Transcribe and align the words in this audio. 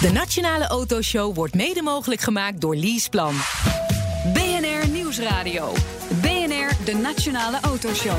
De 0.00 0.12
Nationale 0.12 0.66
Autoshow 0.66 1.34
wordt 1.34 1.54
mede 1.54 1.82
mogelijk 1.82 2.20
gemaakt 2.20 2.60
door 2.60 2.76
Leaseplan. 2.76 3.34
BNR 4.32 4.88
Nieuwsradio. 4.92 5.72
BNR, 6.20 6.84
de 6.84 6.98
Nationale 7.02 7.58
Autoshow. 7.60 8.18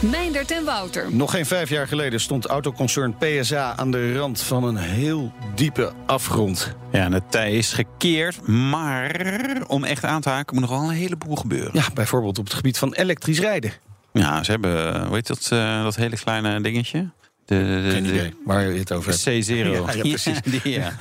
Meindert 0.00 0.50
en 0.50 0.64
Wouter. 0.64 1.14
Nog 1.14 1.30
geen 1.30 1.46
vijf 1.46 1.68
jaar 1.68 1.88
geleden 1.88 2.20
stond 2.20 2.46
autoconcern 2.46 3.16
PSA 3.18 3.76
aan 3.76 3.90
de 3.90 4.14
rand 4.16 4.40
van 4.40 4.64
een 4.64 4.76
heel 4.76 5.32
diepe 5.54 5.92
afgrond. 6.06 6.74
Ja, 6.92 7.04
en 7.04 7.12
het 7.12 7.30
tij 7.30 7.52
is 7.52 7.72
gekeerd, 7.72 8.46
maar 8.46 9.26
om 9.66 9.84
echt 9.84 10.04
aan 10.04 10.20
te 10.20 10.28
haken 10.28 10.54
moet 10.54 10.68
nog 10.68 10.78
wel 10.80 10.88
een 10.88 10.96
heleboel 10.96 11.36
gebeuren. 11.36 11.70
Ja, 11.72 11.84
bijvoorbeeld 11.94 12.38
op 12.38 12.44
het 12.44 12.54
gebied 12.54 12.78
van 12.78 12.92
elektrisch 12.94 13.40
rijden. 13.40 13.72
Ja, 14.12 14.42
ze 14.42 14.50
hebben, 14.50 15.06
hoe 15.06 15.14
heet 15.14 15.26
dat, 15.26 15.50
uh, 15.52 15.82
dat 15.82 15.96
hele 15.96 16.16
kleine 16.16 16.60
dingetje? 16.60 17.10
De, 17.48 17.82
de, 17.84 17.90
Geen 17.90 18.04
idee 18.04 18.34
waar 18.44 18.72
je 18.72 18.78
het 18.78 18.92
over 18.92 19.10
hebt. 19.10 19.46
C0. 19.46 19.52
Ja, 19.56 19.92
ja 19.92 20.00
precies. 20.00 20.38
ja. 20.64 20.92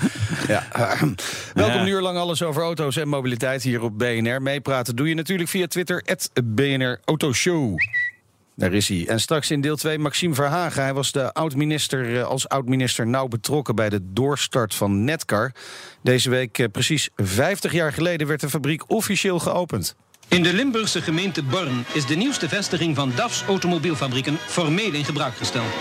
ja. 0.48 0.64
Welkom 1.54 1.82
een 1.82 1.88
uur 1.88 2.02
lang 2.02 2.18
alles 2.18 2.44
over 2.44 2.62
auto's 2.62 2.96
en 2.96 3.08
mobiliteit 3.08 3.64
hier 3.64 3.82
op 3.82 3.98
BNR. 3.98 4.42
Meepraten 4.42 4.96
doe 4.96 5.08
je 5.08 5.16
natuurlijk 5.16 5.50
via 5.50 5.68
Twitter, 5.68 6.04
BNR 6.44 7.00
Autoshow. 7.06 7.78
Daar 8.56 8.74
is 8.74 8.88
hij. 8.88 9.08
En 9.08 9.20
straks 9.20 9.52
in 9.52 9.62
deel 9.62 9.76
2 9.76 10.00
Maxime 10.00 10.34
Verhagen. 10.34 10.84
Hij 10.84 10.94
was 10.94 11.12
de 11.12 11.34
oud-minister, 11.34 12.24
als 12.24 12.50
oud-minister 12.50 13.08
nauw 13.08 13.28
betrokken 13.28 13.76
bij 13.76 13.90
de 13.90 14.00
doorstart 14.14 14.76
van 14.76 15.04
Netcar. 15.04 15.52
Deze 16.02 16.30
week, 16.30 16.68
precies 16.72 17.10
50 17.16 17.72
jaar 17.72 17.94
geleden, 17.94 18.28
werd 18.28 18.42
de 18.42 18.50
fabriek 18.50 18.92
officieel 18.92 19.40
geopend. 19.40 19.96
In 20.30 20.44
de 20.44 20.54
Limburgse 20.54 21.02
gemeente 21.02 21.44
Born 21.44 21.86
is 21.94 22.06
de 22.06 22.16
nieuwste 22.16 22.50
vestiging 22.50 22.96
van 22.96 23.12
DAF's 23.16 23.44
automobielfabrieken 23.48 24.38
formeel 24.46 24.94
in 24.94 25.06
gebruik 25.06 25.36
gesteld. 25.36 25.74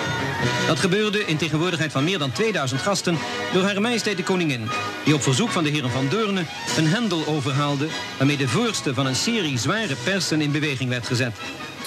Dat 0.66 0.78
gebeurde 0.78 1.27
in 1.27 1.37
tegenwoordigheid 1.37 1.92
van 1.92 2.04
meer 2.04 2.18
dan 2.18 2.32
2000 2.32 2.80
gasten 2.80 3.18
door 3.52 3.62
Haar 3.62 3.80
Majesteit 3.80 4.16
de 4.16 4.23
Koningin, 4.23 4.68
die 5.04 5.14
op 5.14 5.23
verzoek 5.23 5.48
van 5.51 5.64
de 5.64 5.70
heren 5.70 5.90
van 5.90 6.09
Deurne 6.09 6.45
een 6.76 6.87
hendel 6.87 7.26
overhaalde 7.26 7.87
waarmee 8.18 8.37
de 8.37 8.48
voorste 8.48 8.95
van 8.95 9.06
een 9.06 9.15
serie 9.15 9.59
zware 9.59 9.95
persen 10.04 10.40
in 10.40 10.52
beweging 10.52 10.90
werd 10.90 11.06
gezet. 11.06 11.37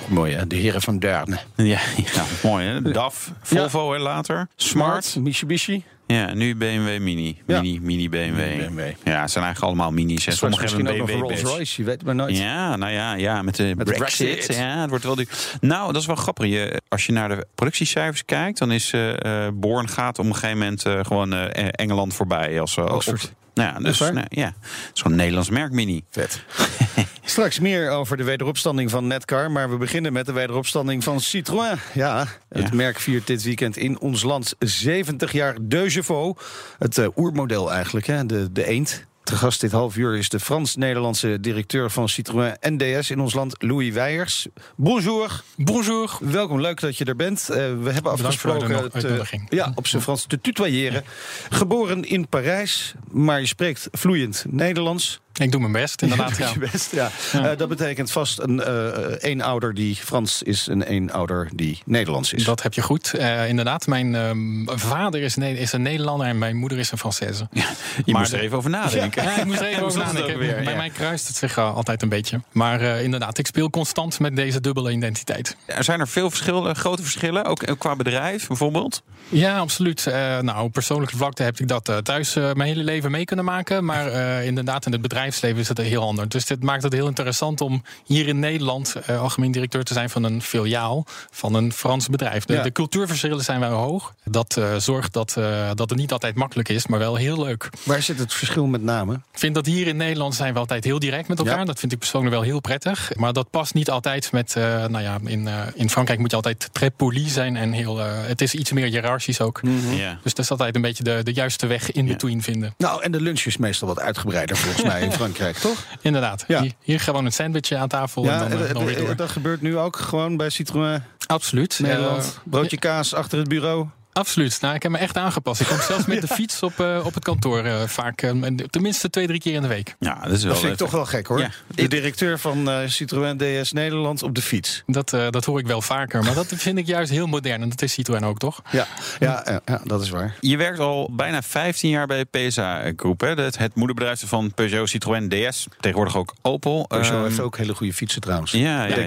Mooi, 0.08 0.36
hè? 0.36 0.48
De 0.48 0.56
heren 0.56 0.82
van 0.82 1.00
Deurne. 1.00 1.40
Ja, 1.56 1.80
ja 2.14 2.26
mooi, 2.44 2.66
hè? 2.66 2.82
DAF, 2.82 3.32
Volvo 3.42 3.96
ja. 3.96 4.02
later, 4.02 4.48
Smart, 4.56 5.06
Smart, 5.06 5.26
Mitsubishi. 5.26 5.84
Ja, 6.14 6.34
nu 6.34 6.56
BMW 6.56 7.00
Mini. 7.00 7.38
Mini, 7.46 7.74
ja. 7.74 7.80
mini 7.82 8.10
BMW. 8.10 8.36
BMW. 8.36 8.80
Ja, 9.04 9.22
het 9.22 9.32
zijn 9.32 9.44
eigenlijk 9.44 9.60
allemaal 9.62 9.92
minis. 9.92 10.28
En 10.28 10.34
sommige 10.34 10.66
hebben 10.66 10.88
een 10.88 11.06
BMW 11.06 11.20
Rolls 11.20 11.42
Royce, 11.42 11.82
je 11.82 11.88
weet 11.88 12.04
maar 12.04 12.16
nooit. 12.16 12.38
Ja, 12.38 12.76
nou 12.76 12.92
ja, 12.92 13.14
ja 13.14 13.42
met 13.42 13.56
de 13.56 13.74
met 13.76 13.86
Brexit. 13.86 14.28
Brexit. 14.28 14.56
Ja, 14.56 14.82
het 14.82 14.90
wordt 14.90 15.04
wel 15.04 15.16
duur. 15.16 15.28
Nou, 15.62 15.94
dat 15.94 16.02
is 16.02 16.08
wel 16.08 16.16
grappig. 16.16 16.46
Je, 16.46 16.82
als 16.88 17.06
je 17.06 17.12
naar 17.12 17.30
de 17.30 17.48
productiecijfers 17.56 18.26
kijkt, 18.26 18.58
dan 18.60 18.72
is 18.72 18.92
uh, 18.94 19.48
Born 19.54 19.90
gaat 19.90 20.20
op 20.20 20.26
een 20.26 20.34
gegeven 20.34 20.58
moment 20.58 20.86
uh, 20.88 21.00
gewoon 21.04 21.34
uh, 21.34 21.46
Engeland 21.72 22.14
voorbij. 22.14 22.60
Als, 22.62 22.78
Oxford. 22.78 23.34
Nou 23.54 23.74
ja, 23.74 23.80
dus 23.80 24.00
nou, 24.00 24.26
ja, 24.30 24.54
zo'n 24.94 25.16
Nederlands 25.16 25.50
merk 25.50 25.72
Mini. 25.72 26.04
Vet. 26.10 26.42
Straks 27.24 27.60
meer 27.60 27.90
over 27.90 28.18
de 28.18 28.24
wederopstanding 28.24 28.90
van 28.90 29.08
Netcar. 29.08 29.52
Maar 29.52 29.70
we 29.70 29.78
beginnen 29.78 30.14
met 30.14 30.26
de 30.26 30.32
wederopstanding 30.32 31.04
van 31.04 31.20
Citroën. 31.20 31.78
Ja, 31.94 32.28
het 32.50 32.70
ja. 32.70 32.76
merk 32.76 33.00
viert 33.00 33.28
dit 33.28 33.44
weekend 33.44 33.78
in 33.78 34.00
ons 34.00 34.24
land 34.24 34.56
70 34.60 35.32
jaar 35.32 35.56
De 35.62 35.90
Chevaux. 35.90 36.44
Het 36.80 36.98
uh, 36.98 37.08
oermodel 37.16 37.72
eigenlijk, 37.72 38.08
hè? 38.08 38.26
De, 38.26 38.52
de 38.52 38.66
eend. 38.66 39.08
Te 39.30 39.36
gast 39.36 39.62
dit 39.62 39.72
half 39.72 39.96
uur 39.96 40.18
is 40.18 40.30
de 40.30 40.40
Frans-Nederlandse 40.40 41.40
directeur 41.40 41.92
van 41.92 42.10
Citroën 42.10 42.56
NDS 42.62 43.10
in 43.10 43.20
ons 43.20 43.34
land, 43.34 43.56
Louis 43.58 43.94
Weijers. 43.94 44.48
Bonjour. 44.76 45.44
Bonjour. 45.56 46.18
Welkom, 46.22 46.62
leuk 46.62 46.80
dat 46.80 46.98
je 46.98 47.06
er 47.06 47.16
bent. 47.16 47.48
Uh, 47.50 47.56
we 47.56 47.92
hebben 47.92 48.12
afgesproken 48.12 48.76
het, 48.76 49.04
uh, 49.04 49.22
ja, 49.50 49.72
op 49.76 49.88
zijn 49.88 50.02
Frans 50.02 50.26
te 50.26 50.42
tutoyeren. 50.42 51.04
Geboren 51.50 52.04
in 52.04 52.28
Parijs, 52.28 52.94
maar 53.12 53.40
je 53.40 53.46
spreekt 53.46 53.88
vloeiend 53.92 54.46
Nederlands. 54.48 55.20
Ik 55.40 55.52
doe 55.52 55.62
mijn 55.62 55.72
best, 55.74 56.02
inderdaad. 56.02 56.38
Ja. 56.38 56.50
Je 56.54 56.60
best, 56.60 56.92
ja. 56.92 57.12
ja. 57.32 57.52
Uh, 57.52 57.58
dat 57.58 57.70
betekent 57.70 58.12
vast 58.12 58.40
een 58.40 58.62
uh, 58.68 58.96
eenouder 59.20 59.74
die 59.74 59.96
Frans 59.96 60.44
is 60.44 60.68
en 60.68 60.82
een 60.82 60.88
eenouder 60.88 61.50
die 61.54 61.82
Nederlands 61.86 62.34
is. 62.34 62.44
Dat 62.44 62.64
heb 62.64 62.74
je 62.74 62.82
goed. 62.82 63.14
Uh, 63.16 63.48
inderdaad, 63.48 63.88
mijn 63.88 64.18
vader 64.66 65.22
is, 65.22 65.38
is, 65.38 65.74
een 65.74 65.82
Nederlander 65.82 66.28
en 66.28 66.38
mijn 66.38 66.56
moeder 66.56 66.78
is 66.78 66.92
een 66.92 67.00
Française. 67.00 67.48
Ja, 67.52 67.70
je 68.06 68.12
maar 68.12 68.22
moest 68.22 68.34
er 68.34 68.40
even 68.40 68.58
over 68.58 68.70
nadenken. 68.70 69.24
Ja, 69.24 69.38
ik 69.38 69.46
moest 69.46 69.60
er 69.60 69.68
even 69.68 69.84
over 69.88 70.00
nadenken. 70.00 70.38
Weer, 70.38 70.64
Bij 70.64 70.76
mij 70.76 70.90
kruist 70.90 71.28
het 71.28 71.36
zich 71.36 71.58
altijd 71.58 72.02
een 72.02 72.10
beetje. 72.10 72.42
Maar 72.52 72.82
inderdaad, 72.82 73.38
ik 73.38 73.48
speel 73.48 73.70
constant 73.70 74.20
met 74.20 74.36
deze 74.36 74.62
dubbele 74.62 74.92
identiteit. 74.92 75.56
Er 75.66 75.84
zijn 75.84 76.00
er 76.00 76.08
veel 76.08 76.30
verschillen, 76.30 76.76
grote 76.76 77.02
verschillen, 77.02 77.46
ook 77.46 77.76
qua 77.78 77.96
bedrijf 77.96 78.48
bijvoorbeeld? 78.48 79.04
Ja, 79.30 79.58
absoluut. 79.58 80.06
nou, 80.42 80.64
op 80.64 80.72
persoonlijke 80.72 81.18
vlakte 81.18 81.44
heb 81.44 81.60
ik 81.60 81.68
dat 81.68 81.92
thuis 82.04 82.34
mijn 82.34 82.62
hele 82.62 82.84
leven 82.84 83.12
mee 83.12 83.26
kunnen 83.26 83.46
maken. 83.46 83.86
Maar 83.86 84.44
inderdaad, 84.44 84.86
in 84.86 84.92
het 84.92 85.02
bedrijf 85.02 85.29
bedrijfsleven 85.30 85.60
is 85.60 85.84
het 85.84 85.92
heel 85.94 86.08
anders. 86.08 86.28
Dus 86.30 86.46
dit 86.46 86.64
maakt 86.64 86.84
het 86.84 86.94
heel 86.94 87.08
interessant 87.08 87.62
om 87.62 87.84
hier 88.06 88.28
in 88.28 88.40
Nederland 88.40 88.96
uh, 89.10 89.22
algemeen 89.22 89.52
directeur 89.52 89.84
te 89.84 89.94
zijn 89.94 90.10
van 90.10 90.24
een 90.24 90.42
filiaal 90.42 91.06
van 91.32 91.54
een 91.54 91.74
Frans 91.74 92.08
bedrijf. 92.08 92.46
De, 92.46 92.54
ja. 92.54 92.62
de 92.64 92.72
cultuurverschillen 92.72 93.44
zijn 93.44 93.60
wel 93.60 93.72
hoog. 93.72 94.14
Dat 94.24 94.56
uh, 94.60 94.76
zorgt 94.76 95.14
dat, 95.14 95.36
uh, 95.38 95.70
dat 95.74 95.90
het 95.90 96.00
niet 96.00 96.12
altijd 96.12 96.36
makkelijk 96.36 96.70
is, 96.70 96.88
maar 96.88 97.00
wel 97.00 97.16
heel 97.16 97.44
leuk. 97.44 97.70
Waar 97.84 98.02
zit 98.02 98.20
het 98.20 98.34
verschil 98.34 98.66
met 98.66 98.84
name? 98.84 99.14
Ik 99.14 99.40
vind 99.40 99.56
dat 99.56 99.66
hier 99.66 99.88
in 99.88 99.98
Nederland 99.98 100.36
zijn 100.36 100.54
we 100.54 100.60
altijd 100.60 100.84
heel 100.84 101.00
direct 101.00 101.28
met 101.28 101.40
elkaar. 101.40 101.58
Ja. 101.58 101.66
Dat 101.66 101.80
vind 101.80 101.92
ik 101.92 102.00
persoonlijk 102.00 102.34
wel 102.34 102.44
heel 102.44 102.60
prettig. 102.60 103.12
Maar 103.16 103.34
dat 103.34 103.50
past 103.50 103.74
niet 103.74 103.90
altijd 103.90 104.32
met, 104.32 104.56
nou 104.56 105.02
ja, 105.02 105.18
in, 105.26 105.50
in 105.74 105.90
Frankrijk 105.90 106.20
moet 106.20 106.30
je 106.30 106.36
altijd 106.36 106.70
très 106.72 106.90
poli 106.96 107.30
zijn 107.30 107.56
en 107.56 107.72
heel, 107.72 107.98
het 107.98 108.42
is 108.42 108.56
iets 108.56 108.72
meer 108.72 108.86
hiërarchisch 108.86 109.42
ook. 109.42 109.62
Mm 109.62 109.80
-hmm. 109.80 109.94
yeah. 109.94 110.18
Dus 110.24 110.34
dat 110.34 110.46
is 110.46 110.52
altijd 110.52 110.76
een 110.76 110.82
beetje 110.82 111.04
de, 111.04 111.24
de 111.24 111.34
juiste 111.34 111.68
weg 111.68 111.92
in 111.92 112.06
between 112.06 112.44
vinden. 112.44 112.74
Nou, 112.78 113.04
en 113.04 113.12
de 113.12 113.22
lunch 113.22 113.42
is 113.42 113.58
meestal 113.58 113.88
wat 113.88 114.00
uitgebreider 114.00 114.58
volgens 114.58 114.84
mij 114.84 115.10
Frankrijk, 115.20 115.58
toch? 115.58 115.86
Inderdaad. 116.02 116.44
Ja. 116.48 116.62
Hier, 116.62 116.72
hier, 116.82 117.00
gewoon 117.00 117.26
een 117.26 117.32
sandwichje 117.32 117.78
aan 117.78 117.88
tafel 117.88 118.24
ja, 118.24 118.32
en 118.34 118.50
dan, 118.50 118.68
en, 118.68 118.74
dan 118.74 118.86
weer 118.86 118.98
door. 118.98 119.16
Dat 119.16 119.30
gebeurt 119.30 119.62
nu 119.62 119.78
ook 119.78 119.96
gewoon 119.96 120.38
bij 120.38 120.50
Citroën? 120.50 121.04
Absoluut. 121.28 121.80
Nederland. 121.82 122.40
Broodje 122.44 122.78
kaas 122.78 123.14
achter 123.14 123.38
het 123.38 123.48
bureau? 123.48 123.88
Absoluut. 124.20 124.62
Nou, 124.62 124.76
ik 124.76 124.84
heb 124.84 124.92
me 124.92 124.98
echt 124.98 125.18
aangepast. 125.18 125.62
Ik 125.62 125.68
kom 125.68 125.80
zelfs 125.82 126.06
met 126.06 126.22
de 126.28 126.28
fiets 126.28 126.64
op, 126.64 126.80
uh, 126.80 127.02
op 127.06 127.14
het 127.14 127.24
kantoor 127.24 127.66
uh, 127.66 127.84
vaak. 127.84 128.22
Uh, 128.22 128.46
tenminste 128.70 129.10
twee, 129.10 129.28
drie 129.28 129.40
keer 129.40 129.54
in 129.54 129.62
de 129.62 129.68
week. 129.68 129.96
Ja, 130.00 130.20
dat 130.24 130.32
is 130.32 130.44
wel. 130.44 130.52
Dat 130.52 130.62
vind 130.62 130.72
ik 130.72 130.78
toch 130.78 130.92
wel 130.92 131.06
gek 131.06 131.28
hoor. 131.28 131.40
Ja. 131.40 131.50
De 131.76 131.88
directeur 131.88 132.40
van 132.40 132.70
Citroën 132.88 133.38
DS 133.38 133.72
Nederland 133.72 134.24
op 134.24 134.36
de 134.36 134.42
fiets. 134.42 134.84
Dat, 134.86 135.10
dat 135.10 135.46
hoor 135.46 135.60
ik 135.60 135.68
wel 135.68 135.82
vaker. 135.82 136.24
Maar 136.24 136.34
dat 136.34 136.54
vind 136.56 136.78
ik 136.78 136.86
juist 136.86 137.12
heel 137.12 137.28
modern. 137.28 137.62
En 137.62 137.70
dat 137.70 137.82
is 137.82 137.94
Citroën 137.94 138.26
ook, 138.26 138.38
toch? 138.38 138.62
Ja, 138.72 138.88
ja, 139.20 139.62
ja, 139.66 139.82
dat 139.84 140.02
is 140.02 140.10
waar. 140.10 140.36
Je 140.40 140.58
werkt 140.58 140.80
al 140.80 141.10
bijna 141.12 141.42
15 141.42 141.90
jaar 141.90 142.08
bij 142.08 142.26
PSA 142.26 142.92
Groep. 142.96 143.22
Hè? 143.22 143.34
Het, 143.34 143.58
het 143.58 143.76
moederbedrijf 143.76 144.22
van 144.26 144.54
Peugeot, 144.54 144.90
Citroën, 144.90 145.30
DS. 145.30 145.68
Tegenwoordig 145.80 146.16
ook 146.16 146.34
Opel. 146.42 146.86
Peugeot 146.88 147.16
um, 147.16 147.24
heeft 147.24 147.40
ook 147.40 147.58
hele 147.58 147.76
goede 147.76 147.94
fietsen 147.94 148.22
trouwens. 148.22 148.52
Ja, 148.52 148.86
ja, 148.86 148.96
ja, 148.96 149.06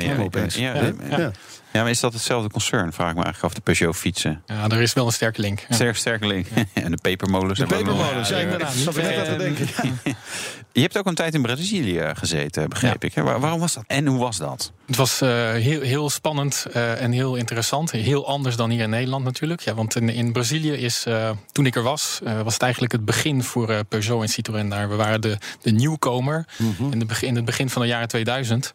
ja, 0.55 0.93
ja, 1.17 1.33
ja, 1.73 1.81
maar 1.81 1.91
is 1.91 2.01
dat 2.01 2.13
hetzelfde 2.13 2.51
concern? 2.51 2.93
Vraag 2.93 3.11
ik 3.11 3.17
me 3.17 3.23
eigenlijk 3.23 3.55
af, 3.55 3.63
de 3.63 3.73
Peugeot 3.73 3.97
fietsen. 3.97 4.43
Ja, 4.47 4.69
er 4.69 4.81
is 4.81 4.93
wel 4.93 5.07
een 5.07 5.13
sterke 5.13 5.41
link. 5.41 5.65
Ja. 5.69 5.75
Sterke, 5.75 5.99
sterke 5.99 6.27
link. 6.27 6.47
en 6.73 6.91
de 6.91 6.99
pepermolens. 7.03 7.59
De 7.59 7.67
pepermolens, 7.67 8.29
ja, 8.29 8.37
inderdaad. 8.37 8.85
Dat 8.85 8.97
net 8.97 9.19
aan 9.19 9.25
te 9.25 9.37
denken. 9.45 9.67
Je 10.73 10.81
hebt 10.81 10.99
ook 10.99 11.07
een 11.07 11.15
tijd 11.15 11.35
in 11.35 11.43
Brazilië 11.43 12.11
gezeten, 12.15 12.69
begreep 12.69 13.05
ik. 13.05 13.15
Waar, 13.15 13.41
waarom 13.41 13.61
was 13.61 13.75
dat? 13.75 13.85
En 13.87 14.07
hoe 14.07 14.19
was 14.19 14.37
dat? 14.37 14.73
Het 14.93 15.01
was 15.01 15.23
uh, 15.23 15.53
heel, 15.53 15.81
heel 15.81 16.11
spannend 16.11 16.67
uh, 16.77 17.03
en 17.03 17.13
heel 17.13 17.35
interessant. 17.35 17.91
Heel 17.91 18.27
anders 18.27 18.57
dan 18.57 18.71
hier 18.71 18.83
in 18.83 18.91
Nederland 18.91 19.25
natuurlijk. 19.25 19.61
Ja, 19.61 19.75
want 19.75 19.97
in, 19.97 20.09
in 20.09 20.33
Brazilië 20.33 20.73
is, 20.73 21.05
uh, 21.09 21.31
toen 21.53 21.67
ik 21.67 21.77
er 21.77 21.83
was, 21.83 22.21
was 22.43 22.53
het 22.53 22.63
eigenlijk 22.63 22.93
het 22.93 23.05
begin 23.05 23.43
voor 23.43 23.85
Peugeot 23.85 24.23
en 24.23 24.29
Citroën 24.29 24.69
daar. 24.69 24.89
We 24.89 24.97
waren 24.97 25.21
de, 25.21 25.39
de 25.63 25.71
nieuwkomer 25.71 26.47
mm 26.59 26.75
-hmm. 26.77 26.93
in, 26.93 26.99
de 26.99 27.05
begin, 27.05 27.29
in 27.29 27.37
het 27.37 27.45
begin 27.45 27.71
van 27.71 27.83
de 27.83 27.89
jaren 27.89 28.09
2000. 28.09 28.73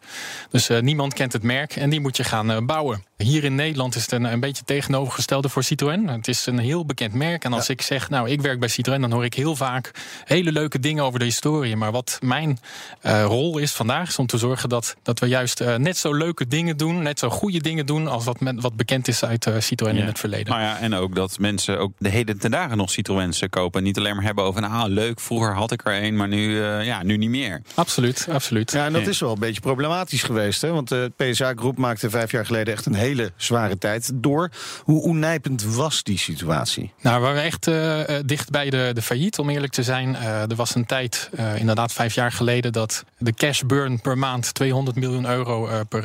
Dus 0.50 0.68
niemand 0.80 1.14
kent 1.14 1.32
het 1.32 1.42
merk 1.42 1.76
en 1.76 1.90
die 1.90 2.00
moet 2.00 2.16
je 2.16 2.24
gaan 2.24 2.66
bouwen. 2.66 3.04
Hier 3.16 3.44
in 3.44 3.54
Nederland 3.54 3.94
is 3.94 4.02
het 4.02 4.12
een, 4.12 4.24
een 4.24 4.40
beetje 4.40 4.64
tegenovergestelde 4.64 5.48
voor 5.48 5.62
Citroën. 5.62 6.08
Het 6.08 6.28
is 6.28 6.46
een 6.46 6.58
heel 6.58 6.86
bekend 6.86 7.12
merk. 7.12 7.44
En 7.44 7.52
als 7.52 7.66
ja. 7.66 7.72
ik 7.72 7.82
zeg, 7.82 8.10
nou, 8.10 8.30
ik 8.30 8.40
werk 8.40 8.58
bij 8.60 8.68
Citroën, 8.68 9.00
dan 9.00 9.12
hoor 9.12 9.24
ik 9.24 9.34
heel 9.34 9.56
vaak 9.56 9.90
hele 10.24 10.52
leuke 10.52 10.78
dingen 10.78 11.04
over 11.04 11.18
de 11.18 11.24
historie. 11.24 11.76
Maar 11.76 11.92
wat 11.92 12.18
mijn 12.20 12.58
rol 13.02 13.58
is 13.58 13.72
vandaag, 13.72 14.08
is 14.08 14.18
om 14.18 14.26
te 14.26 14.38
zorgen 14.38 14.68
dat, 14.68 14.96
dat 15.02 15.18
we 15.18 15.26
juist 15.26 15.64
net 15.76 15.96
zo 15.96 16.07
leuke 16.14 16.46
dingen 16.46 16.76
doen, 16.76 17.02
net 17.02 17.18
zo 17.18 17.30
goede 17.30 17.60
dingen 17.60 17.86
doen, 17.86 18.06
als 18.06 18.24
wat, 18.24 18.40
met, 18.40 18.60
wat 18.60 18.76
bekend 18.76 19.08
is 19.08 19.24
uit 19.24 19.46
uh, 19.46 19.54
Citroën 19.58 19.94
ja. 19.94 20.00
in 20.00 20.06
het 20.06 20.18
verleden. 20.18 20.52
Maar 20.52 20.62
ja, 20.62 20.78
en 20.78 20.94
ook 20.94 21.14
dat 21.14 21.38
mensen 21.38 21.78
ook 21.78 21.92
de 21.98 22.08
heden 22.08 22.38
ten 22.38 22.50
dagen 22.50 22.76
nog 22.76 22.90
Citroëns 22.90 23.42
kopen. 23.50 23.82
Niet 23.82 23.98
alleen 23.98 24.14
maar 24.14 24.24
hebben 24.24 24.44
over, 24.44 24.60
nou, 24.60 24.90
leuk, 24.90 25.20
vroeger 25.20 25.54
had 25.54 25.72
ik 25.72 25.86
er 25.86 26.02
een, 26.02 26.16
maar 26.16 26.28
nu, 26.28 26.62
ja, 26.64 27.02
nu 27.02 27.16
niet 27.16 27.30
meer. 27.30 27.62
Absoluut, 27.74 28.26
absoluut. 28.30 28.72
Ja, 28.72 28.84
en 28.84 28.92
dat 28.92 29.06
is 29.06 29.20
wel 29.20 29.32
een 29.32 29.38
beetje 29.38 29.60
problematisch 29.60 30.22
geweest. 30.22 30.62
Hè? 30.62 30.70
Want 30.70 30.88
de 30.88 31.12
PSA-groep 31.16 31.78
maakte 31.78 32.10
vijf 32.10 32.30
jaar 32.30 32.46
geleden 32.46 32.74
echt 32.74 32.86
een 32.86 32.94
hele 32.94 33.32
zware 33.36 33.78
tijd 33.78 34.10
door. 34.14 34.50
Hoe, 34.82 35.00
hoe 35.00 35.14
nijpend 35.14 35.64
was 35.64 36.02
die 36.02 36.18
situatie? 36.18 36.92
Nou, 37.00 37.20
we 37.20 37.26
waren 37.26 37.42
echt 37.42 37.66
uh, 37.66 38.00
dicht 38.24 38.50
bij 38.50 38.70
de, 38.70 38.90
de 38.94 39.02
failliet, 39.02 39.38
om 39.38 39.48
eerlijk 39.48 39.72
te 39.72 39.82
zijn. 39.82 40.08
Uh, 40.08 40.50
er 40.50 40.56
was 40.56 40.74
een 40.74 40.86
tijd, 40.86 41.30
uh, 41.38 41.58
inderdaad 41.58 41.92
vijf 41.92 42.14
jaar 42.14 42.32
geleden, 42.32 42.72
dat 42.72 43.04
de 43.18 43.32
cash 43.32 43.62
burn 43.62 44.00
per 44.00 44.18
maand 44.18 44.54
200 44.54 44.96
miljoen 44.96 45.26
euro 45.26 45.84
per, 45.88 45.97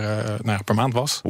nou, 0.44 0.64
per 0.64 0.76
maand 0.76 0.94
was. 0.94 1.22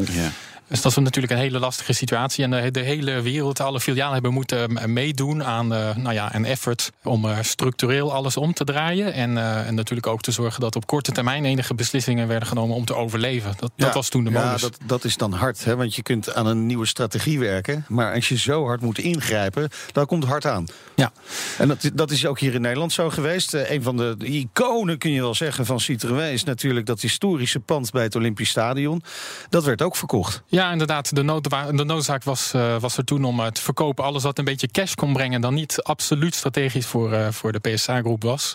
Dus 0.68 0.82
dat 0.82 0.92
is 0.92 0.98
natuurlijk 0.98 1.34
een 1.34 1.40
hele 1.40 1.60
lastige 1.60 1.94
situatie. 1.94 2.44
En 2.44 2.52
de, 2.52 2.72
de 2.72 2.80
hele 2.80 3.22
wereld, 3.22 3.60
alle 3.60 3.80
filialen 3.80 4.14
hebben 4.14 4.34
moeten 4.34 4.94
meedoen 4.94 5.44
aan 5.44 5.68
nou 5.68 6.14
ja, 6.14 6.36
een 6.36 6.46
effort 6.46 6.92
om 7.04 7.28
structureel 7.42 8.14
alles 8.14 8.38
om 8.38 8.54
te 8.54 8.64
draaien. 8.64 9.14
En, 9.14 9.38
en 9.66 9.76
natuurlijk 9.76 10.08
ook 10.08 10.22
te 10.22 10.32
zorgen 10.32 10.62
dat 10.62 10.76
op 10.76 10.88
korte 10.88 11.12
termijn 11.12 11.46
enige 11.46 11.74
beslissingen 11.74 12.28
werden 12.28 12.48
genomen 12.48 12.76
om 12.76 12.86
te 12.86 12.96
overleven. 12.96 13.54
Dat, 13.60 13.72
dat 13.76 13.94
was 13.94 14.10
toen 14.10 14.24
de 14.24 14.30
modus. 14.30 14.62
Ja, 14.62 14.68
dat, 14.68 14.78
dat 14.86 15.04
is 15.04 15.18
dan 15.18 15.34
hard, 15.34 15.66
hè? 15.66 15.76
want 15.76 15.96
je 15.96 16.02
kunt 16.02 16.34
aan 16.34 16.46
een 16.46 16.66
nieuwe 16.66 16.86
strategie 16.86 17.40
werken. 17.40 17.86
Maar 17.88 18.14
als 18.14 18.30
je 18.30 18.38
zo 18.38 18.66
hard 18.66 18.82
moet 18.82 18.98
ingrijpen, 18.98 19.70
dan 19.92 20.06
komt 20.06 20.24
het 20.24 20.32
hard 20.32 20.46
aan. 20.46 20.66
Ja. 20.96 21.12
En 21.58 21.68
dat, 21.68 21.92
dat 21.94 22.12
is 22.12 22.26
ook 22.26 22.40
hier 22.40 22.54
in 22.54 22.62
Nederland 22.62 22.94
zo 22.94 23.10
geweest. 23.10 23.54
Een 23.54 23.84
van 23.84 23.98
de 23.98 24.16
iconen, 24.20 24.98
kun 24.98 25.12
je 25.12 25.22
wel 25.22 25.36
zeggen, 25.36 25.66
van 25.66 25.80
Citroën 25.80 26.32
is 26.32 26.44
natuurlijk 26.44 26.86
dat 26.86 27.02
historische 27.02 27.60
pand 27.60 27.92
bij 27.92 28.04
het 28.04 28.16
Olympisch 28.16 28.50
Stadion. 28.50 29.04
Dat 29.50 29.64
werd 29.64 29.82
ook 29.82 29.96
verkocht. 29.96 30.44
Ja, 30.46 30.63
inderdaad. 30.72 31.16
De, 31.16 31.42
de 31.76 31.84
noodzaak 31.84 32.24
was, 32.24 32.54
uh, 32.56 32.78
was 32.80 32.98
er 32.98 33.06
toen 33.06 33.24
om 33.24 33.40
uh, 33.40 33.48
te 33.48 33.62
verkopen 33.62 34.04
alles 34.04 34.24
wat 34.24 34.38
een 34.38 34.46
beetje 34.46 34.68
cash 34.68 34.94
kon 34.94 35.14
brengen. 35.14 35.42
Dan 35.42 35.54
niet 35.54 35.84
absoluut 35.84 36.36
strategisch 36.36 36.86
voor, 36.86 37.34
voor 37.34 37.52
de 37.52 37.60
PSA-groep 37.60 38.24
was. 38.24 38.54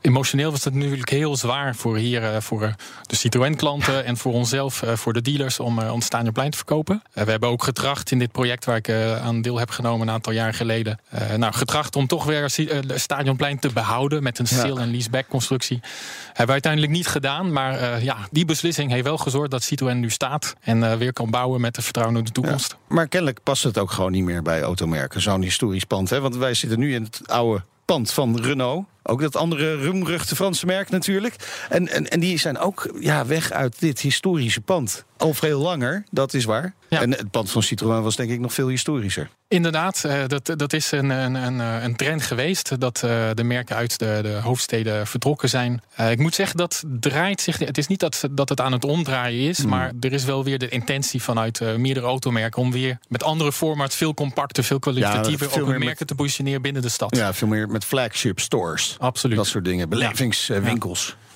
Emotioneel 0.00 0.50
was 0.50 0.64
het 0.64 0.74
natuurlijk 0.74 1.10
heel 1.10 1.36
zwaar 1.36 1.74
voor 1.74 1.96
hier, 1.96 2.42
voor 2.42 2.74
de 3.06 3.16
Citroën-klanten 3.16 4.04
en 4.04 4.16
voor 4.16 4.32
onszelf, 4.32 4.82
voor 4.94 5.12
de 5.12 5.22
dealers, 5.22 5.60
om, 5.60 5.78
om 5.78 6.00
Stadionplein 6.00 6.50
te 6.50 6.56
verkopen. 6.56 7.02
we 7.12 7.30
hebben 7.30 7.48
ook 7.48 7.62
getracht 7.62 8.10
in 8.10 8.18
dit 8.18 8.32
project 8.32 8.64
waar 8.64 8.76
ik 8.76 8.90
aan 9.22 9.42
deel 9.42 9.58
heb 9.58 9.70
genomen 9.70 10.08
een 10.08 10.14
aantal 10.14 10.32
jaar 10.32 10.54
geleden. 10.54 10.98
nou, 11.36 11.52
getracht 11.52 11.96
om 11.96 12.06
toch 12.06 12.24
weer 12.24 12.42
het 12.42 13.00
Stadionplein 13.00 13.58
te 13.58 13.72
behouden 13.72 14.22
met 14.22 14.38
een 14.38 14.46
sale- 14.46 14.80
en 14.80 14.90
leaseback 14.90 15.28
constructie. 15.28 15.80
Hebben 16.26 16.46
we 16.46 16.52
uiteindelijk 16.52 16.92
niet 16.92 17.06
gedaan. 17.06 17.52
Maar 17.52 18.02
ja, 18.02 18.16
die 18.30 18.44
beslissing 18.44 18.90
heeft 18.90 19.04
wel 19.04 19.18
gezorgd 19.18 19.50
dat 19.50 19.62
Citroën 19.62 20.00
nu 20.00 20.10
staat. 20.10 20.54
En 20.60 20.98
weer 20.98 21.12
kan 21.12 21.27
bouwen 21.30 21.60
met 21.60 21.74
de 21.74 21.82
vertrouwen 21.82 22.16
in 22.16 22.24
de 22.24 22.30
toekomst. 22.30 22.70
Ja, 22.70 22.94
maar 22.94 23.08
kennelijk 23.08 23.42
past 23.42 23.62
het 23.62 23.78
ook 23.78 23.90
gewoon 23.90 24.12
niet 24.12 24.24
meer 24.24 24.42
bij 24.42 24.62
automerken. 24.62 25.20
Zo'n 25.20 25.42
historisch 25.42 25.84
pand. 25.84 26.10
Hè? 26.10 26.20
Want 26.20 26.36
wij 26.36 26.54
zitten 26.54 26.78
nu 26.78 26.94
in 26.94 27.02
het 27.02 27.20
oude 27.26 27.62
pand 27.84 28.12
van 28.12 28.40
Renault. 28.40 28.86
Ook 29.02 29.20
dat 29.20 29.36
andere 29.36 29.84
roemruchte 29.84 30.36
Franse 30.36 30.66
merk 30.66 30.90
natuurlijk. 30.90 31.34
En, 31.68 31.88
en, 31.88 32.10
en 32.10 32.20
die 32.20 32.38
zijn 32.38 32.58
ook 32.58 32.96
ja, 33.00 33.26
weg 33.26 33.50
uit 33.50 33.80
dit 33.80 34.00
historische 34.00 34.60
pand. 34.60 35.04
Al 35.18 35.34
veel 35.34 35.60
langer, 35.60 36.04
dat 36.10 36.34
is 36.34 36.44
waar. 36.44 36.74
Ja. 36.88 37.00
En 37.00 37.10
het 37.10 37.30
pand 37.30 37.50
van 37.50 37.62
Citroën 37.62 38.02
was 38.02 38.16
denk 38.16 38.30
ik 38.30 38.40
nog 38.40 38.52
veel 38.52 38.68
historischer. 38.68 39.28
Inderdaad, 39.48 40.02
uh, 40.06 40.22
dat, 40.26 40.52
dat 40.58 40.72
is 40.72 40.92
een, 40.92 41.10
een, 41.10 41.34
een, 41.34 41.58
een 41.58 41.96
trend 41.96 42.22
geweest. 42.22 42.80
Dat 42.80 43.02
uh, 43.04 43.28
de 43.34 43.44
merken 43.44 43.76
uit 43.76 43.98
de, 43.98 44.18
de 44.22 44.38
hoofdsteden 44.42 45.06
vertrokken 45.06 45.48
zijn. 45.48 45.82
Ik 46.10 46.18
moet 46.18 46.34
zeggen, 46.34 46.56
dat 46.56 46.84
draait 47.00 47.40
zich. 47.40 47.58
Het 47.58 47.78
is 47.78 47.86
niet 47.86 48.00
dat, 48.00 48.24
dat 48.30 48.48
het 48.48 48.60
aan 48.60 48.72
het 48.72 48.84
omdraaien 48.84 49.48
is. 49.48 49.58
Mm. 49.58 49.68
Maar 49.68 49.92
er 50.00 50.12
is 50.12 50.24
wel 50.24 50.44
weer 50.44 50.58
de 50.58 50.68
intentie 50.68 51.22
vanuit 51.22 51.60
meerdere 51.76 52.06
automerken. 52.06 52.62
om 52.62 52.72
weer 52.72 52.98
met 53.08 53.22
andere 53.22 53.52
formats, 53.52 53.96
veel 53.96 54.14
compacter, 54.14 54.64
veel 54.64 54.78
kwalitatiever. 54.78 55.48
Ja, 55.50 55.60
ook 55.60 55.68
merken 55.68 55.86
met, 55.86 56.06
te 56.06 56.14
positioneren 56.14 56.62
binnen 56.62 56.82
de 56.82 56.88
stad. 56.88 57.16
Ja, 57.16 57.34
veel 57.34 57.48
meer 57.48 57.68
met 57.68 57.84
flagship 57.84 58.40
stores. 58.40 58.96
Absoluut. 58.98 59.36
Dat 59.36 59.46
soort 59.46 59.64
dingen. 59.64 59.88
Belevingswinkels. 59.88 61.06
Ja, 61.06 61.27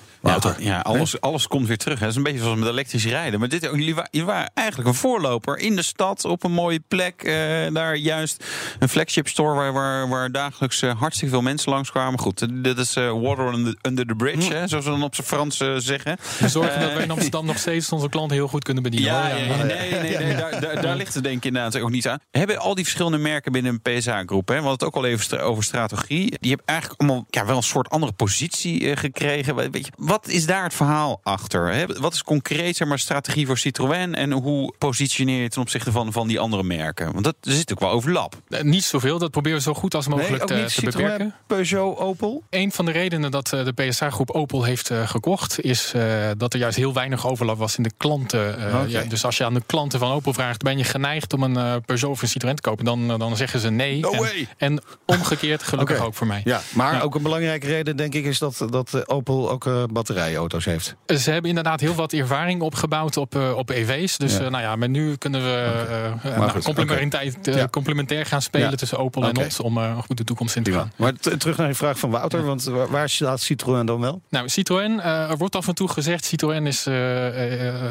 ja, 0.57 0.79
alles, 0.79 1.21
alles 1.21 1.47
komt 1.47 1.67
weer 1.67 1.77
terug. 1.77 1.99
Hè. 1.99 2.05
Dat 2.05 2.09
is 2.09 2.17
een 2.17 2.23
beetje 2.23 2.39
zoals 2.39 2.59
met 2.59 2.67
elektrisch 2.67 3.05
rijden. 3.05 3.39
Maar 3.39 3.49
dit, 3.49 3.61
jullie, 3.61 3.95
waren, 3.95 4.25
waren 4.25 4.51
eigenlijk 4.53 4.89
een 4.89 4.95
voorloper 4.95 5.57
in 5.57 5.75
de 5.75 5.81
stad 5.81 6.25
op 6.25 6.43
een 6.43 6.51
mooie 6.51 6.79
plek. 6.87 7.23
Uh, 7.23 7.33
daar 7.73 7.95
juist 7.95 8.45
een 8.79 8.89
flagship 8.89 9.27
store 9.27 9.55
waar, 9.55 9.73
waar, 9.73 10.09
waar 10.09 10.31
dagelijks 10.31 10.81
uh, 10.81 10.99
hartstikke 10.99 11.33
veel 11.33 11.43
mensen 11.43 11.71
langskwamen. 11.71 12.19
Goed, 12.19 12.63
dit 12.63 12.77
is 12.77 12.97
uh, 12.97 13.21
water 13.21 13.53
under, 13.53 13.75
under 13.81 14.07
the 14.07 14.15
bridge, 14.15 14.47
hm. 14.47 14.53
hè, 14.53 14.67
zoals 14.67 14.85
we 14.85 14.91
dan 14.91 15.03
op 15.03 15.15
zijn 15.15 15.27
Frans 15.27 15.57
zeggen. 15.77 16.17
We 16.39 16.49
zorgen 16.49 16.79
dat 16.79 16.93
wij 16.93 17.03
in 17.03 17.11
Amsterdam 17.11 17.45
nog 17.45 17.57
steeds 17.57 17.91
onze 17.91 18.09
klanten 18.09 18.35
heel 18.35 18.47
goed 18.47 18.63
kunnen 18.63 18.83
bedienen. 18.83 19.11
Ja, 19.13 19.27
ja, 19.27 19.35
ja 19.35 19.63
nee, 19.63 19.91
nee, 19.91 20.17
nee, 20.17 20.35
daar, 20.35 20.61
daar, 20.61 20.81
daar, 20.81 20.95
ligt 20.95 21.13
het 21.13 21.23
denk 21.23 21.37
ik 21.37 21.45
inderdaad 21.45 21.79
ook 21.79 21.91
niet 21.91 22.07
aan. 22.07 22.19
Hebben 22.31 22.57
al 22.57 22.75
die 22.75 22.83
verschillende 22.83 23.17
merken 23.17 23.51
binnen 23.51 23.81
een 23.83 23.97
PSA-groep, 23.97 24.47
we 24.47 24.53
hadden 24.53 24.71
het 24.71 24.83
ook 24.83 24.95
al 24.95 25.05
even 25.05 25.41
over 25.41 25.63
strategie. 25.63 26.37
Die 26.39 26.49
hebben 26.49 26.67
eigenlijk 26.67 27.01
allemaal 27.01 27.25
ja, 27.29 27.45
wel 27.45 27.57
een 27.57 27.63
soort 27.63 27.89
andere 27.89 28.11
positie 28.11 28.95
gekregen. 28.97 29.55
Weet 29.55 29.85
je, 29.85 29.91
wat 30.13 30.27
is 30.27 30.45
daar 30.45 30.63
het 30.63 30.73
verhaal 30.73 31.19
achter? 31.23 31.87
Wat 31.99 32.13
is 32.13 32.23
concreet 32.23 32.75
zeg 32.75 32.87
maar, 32.87 32.99
strategie 32.99 33.45
voor 33.45 33.57
Citroën 33.57 34.15
en 34.15 34.31
hoe 34.31 34.73
positioneer 34.77 35.41
je 35.41 35.49
ten 35.49 35.61
opzichte 35.61 35.91
van, 35.91 36.11
van 36.11 36.27
die 36.27 36.39
andere 36.39 36.63
merken? 36.63 37.11
Want 37.11 37.23
dat, 37.23 37.35
er 37.41 37.51
zit 37.51 37.71
ook 37.71 37.79
wel 37.79 37.89
overlap. 37.89 38.35
Eh, 38.49 38.61
niet 38.61 38.83
zoveel, 38.83 39.19
dat 39.19 39.31
proberen 39.31 39.57
we 39.57 39.63
zo 39.63 39.73
goed 39.73 39.95
als 39.95 40.07
mogelijk 40.07 40.49
nee, 40.49 40.65
te, 40.65 40.73
te 40.73 40.81
beperken. 40.81 41.35
Peugeot, 41.47 41.97
Opel? 41.97 42.43
Een 42.49 42.71
van 42.71 42.85
de 42.85 42.91
redenen 42.91 43.31
dat 43.31 43.53
eh, 43.53 43.65
de 43.65 43.71
PSA-groep 43.73 44.31
Opel 44.31 44.63
heeft 44.63 44.89
uh, 44.89 45.07
gekocht, 45.07 45.63
is 45.63 45.93
uh, 45.95 46.29
dat 46.37 46.53
er 46.53 46.59
juist 46.59 46.77
heel 46.77 46.93
weinig 46.93 47.27
overlap 47.27 47.57
was 47.57 47.77
in 47.77 47.83
de 47.83 47.91
klanten. 47.97 48.53
Okay. 48.53 48.89
ja, 48.89 49.03
dus 49.03 49.25
als 49.25 49.37
je 49.37 49.45
aan 49.45 49.53
de 49.53 49.63
klanten 49.65 49.99
van 49.99 50.11
Opel 50.11 50.33
vraagt: 50.33 50.61
ben 50.61 50.77
je 50.77 50.83
geneigd 50.83 51.33
om 51.33 51.43
een 51.43 51.81
Peugeot 51.81 52.11
of 52.11 52.21
een 52.21 52.27
Citroën 52.27 52.55
te 52.55 52.61
kopen? 52.61 52.85
Dan, 52.85 53.07
dan 53.07 53.37
zeggen 53.37 53.59
ze 53.59 53.69
nee. 53.69 53.99
No 53.99 54.11
en, 54.11 54.19
way. 54.19 54.47
en 54.57 54.81
omgekeerd, 55.05 55.63
gelukkig 55.63 55.95
okay. 55.95 56.07
ook 56.07 56.13
voor 56.13 56.27
mij. 56.27 56.41
Ja, 56.43 56.61
maar 56.73 56.93
ja. 56.93 57.01
ook 57.01 57.15
een 57.15 57.23
belangrijke 57.23 57.67
reden, 57.67 57.97
denk 57.97 58.13
ik, 58.13 58.25
is 58.25 58.39
dat, 58.39 58.65
dat 58.69 59.09
Opel 59.09 59.51
ook 59.51 59.65
batterijen 60.05 60.37
auto's 60.37 60.65
heeft. 60.65 60.95
Ze 61.05 61.31
hebben 61.31 61.49
inderdaad 61.49 61.79
heel 61.79 61.95
wat 61.95 62.13
ervaring 62.13 62.61
opgebouwd 62.61 63.17
op, 63.17 63.35
uh, 63.35 63.57
op 63.57 63.69
EV's. 63.69 64.17
Dus 64.17 64.33
ja. 64.37 64.41
uh, 64.41 64.49
nou 64.49 64.63
ja, 64.63 64.75
maar 64.75 64.89
nu 64.89 65.15
kunnen 65.15 65.43
we 65.43 65.71
okay. 66.15 66.31
uh, 66.31 66.37
nou, 66.37 66.61
complementair, 66.61 67.33
okay. 67.47 67.69
complementair 67.69 68.25
gaan 68.25 68.41
spelen 68.41 68.77
tussen 68.77 68.97
Opel 68.97 69.21
okay. 69.21 69.33
en 69.33 69.43
ons 69.43 69.59
om 69.59 69.77
een 69.77 70.03
goede 70.03 70.23
toekomst 70.23 70.55
in 70.55 70.63
te 70.63 70.71
gaan. 70.71 70.91
Maar 70.95 71.13
terug 71.37 71.57
naar 71.57 71.67
je 71.67 71.75
vraag 71.75 71.99
van 71.99 72.09
Wouter, 72.09 72.43
want 72.45 72.63
waar 72.63 73.09
staat 73.09 73.41
Citroën 73.41 73.85
dan 73.85 73.99
wel? 73.99 74.21
Nou, 74.29 74.49
Citroën, 74.49 75.01
er 75.01 75.37
wordt 75.37 75.55
af 75.55 75.67
en 75.67 75.75
toe 75.75 75.87
gezegd, 75.87 76.25
Citroën 76.25 76.67
is, 76.67 76.85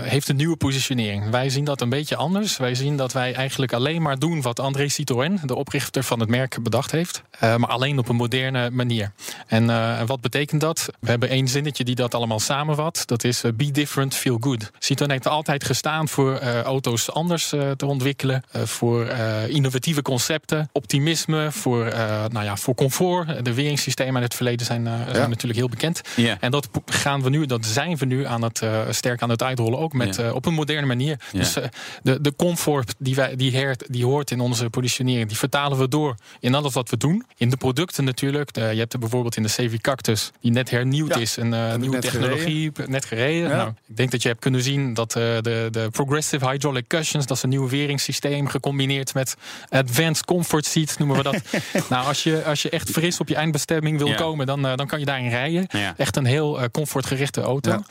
heeft 0.02 0.28
een 0.28 0.36
nieuwe 0.36 0.56
positionering. 0.56 1.30
Wij 1.30 1.48
zien 1.50 1.64
dat 1.64 1.80
een 1.80 1.88
beetje 1.88 2.16
anders. 2.16 2.56
Wij 2.56 2.74
zien 2.74 2.96
dat 2.96 3.12
wij 3.12 3.34
eigenlijk 3.34 3.72
alleen 3.72 4.02
maar 4.02 4.18
doen 4.18 4.42
wat 4.42 4.60
André 4.60 4.88
Citroën, 4.88 5.40
de 5.44 5.54
oprichter 5.54 6.04
van 6.04 6.20
het 6.20 6.28
merk, 6.28 6.62
bedacht 6.62 6.90
heeft. 6.90 7.22
maar 7.40 7.66
alleen 7.66 7.98
op 7.98 8.08
een 8.08 8.16
moderne 8.16 8.70
manier. 8.70 9.12
En 9.46 9.66
wat 10.06 10.20
betekent 10.20 10.60
dat? 10.60 10.88
We 11.00 11.10
hebben 11.10 11.28
één 11.28 11.48
zinnetje 11.48 11.84
die 11.84 11.94
dat 11.94 12.01
allemaal 12.10 12.40
samenvat. 12.40 13.02
Dat 13.06 13.24
is 13.24 13.44
uh, 13.44 13.52
be 13.54 13.70
different, 13.70 14.14
feel 14.14 14.36
good. 14.40 14.70
Citroën 14.78 15.10
heeft 15.10 15.26
altijd 15.26 15.64
gestaan 15.64 16.08
voor 16.08 16.40
uh, 16.42 16.60
auto's 16.60 17.10
anders 17.10 17.52
uh, 17.52 17.70
te 17.70 17.86
ontwikkelen. 17.86 18.42
voor 18.52 19.06
innovatieve 19.48 20.02
concepten, 20.02 20.68
optimisme, 20.72 21.52
voor, 21.52 21.84
nou 22.28 22.44
ja, 22.44 22.56
voor 22.56 22.74
comfort. 22.74 23.44
De 23.44 23.54
weringssystemen 23.54 24.16
in 24.16 24.22
het 24.22 24.34
verleden 24.34 24.66
zijn, 24.66 24.84
zijn 25.12 25.28
natuurlijk 25.28 25.58
heel 25.58 25.68
bekend. 25.68 26.00
Yeah. 26.16 26.36
En 26.40 26.50
dat 26.50 26.68
gaan 26.86 27.22
we 27.22 27.30
nu, 27.30 27.46
dat 27.46 27.66
zijn 27.66 27.96
we 27.96 28.04
nu 28.04 28.26
aan 28.26 28.42
het, 28.42 28.62
sterk 28.90 29.22
aan 29.22 29.30
het 29.30 29.42
uitrollen. 29.42 29.78
Ook 29.78 29.92
met, 29.92 30.16
yeah. 30.16 30.34
op 30.34 30.46
een 30.46 30.54
moderne 30.54 30.86
manier. 30.86 31.20
Yeah. 31.32 31.44
Dus 31.44 31.56
de, 32.02 32.20
de 32.20 32.36
comfort 32.36 32.94
die, 32.98 33.14
wij, 33.14 33.36
die, 33.36 33.50
heert, 33.50 33.84
die 33.88 34.04
hoort 34.04 34.30
in 34.30 34.40
onze 34.40 34.70
positionering, 34.70 35.28
die 35.28 35.38
vertalen 35.38 35.78
we 35.78 35.88
door 35.88 36.14
in 36.40 36.54
alles 36.54 36.72
wat 36.72 36.90
we 36.90 36.96
doen. 36.96 37.24
In 37.36 37.50
de 37.50 37.56
producten 37.56 38.04
natuurlijk. 38.04 38.56
Je 38.56 38.60
hebt 38.60 38.92
er 38.92 38.98
bijvoorbeeld 38.98 39.36
in 39.36 39.42
de 39.42 39.48
CV 39.48 39.78
Cactus, 39.80 40.30
die 40.40 40.50
net 40.50 40.70
hernieuwd 40.70 41.16
is. 41.16 41.36
Een 41.36 41.81
nieuwe 41.82 41.98
technologie, 41.98 42.70
gereden. 42.74 42.90
net 42.92 43.04
gereden. 43.04 43.48
Ja. 43.48 43.56
Nou, 43.56 43.68
ik 43.88 43.96
denk 43.96 44.10
dat 44.10 44.22
je 44.22 44.28
hebt 44.28 44.40
kunnen 44.40 44.62
zien 44.62 44.94
dat 44.94 45.16
uh, 45.16 45.22
de, 45.22 45.68
de 45.70 45.88
Progressive 45.90 46.48
Hydraulic 46.48 46.86
Cushions, 46.86 47.26
dat 47.26 47.36
is 47.36 47.42
een 47.42 47.48
nieuw 47.48 47.68
weringssysteem 47.68 48.46
gecombineerd 48.48 49.14
met 49.14 49.36
Advanced 49.68 50.24
Comfort 50.24 50.66
Seats, 50.66 50.96
noemen 50.96 51.16
we 51.16 51.22
dat. 51.22 51.42
nou, 51.90 52.06
als 52.06 52.22
je, 52.22 52.44
als 52.44 52.62
je 52.62 52.70
echt 52.70 52.90
fris 52.90 53.20
op 53.20 53.28
je 53.28 53.34
eindbestemming 53.34 53.98
wil 53.98 54.06
Ja. 54.06 54.14
komen, 54.14 54.46
dan, 54.46 54.66
uh, 54.66 54.76
dan 54.76 54.86
kan 54.86 54.98
je 54.98 55.04
daarin 55.04 55.28
rijden. 55.28 55.66
Ja. 55.68 55.94
Echt 55.96 56.16
een 56.16 56.24
heel 56.24 56.58
uh, 56.58 56.64
comfortgerichte 56.72 57.40
auto. 57.40 57.82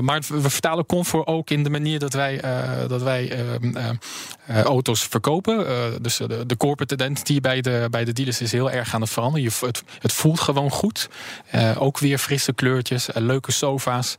Maar 0.00 0.22
we 0.28 0.50
vertalen 0.50 0.86
comfort 0.86 1.26
ook 1.26 1.50
in 1.50 1.62
de 1.62 1.70
manier 1.70 1.98
dat 1.98 2.12
wij, 2.12 2.40
dat 2.88 3.02
wij 3.02 3.44
uh, 3.60 4.60
auto's 4.62 5.02
verkopen. 5.02 5.66
dus 6.02 6.16
de, 6.16 6.46
de 6.46 6.56
corporate 6.56 6.94
identity 6.94 7.40
bij 7.40 7.60
de, 7.60 7.86
bij 7.90 8.04
de 8.04 8.12
dealers 8.12 8.40
is 8.40 8.52
heel 8.52 8.70
erg 8.70 8.94
aan 8.94 9.00
het 9.00 9.10
veranderen. 9.10 9.42
Je, 9.60 9.66
het, 9.66 9.82
het 9.98 10.12
voelt 10.12 10.40
gewoon 10.40 10.70
goed. 10.70 11.08
ook 11.78 11.98
weer 11.98 12.18
frisse 12.18 12.52
kleurtjes, 12.52 12.99
leuke 13.14 13.52
sofa's. 13.52 14.14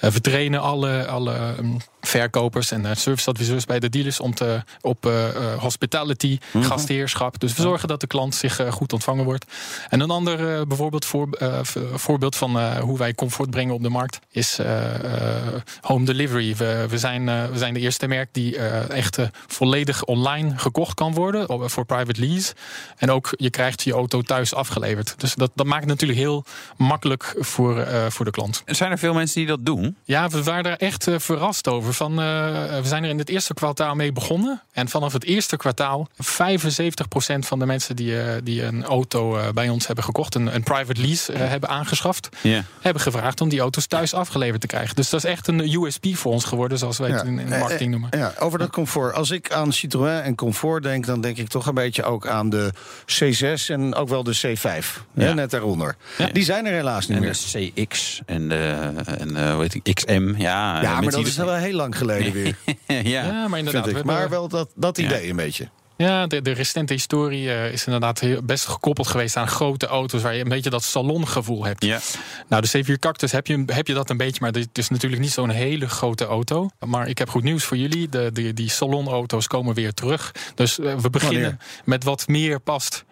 we 0.00 0.20
trainen 0.20 0.60
alle, 0.60 1.06
alle 1.06 1.54
um, 1.58 1.76
verkopers 2.00 2.70
en 2.70 2.96
serviceadviseurs 2.96 3.64
bij 3.64 3.78
de 3.78 3.88
dealers 3.88 4.20
om 4.20 4.34
te, 4.34 4.62
op 4.80 5.10
hospitality, 5.58 6.38
Mhm. 6.52 6.64
gastheerschap. 6.64 7.40
Dus 7.40 7.54
we 7.54 7.62
zorgen 7.62 7.88
dat 7.88 8.00
de 8.00 8.06
klant 8.06 8.34
zich 8.34 8.60
goed 8.70 8.92
ontvangen 8.92 9.24
wordt. 9.24 9.44
En 9.88 10.00
een 10.00 10.10
ander 10.10 10.66
bijvoorbeeld 10.66 11.04
voor, 11.04 11.28
voorbeeld 11.94 12.36
van 12.36 12.78
hoe 12.78 12.98
wij 12.98 13.14
comfort 13.14 13.50
brengen 13.50 13.74
op 13.74 13.82
de 13.82 13.88
markt 13.88 14.18
is 14.30 14.58
home 15.80 16.04
delivery. 16.04 16.56
We, 16.56 16.86
we, 16.88 16.98
zijn, 16.98 17.24
we 17.24 17.58
zijn 17.58 17.74
de 17.74 17.80
eerste 17.80 18.06
merk 18.06 18.28
die 18.32 18.56
echt 18.88 19.18
volledig 19.46 20.04
online 20.04 20.58
gekocht 20.58 20.94
kan 20.94 21.14
worden 21.14 21.70
voor 21.70 21.84
private 21.84 22.20
lease. 22.20 22.54
En 22.96 23.10
ook 23.10 23.30
je 23.36 23.50
krijgt 23.50 23.82
je 23.82 23.92
auto 23.92 24.22
thuis 24.22 24.54
afgeleverd. 24.54 25.14
Dus 25.16 25.34
dat, 25.34 25.50
dat 25.54 25.66
maakt 25.66 25.80
het 25.80 25.88
natuurlijk 25.90 26.18
heel 26.18 26.44
makkelijk 26.76 27.34
voor 27.38 27.86
voor 28.12 28.24
de 28.24 28.30
klant. 28.30 28.62
Zijn 28.66 28.90
er 28.90 28.98
veel 28.98 29.14
mensen 29.14 29.36
die 29.38 29.46
dat 29.46 29.64
doen? 29.66 29.96
Ja, 30.04 30.28
we 30.28 30.42
waren 30.42 30.64
daar 30.64 30.76
echt 30.76 31.06
eh, 31.06 31.14
verrast 31.18 31.68
over. 31.68 31.92
Van, 31.94 32.10
eh, 32.10 32.16
we 32.80 32.80
zijn 32.84 33.04
er 33.04 33.10
in 33.10 33.18
het 33.18 33.28
eerste 33.28 33.54
kwartaal 33.54 33.94
mee 33.94 34.12
begonnen. 34.12 34.62
En 34.72 34.88
vanaf 34.88 35.12
het 35.12 35.24
eerste 35.24 35.56
kwartaal 35.56 36.08
75% 36.18 37.46
van 37.46 37.58
de 37.58 37.66
mensen 37.66 37.96
die, 37.96 38.20
eh, 38.20 38.34
die 38.44 38.62
een 38.64 38.84
auto 38.84 39.36
eh, 39.36 39.48
bij 39.54 39.68
ons 39.68 39.86
hebben 39.86 40.04
gekocht, 40.04 40.34
een, 40.34 40.54
een 40.54 40.62
private 40.62 41.00
lease 41.00 41.32
eh, 41.32 41.48
hebben 41.48 41.68
aangeschaft, 41.68 42.28
hebben 42.80 43.02
gevraagd 43.02 43.40
om 43.40 43.48
die 43.48 43.60
auto's 43.60 43.86
thuis 43.86 44.14
afgeleverd 44.14 44.60
te 44.60 44.66
krijgen. 44.66 44.94
Dus 44.96 45.10
dat 45.10 45.24
is 45.24 45.30
echt 45.30 45.46
een 45.48 45.60
USP 45.74 46.06
voor 46.12 46.32
ons 46.32 46.44
geworden, 46.44 46.78
zoals 46.78 46.98
wij 46.98 47.10
het 47.10 47.24
in, 47.24 47.38
in 47.38 47.50
de 47.50 47.56
marketing 47.58 47.90
noemen. 47.90 48.08
Ja, 48.18 48.32
over 48.38 48.58
dat 48.58 48.70
comfort. 48.70 49.14
Als 49.14 49.30
ik 49.30 49.52
aan 49.52 49.72
Citroën 49.72 50.20
en 50.20 50.34
comfort 50.34 50.82
denk, 50.82 51.06
dan 51.06 51.20
denk 51.20 51.36
ik 51.36 51.48
toch 51.48 51.66
een 51.66 51.74
beetje 51.74 52.02
ook 52.04 52.26
aan 52.26 52.50
de 52.50 52.72
C6 53.06 53.66
en 53.66 53.94
ook 53.94 54.08
wel 54.08 54.22
de 54.22 54.36
C5. 54.46 55.02
Hè, 55.14 55.26
Ja. 55.26 55.32
net 55.32 55.50
daaronder. 55.50 55.96
Ja. 56.18 56.26
Die 56.26 56.44
zijn 56.44 56.66
er 56.66 56.72
helaas 56.72 57.06
niet 57.06 57.16
En 57.16 57.22
meer. 57.22 57.32
de 57.52 57.72
CX 57.74 57.97
en 58.26 58.48
de 58.48 58.92
en, 59.18 59.36
eh, 59.36 59.52
hoe 59.52 59.62
heet 59.62 59.82
die, 59.82 59.94
XM. 59.94 60.34
Ja, 60.36 60.82
Ja, 60.82 60.92
maar 60.94 61.04
met 61.04 61.12
dat 61.12 61.26
is 61.26 61.36
wel 61.36 61.54
heel 61.54 61.74
lang 61.74 61.96
geleden 61.96 62.32
weer, 62.32 62.56
ja. 62.86 63.24
Ja, 63.24 63.48
maar 63.48 63.58
inderdaad. 63.58 63.88
ik. 63.88 64.04
Maar 64.04 64.28
wel 64.28 64.48
dat, 64.48 64.70
dat 64.74 64.98
idee 64.98 65.30
een 65.30 65.36
beetje. 65.36 65.68
Ja, 65.98 66.26
de, 66.26 66.42
de 66.42 66.52
recente 66.52 66.92
historie 66.92 67.50
eh, 67.52 67.72
is 67.72 67.84
inderdaad 67.84 68.20
heel, 68.20 68.42
best 68.42 68.66
gekoppeld 68.66 69.06
geweest 69.06 69.36
aan 69.36 69.48
grote 69.48 69.86
auto's 69.86 70.22
waar 70.22 70.34
je 70.34 70.42
een 70.42 70.48
beetje 70.48 70.70
dat 70.70 70.82
salongevoel 70.82 71.64
hebt. 71.64 71.84
Ja. 71.84 72.00
Nou, 72.48 72.62
de 72.62 72.84
C4 72.84 72.98
Cactus 72.98 73.32
heb 73.32 73.46
je, 73.46 73.62
heb 73.66 73.86
je 73.86 73.94
dat 73.94 74.10
een 74.10 74.16
beetje, 74.16 74.38
maar 74.40 74.52
het 74.52 74.78
is 74.78 74.88
natuurlijk 74.88 75.22
niet 75.22 75.30
zo'n 75.30 75.50
hele 75.50 75.88
grote 75.88 76.24
auto. 76.24 76.70
Maar 76.86 77.08
ik 77.08 77.18
heb 77.18 77.28
goed 77.28 77.42
nieuws 77.42 77.64
voor 77.64 77.76
jullie. 77.76 78.08
De, 78.08 78.30
de, 78.32 78.52
die 78.54 78.70
salonauto's 78.70 79.46
komen 79.46 79.74
weer 79.74 79.94
terug. 79.94 80.32
Dus 80.54 80.78
eh, 80.78 80.96
we 80.96 81.10
beginnen 81.10 81.42
Wanneer? 81.42 81.58
met 81.84 82.04
wat 82.04 82.28
meer 82.28 82.60
past. 82.60 83.04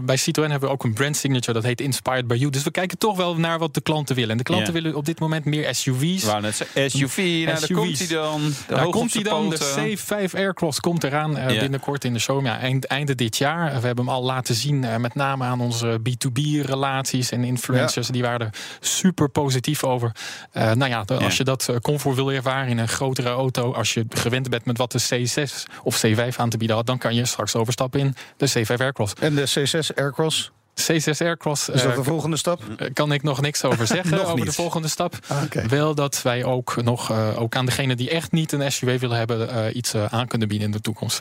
Bij 0.00 0.16
Citroën 0.16 0.50
hebben 0.50 0.68
we 0.68 0.74
ook 0.74 0.84
een 0.84 0.92
brand 0.92 1.16
signature 1.16 1.52
dat 1.52 1.62
heet 1.62 1.80
Inspired 1.80 2.26
by 2.26 2.34
You. 2.34 2.50
Dus 2.50 2.62
we 2.62 2.70
kijken 2.70 2.98
toch 2.98 3.16
wel 3.16 3.36
naar 3.36 3.58
wat 3.58 3.74
de 3.74 3.80
klanten 3.80 4.14
willen. 4.14 4.30
En 4.30 4.36
de 4.36 4.42
klanten 4.42 4.74
Ja. 4.74 4.80
willen 4.80 4.94
op 4.96 5.04
dit 5.04 5.20
moment 5.20 5.44
meer 5.44 5.74
SUV's. 5.74 6.24
Wou 6.24 6.40
net 6.40 6.66
SUV, 6.86 7.16
nou, 7.44 7.58
daar 7.58 7.72
komt 7.72 7.98
hij 7.98 8.06
dan. 8.08 8.40
Daar 8.68 8.88
komt 8.88 9.14
hij 9.14 9.22
dan. 9.22 9.50
De 9.50 9.96
C5 9.96 10.34
Aircross 10.34 10.80
komt 10.80 11.04
eraan 11.04 11.36
eh, 11.36 11.54
Ja. 11.54 11.60
binnenkort 11.60 12.04
in 12.04 12.12
de 12.12 12.18
showroom. 12.18 12.46
Ja, 12.46 12.58
eind, 12.58 12.84
einde 12.86 13.14
dit 13.14 13.36
jaar. 13.36 13.80
We 13.80 13.86
hebben 13.86 14.04
hem 14.04 14.14
al 14.14 14.22
laten 14.22 14.54
zien, 14.54 14.84
eh, 14.84 14.96
met 14.96 15.14
name 15.14 15.44
aan 15.44 15.60
onze 15.60 16.00
B2B-relaties 16.02 17.30
en 17.30 17.44
influencers. 17.44 18.08
Die 18.08 18.22
waren 18.22 18.40
er 18.40 18.54
super 18.80 19.28
positief 19.28 19.84
over. 19.84 20.12
Eh, 20.52 20.72
nou 20.72 20.90
ja, 20.90 21.04
de- 21.04 21.14
als 21.18 21.36
je 21.36 21.44
dat 21.44 21.68
comfort 21.82 22.14
wil 22.16 22.32
ervaren 22.32 22.68
in 22.68 22.78
een 22.78 22.88
grotere 22.88 23.28
auto, 23.28 23.72
als 23.72 23.94
je 23.94 24.06
gewend 24.08 24.48
bent 24.50 24.64
met 24.64 24.78
wat 24.78 24.92
de 24.92 24.98
C6 25.08 25.64
of 25.82 26.04
C5 26.06 26.36
aan 26.38 26.48
te 26.50 26.56
bieden 26.56 26.76
had, 26.76 26.86
dan 26.86 26.98
kan 26.98 27.14
je 27.14 27.24
straks 27.26 27.54
overstappen 27.54 28.00
in 28.00 28.14
de 28.36 28.48
C5 28.48 28.80
Aircross. 28.80 29.12
En 29.20 29.34
de 29.34 29.46
C6 29.58 29.94
Aircross, 29.94 30.50
C6 30.92 31.18
Aircross 31.18 31.68
is 31.68 31.82
dat 31.82 31.90
eh, 31.90 31.96
de 31.96 32.04
volgende 32.04 32.36
stap? 32.36 32.60
eh, 32.78 32.88
kan 32.92 33.12
ik 33.12 33.22
nog 33.22 33.40
niks 33.40 33.64
over 33.64 33.86
zeggen 33.96 34.10
Nog 34.10 34.24
over 34.24 34.34
niet. 34.36 34.44
de 34.46 34.52
volgende 34.52 34.88
stap. 34.88 35.14
Ah, 35.26 35.42
oké. 35.42 35.66
Wel 35.68 35.94
dat 35.94 36.22
wij 36.22 36.44
ook 36.44 36.82
nog 36.82 37.10
eh, 37.10 37.40
ook 37.40 37.56
aan 37.56 37.66
degene 37.66 37.96
die 37.96 38.10
echt 38.10 38.32
niet 38.32 38.52
een 38.52 38.72
SUV 38.72 39.00
willen 39.00 39.16
hebben, 39.18 39.50
eh, 39.50 39.74
iets 39.74 39.94
aan 39.94 40.26
kunnen 40.26 40.48
bieden 40.48 40.66
in 40.66 40.72
de 40.72 40.80
toekomst. 40.80 41.20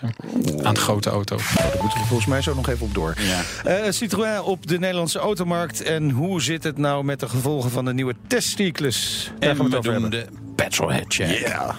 Aan 0.63 0.73
de 0.73 0.79
grote 0.79 1.09
auto's. 1.09 1.53
Nou, 1.57 1.69
daar 1.71 1.81
moeten 1.81 1.99
we 1.99 2.05
volgens 2.05 2.27
mij 2.29 2.41
zo 2.41 2.55
nog 2.55 2.69
even 2.69 2.85
op 2.85 2.93
door. 2.93 3.13
Ja. 3.19 3.41
Eh, 3.63 3.91
Citroën 3.91 4.41
op 4.41 4.67
de 4.67 4.79
Nederlandse 4.79 5.19
automarkt. 5.19 5.81
En 5.81 6.09
hoe 6.09 6.41
zit 6.41 6.63
het 6.63 6.77
nou 6.77 7.03
met 7.03 7.19
de 7.19 7.29
gevolgen 7.29 7.71
van 7.71 7.85
de 7.85 7.93
nieuwe 7.93 8.15
testcyclus? 8.27 9.31
Daar 9.39 9.55
gaan 9.55 9.65
En 9.65 9.69
we 9.69 9.75
het 9.75 9.85
we 9.85 9.89
over 9.89 10.01
doen 10.01 10.11
hebben. 10.11 10.19
de 10.33 10.53
petrolhead 10.55 11.05
check. 11.07 11.47
Ja. 11.47 11.75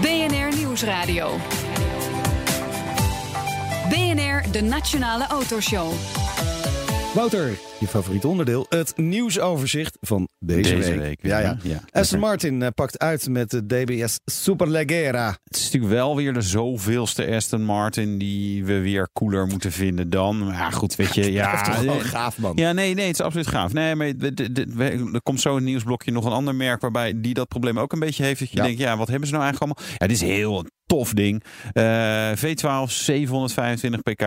BNR 0.00 0.56
Nieuwsradio. 0.56 1.38
BNR, 3.94 4.52
de 4.52 4.60
Nationale 4.62 5.26
Autoshow. 5.26 5.92
Wouter, 7.14 7.50
je 7.80 7.86
favoriete 7.86 8.28
onderdeel, 8.28 8.66
het 8.68 8.92
nieuwsoverzicht 8.96 9.98
van 10.00 10.28
deze, 10.38 10.60
Deze 10.74 10.90
week. 10.90 11.00
week, 11.00 11.18
Ja, 11.22 11.38
ja. 11.38 11.56
ja. 11.62 11.80
Aston 11.90 12.18
Martin 12.18 12.62
eh, 12.62 12.68
pakt 12.74 12.98
uit 12.98 13.28
met 13.28 13.50
de 13.50 13.66
DBS 13.66 14.18
Superleggera. 14.24 15.28
Het 15.44 15.56
is 15.56 15.64
natuurlijk 15.64 15.92
wel 15.92 16.16
weer 16.16 16.32
de 16.32 16.40
zoveelste 16.40 17.26
Aston 17.34 17.64
Martin 17.64 18.18
die 18.18 18.64
we 18.64 18.80
weer 18.80 19.08
cooler 19.12 19.46
moeten 19.46 19.72
vinden 19.72 20.10
dan. 20.10 20.44
Maar 20.44 20.54
ja, 20.54 20.70
goed, 20.70 20.94
weet 20.96 21.14
je. 21.14 21.32
Ja, 21.32 21.50
Blijft 21.50 21.64
toch 21.64 21.74
gewoon 21.76 21.98
eh, 21.98 22.04
gaaf, 22.04 22.38
man. 22.38 22.52
Ja, 22.56 22.72
nee, 22.72 22.94
nee, 22.94 23.06
het 23.06 23.14
is 23.18 23.24
absoluut 23.24 23.46
gaaf. 23.46 23.72
Nee, 23.72 23.94
maar 23.94 24.16
de- 24.16 24.34
de- 24.34 24.52
de- 24.52 24.66
we- 24.74 25.10
er 25.12 25.22
komt 25.22 25.40
zo 25.40 25.48
in 25.50 25.54
het 25.56 25.64
nieuwsblokje 25.64 26.12
nog 26.12 26.24
een 26.24 26.32
ander 26.32 26.54
merk 26.54 26.80
waarbij 26.80 27.20
die 27.20 27.34
dat 27.34 27.48
probleem 27.48 27.78
ook 27.78 27.92
een 27.92 27.98
beetje 27.98 28.24
heeft. 28.24 28.40
Dat 28.40 28.50
je 28.50 28.56
Ja. 28.56 28.62
denkt, 28.62 28.78
ja, 28.78 28.96
wat 28.96 29.08
hebben 29.08 29.28
ze 29.28 29.34
nou 29.34 29.44
eigenlijk 29.44 29.74
allemaal? 29.78 29.96
Ja, 29.98 30.06
dit 30.06 30.16
is 30.16 30.36
heel 30.36 30.64
tof 30.94 31.12
ding. 31.12 31.42
Eh, 31.72 32.30
V12, 32.36 32.90
725 32.92 34.02
pk, 34.02 34.22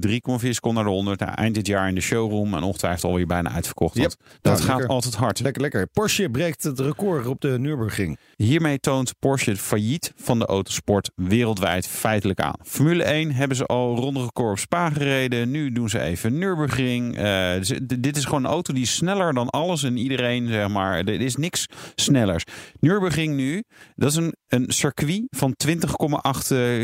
3,4 0.00 0.54
seconden 0.54 0.82
naar 0.84 0.92
de 0.92 0.98
100. 0.98 1.20
Nou, 1.20 1.32
eind 1.34 1.54
dit 1.54 1.66
jaar 1.66 1.88
in 1.88 1.94
de 1.94 2.00
showroom 2.00 2.54
en 2.54 2.62
ongetwijfeld 2.62 3.04
alweer 3.04 3.26
bijna 3.26 3.50
uitverkocht. 3.52 3.96
Yep. 3.96 4.14
Dat 4.40 4.52
Nou, 4.52 4.56
gaat 4.58 4.68
lekker. 4.68 4.86
altijd 4.88 5.14
hard. 5.14 5.40
Lekker, 5.40 5.62
lekker. 5.62 5.86
Porsche 5.86 6.28
breekt 6.30 6.62
het 6.62 6.80
record 6.80 7.26
op 7.26 7.40
de 7.40 7.58
Nürburgring. 7.58 8.18
Hiermee 8.36 8.78
toont 8.78 9.12
Porsche 9.18 9.50
het 9.50 9.58
failliet 9.60 10.12
van 10.16 10.38
de 10.38 10.46
autosport 10.46 11.10
wereldwijd 11.14 11.86
feitelijk 11.86 12.40
aan. 12.40 12.54
Formule 12.64 13.02
1 13.04 13.32
hebben 13.32 13.56
ze 13.56 13.66
al 13.66 13.96
ronde 13.96 14.20
record 14.20 14.50
op 14.50 14.58
Spa 14.58 14.90
gereden. 14.90 15.50
Nu 15.50 15.72
doen 15.72 15.88
ze 15.88 16.00
even 16.00 16.38
Nürburgring. 16.38 17.16
Dus 17.58 17.68
d- 17.68 18.02
dit 18.02 18.16
is 18.16 18.24
gewoon 18.24 18.44
een 18.44 18.50
auto 18.50 18.72
die 18.74 18.82
is 18.82 18.94
sneller 18.94 19.34
dan 19.34 19.50
alles 19.50 19.82
en 19.82 19.96
iedereen, 19.96 20.48
zeg 20.48 20.68
maar. 20.68 20.98
Er 20.98 21.20
is 21.20 21.36
niks 21.36 21.66
snellers. 21.94 22.44
Nürburgring 22.80 23.34
nu, 23.34 23.62
dat 23.94 24.10
is 24.10 24.16
een, 24.16 24.34
een 24.48 24.64
circuit 24.68 25.22
van 25.30 25.54
20,8 25.68 25.72
eh, 25.88 26.11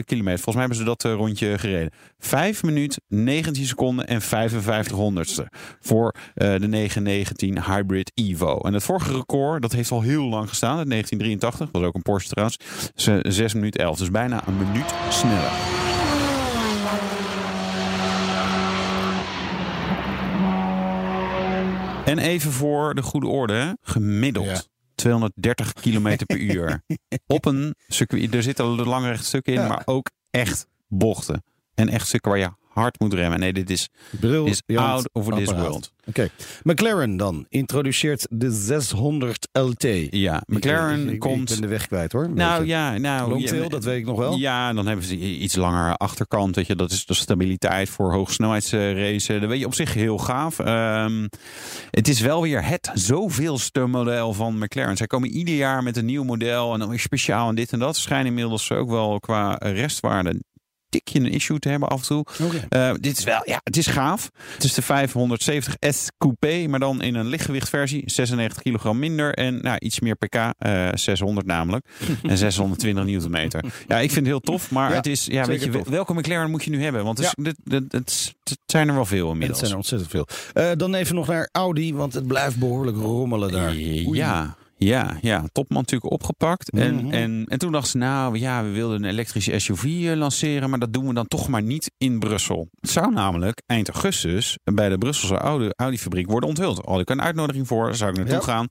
kilometer. 0.04 0.42
Volgens 0.42 0.54
mij 0.54 0.64
hebben 0.64 0.76
ze 0.76 0.84
dat 0.84 1.04
eh, 1.04 1.12
rondje 1.12 1.58
gereden. 1.58 1.90
5 2.18 2.62
minuten, 2.62 3.02
19 3.08 3.66
seconden 3.66 4.06
en 4.06 4.22
55 4.22 4.96
honderdste 4.96 5.48
voor 5.80 6.14
eh, 6.34 6.58
de 6.58 6.68
919 6.68 7.64
Hybrid 7.64 8.12
Evo. 8.14 8.58
En 8.58 8.74
het 8.74 8.82
vorige 8.82 9.12
record, 9.12 9.62
dat 9.62 9.72
heeft 9.72 9.90
al 9.90 10.02
heel 10.02 10.24
lang 10.24 10.48
gestaan, 10.48 10.80
in 10.80 10.88
1983. 10.88 11.68
Was 11.72 11.82
ook 11.82 11.94
een 11.94 12.02
Porsche 12.02 12.30
trouwens. 12.30 12.58
Dus, 12.94 13.06
eh, 13.06 13.18
6 13.22 13.54
minuten 13.54 13.80
11, 13.80 13.98
dus 13.98 14.10
bijna 14.10 14.46
een 14.46 14.56
minuut 14.56 14.94
sneller. 15.08 15.52
En 22.04 22.18
even 22.18 22.52
voor 22.52 22.94
de 22.94 23.02
goede 23.02 23.26
orde, 23.26 23.78
gemiddeld. 23.82 24.68
230 24.98 25.72
km 25.72 26.16
per 26.26 26.38
uur. 26.54 26.82
Op 27.26 27.44
een 27.44 27.74
circuit. 27.88 28.34
Er 28.34 28.42
zitten 28.42 28.64
lange 28.66 29.08
rechte 29.08 29.24
stukken 29.24 29.52
in, 29.52 29.60
Ja. 29.60 29.68
maar 29.68 29.82
ook 29.84 30.10
echt 30.30 30.66
bochten. 30.88 31.44
En 31.74 31.88
echt 31.88 32.06
stukken 32.06 32.30
waar 32.30 32.40
je 32.40 32.50
hard 32.78 33.00
moet 33.00 33.14
remmen. 33.14 33.40
Nee, 33.40 33.52
dit 33.52 33.70
is, 33.70 33.88
Bril 34.20 34.46
is 34.46 34.62
out 34.66 35.08
of 35.12 35.28
this 35.28 35.52
world. 35.52 35.92
Oké. 36.06 36.28
McLaren 36.62 37.16
dan 37.16 37.46
introduceert 37.48 38.26
de 38.30 38.50
600 38.50 39.48
LT. 39.52 39.86
Ja, 40.10 40.42
McLaren 40.46 41.00
Ik- 41.00 41.06
ik, 41.06 41.12
ik, 41.12 41.18
komt... 41.18 41.40
Ik 41.50 41.60
ben 41.60 41.60
de 41.60 41.74
weg 41.74 41.86
kwijt 41.86 42.12
hoor. 42.12 42.30
nou 42.30 42.66
ja, 42.66 42.98
nou... 42.98 43.30
Longtail, 43.30 43.62
ja, 43.62 43.68
dat 43.68 43.84
weet 43.84 43.98
ik 43.98 44.06
nog 44.06 44.18
wel. 44.18 44.36
Ja, 44.36 44.72
dan 44.72 44.86
hebben 44.86 45.04
ze 45.04 45.16
iets 45.16 45.56
langer 45.56 45.96
achterkant. 45.96 46.56
Weet 46.56 46.66
je, 46.66 46.76
dat 46.76 46.90
is 46.90 47.06
de 47.06 47.14
stabiliteit 47.14 47.88
voor 47.88 48.12
hoogsnelheidsracen. 48.12 49.40
Dat 49.40 49.48
weet 49.48 49.58
je 49.58 49.66
op 49.66 49.74
zich 49.74 49.94
heel 49.94 50.18
gaaf. 50.18 50.58
Ehm, 50.58 51.26
het 51.90 52.08
is 52.08 52.20
wel 52.20 52.42
weer 52.42 52.64
het 52.66 52.90
zoveelste 52.94 53.86
model 53.86 54.32
van 54.32 54.58
McLaren. 54.58 54.96
Zij 54.96 55.06
komen 55.06 55.28
ieder 55.28 55.54
jaar 55.54 55.82
met 55.82 55.96
een 55.96 56.04
nieuw 56.04 56.24
model 56.24 56.72
en 56.72 56.78
dan 56.78 56.88
weer 56.88 57.00
speciaal 57.00 57.48
en 57.48 57.54
dit 57.54 57.72
en 57.72 57.78
dat. 57.78 57.96
Schijnen 57.96 58.26
inmiddels 58.26 58.72
ook 58.72 58.90
wel 58.90 59.20
qua 59.20 59.54
restwaarde 59.58 60.40
tikje 60.88 61.18
een 61.20 61.30
issue 61.30 61.58
te 61.58 61.68
hebben 61.68 61.88
af 61.88 62.00
en 62.00 62.06
toe. 62.06 62.24
Eh, 62.68 62.92
dit 63.00 63.18
is 63.18 63.24
wel, 63.24 63.40
ja, 63.44 63.60
het 63.64 63.76
is 63.76 63.86
gaaf. 63.86 64.30
Het 64.54 64.64
is 64.64 64.74
de 64.74 64.82
570 64.82 65.74
S 65.94 66.06
Coupé, 66.18 66.66
maar 66.66 66.78
dan 66.80 67.02
in 67.02 67.14
een 67.14 67.26
lichtgewichtversie. 67.26 68.02
96 68.06 68.62
kilogram 68.62 68.98
minder 68.98 69.34
en 69.34 69.62
nou, 69.62 69.78
iets 69.78 70.00
meer 70.00 70.14
pk. 70.16 70.34
eh 70.58 70.88
600 70.94 71.46
namelijk. 71.46 71.86
en 72.22 72.38
620 72.38 73.04
newtonmeter. 73.04 73.64
Ja, 73.88 73.96
ik 73.98 74.10
vind 74.10 74.14
het 74.14 74.26
heel 74.26 74.40
tof, 74.40 74.70
maar 74.70 74.90
Ja, 74.90 74.96
het 74.96 75.06
is, 75.06 75.24
ja, 75.26 75.44
weet 75.44 75.62
je, 75.64 75.70
tof. 75.70 75.88
welke 75.88 76.14
McLaren 76.14 76.50
moet 76.50 76.64
je 76.64 76.70
nu 76.70 76.82
hebben? 76.82 77.04
Want 77.04 77.18
het, 77.18 77.26
is, 77.26 77.34
dit, 77.44 77.56
dit- 77.64 77.92
het, 77.92 78.34
het 78.44 78.58
zijn 78.66 78.88
er 78.88 78.94
wel 78.94 79.04
veel 79.04 79.16
En 79.18 79.24
het 79.24 79.32
inmiddels. 79.32 79.58
zijn 79.58 79.70
er 79.70 79.76
ontzettend 79.76 80.10
veel. 80.10 80.26
Eh, 80.54 80.70
dan 80.76 80.94
even 80.94 81.14
nog 81.14 81.26
naar 81.26 81.48
Audi, 81.52 81.94
want 81.94 82.14
het 82.14 82.26
blijft 82.26 82.56
behoorlijk 82.58 82.96
rommelen 82.96 83.52
daar. 83.52 83.70
Oei. 83.70 84.10
Ja, 84.14 84.56
ja, 84.78 85.18
ja, 85.20 85.44
topman 85.52 85.78
natuurlijk 85.78 86.12
opgepakt. 86.12 86.70
En, 86.70 86.94
Mhm. 86.94 87.12
en, 87.12 87.44
en 87.48 87.58
toen 87.58 87.72
dachten 87.72 87.90
ze, 87.90 87.96
nou 87.98 88.38
ja, 88.38 88.64
we 88.64 88.70
wilden 88.70 89.02
een 89.02 89.10
elektrische 89.10 89.58
SUV 89.58 89.84
eh, 89.84 90.16
lanceren, 90.16 90.70
maar 90.70 90.78
dat 90.78 90.92
doen 90.92 91.06
we 91.08 91.14
dan 91.14 91.26
toch 91.26 91.48
maar 91.48 91.62
niet 91.62 91.90
in 91.98 92.18
Brussel. 92.18 92.68
Het 92.80 92.90
zou 92.90 93.12
namelijk 93.12 93.62
eind 93.66 93.88
augustus 93.88 94.58
bij 94.64 94.88
de 94.88 94.98
Brusselse 94.98 95.36
Audi- 95.36 95.70
Audi-fabriek 95.76 96.30
worden 96.30 96.48
onthuld. 96.48 96.84
Al 96.86 97.00
ik 97.00 97.10
een 97.10 97.22
uitnodiging 97.22 97.66
voor, 97.66 97.94
zou 97.94 98.10
ik 98.10 98.16
naartoe 98.16 98.34
Ja. 98.36 98.40
gaan. 98.42 98.66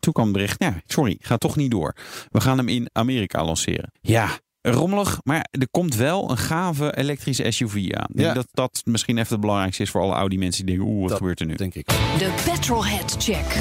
Toen 0.00 0.12
kwam 0.12 0.24
het 0.24 0.34
bericht, 0.34 0.62
ja, 0.62 0.80
sorry, 0.86 1.16
gaat 1.20 1.40
toch 1.40 1.56
niet 1.56 1.70
door. 1.70 1.96
We 2.28 2.40
gaan 2.40 2.58
hem 2.58 2.68
in 2.68 2.88
Amerika 2.92 3.44
lanceren. 3.44 3.92
Ja, 4.00 4.28
rommelig, 4.62 5.18
maar 5.22 5.46
er 5.50 5.68
komt 5.70 5.94
wel 5.96 6.30
een 6.30 6.36
gave 6.38 6.96
elektrische 6.96 7.50
SUV 7.50 7.74
aan. 7.74 8.06
Ik 8.08 8.16
denk 8.16 8.28
Ja. 8.28 8.34
dat 8.34 8.46
dat 8.52 8.82
misschien 8.84 9.18
even 9.18 9.32
het 9.32 9.40
belangrijkste 9.40 9.82
is 9.82 9.90
voor 9.90 10.00
alle 10.00 10.14
Audi-mensen 10.14 10.66
die 10.66 10.74
denken, 10.76 10.92
oeh, 10.92 11.00
wat 11.00 11.08
Dat 11.08 11.18
gebeurt 11.18 11.40
er 11.40 11.46
nu? 11.46 11.54
Denk 11.54 11.74
ik. 11.74 11.86
De 12.18 12.32
Petrolhead 12.44 13.16
Check. 13.18 13.56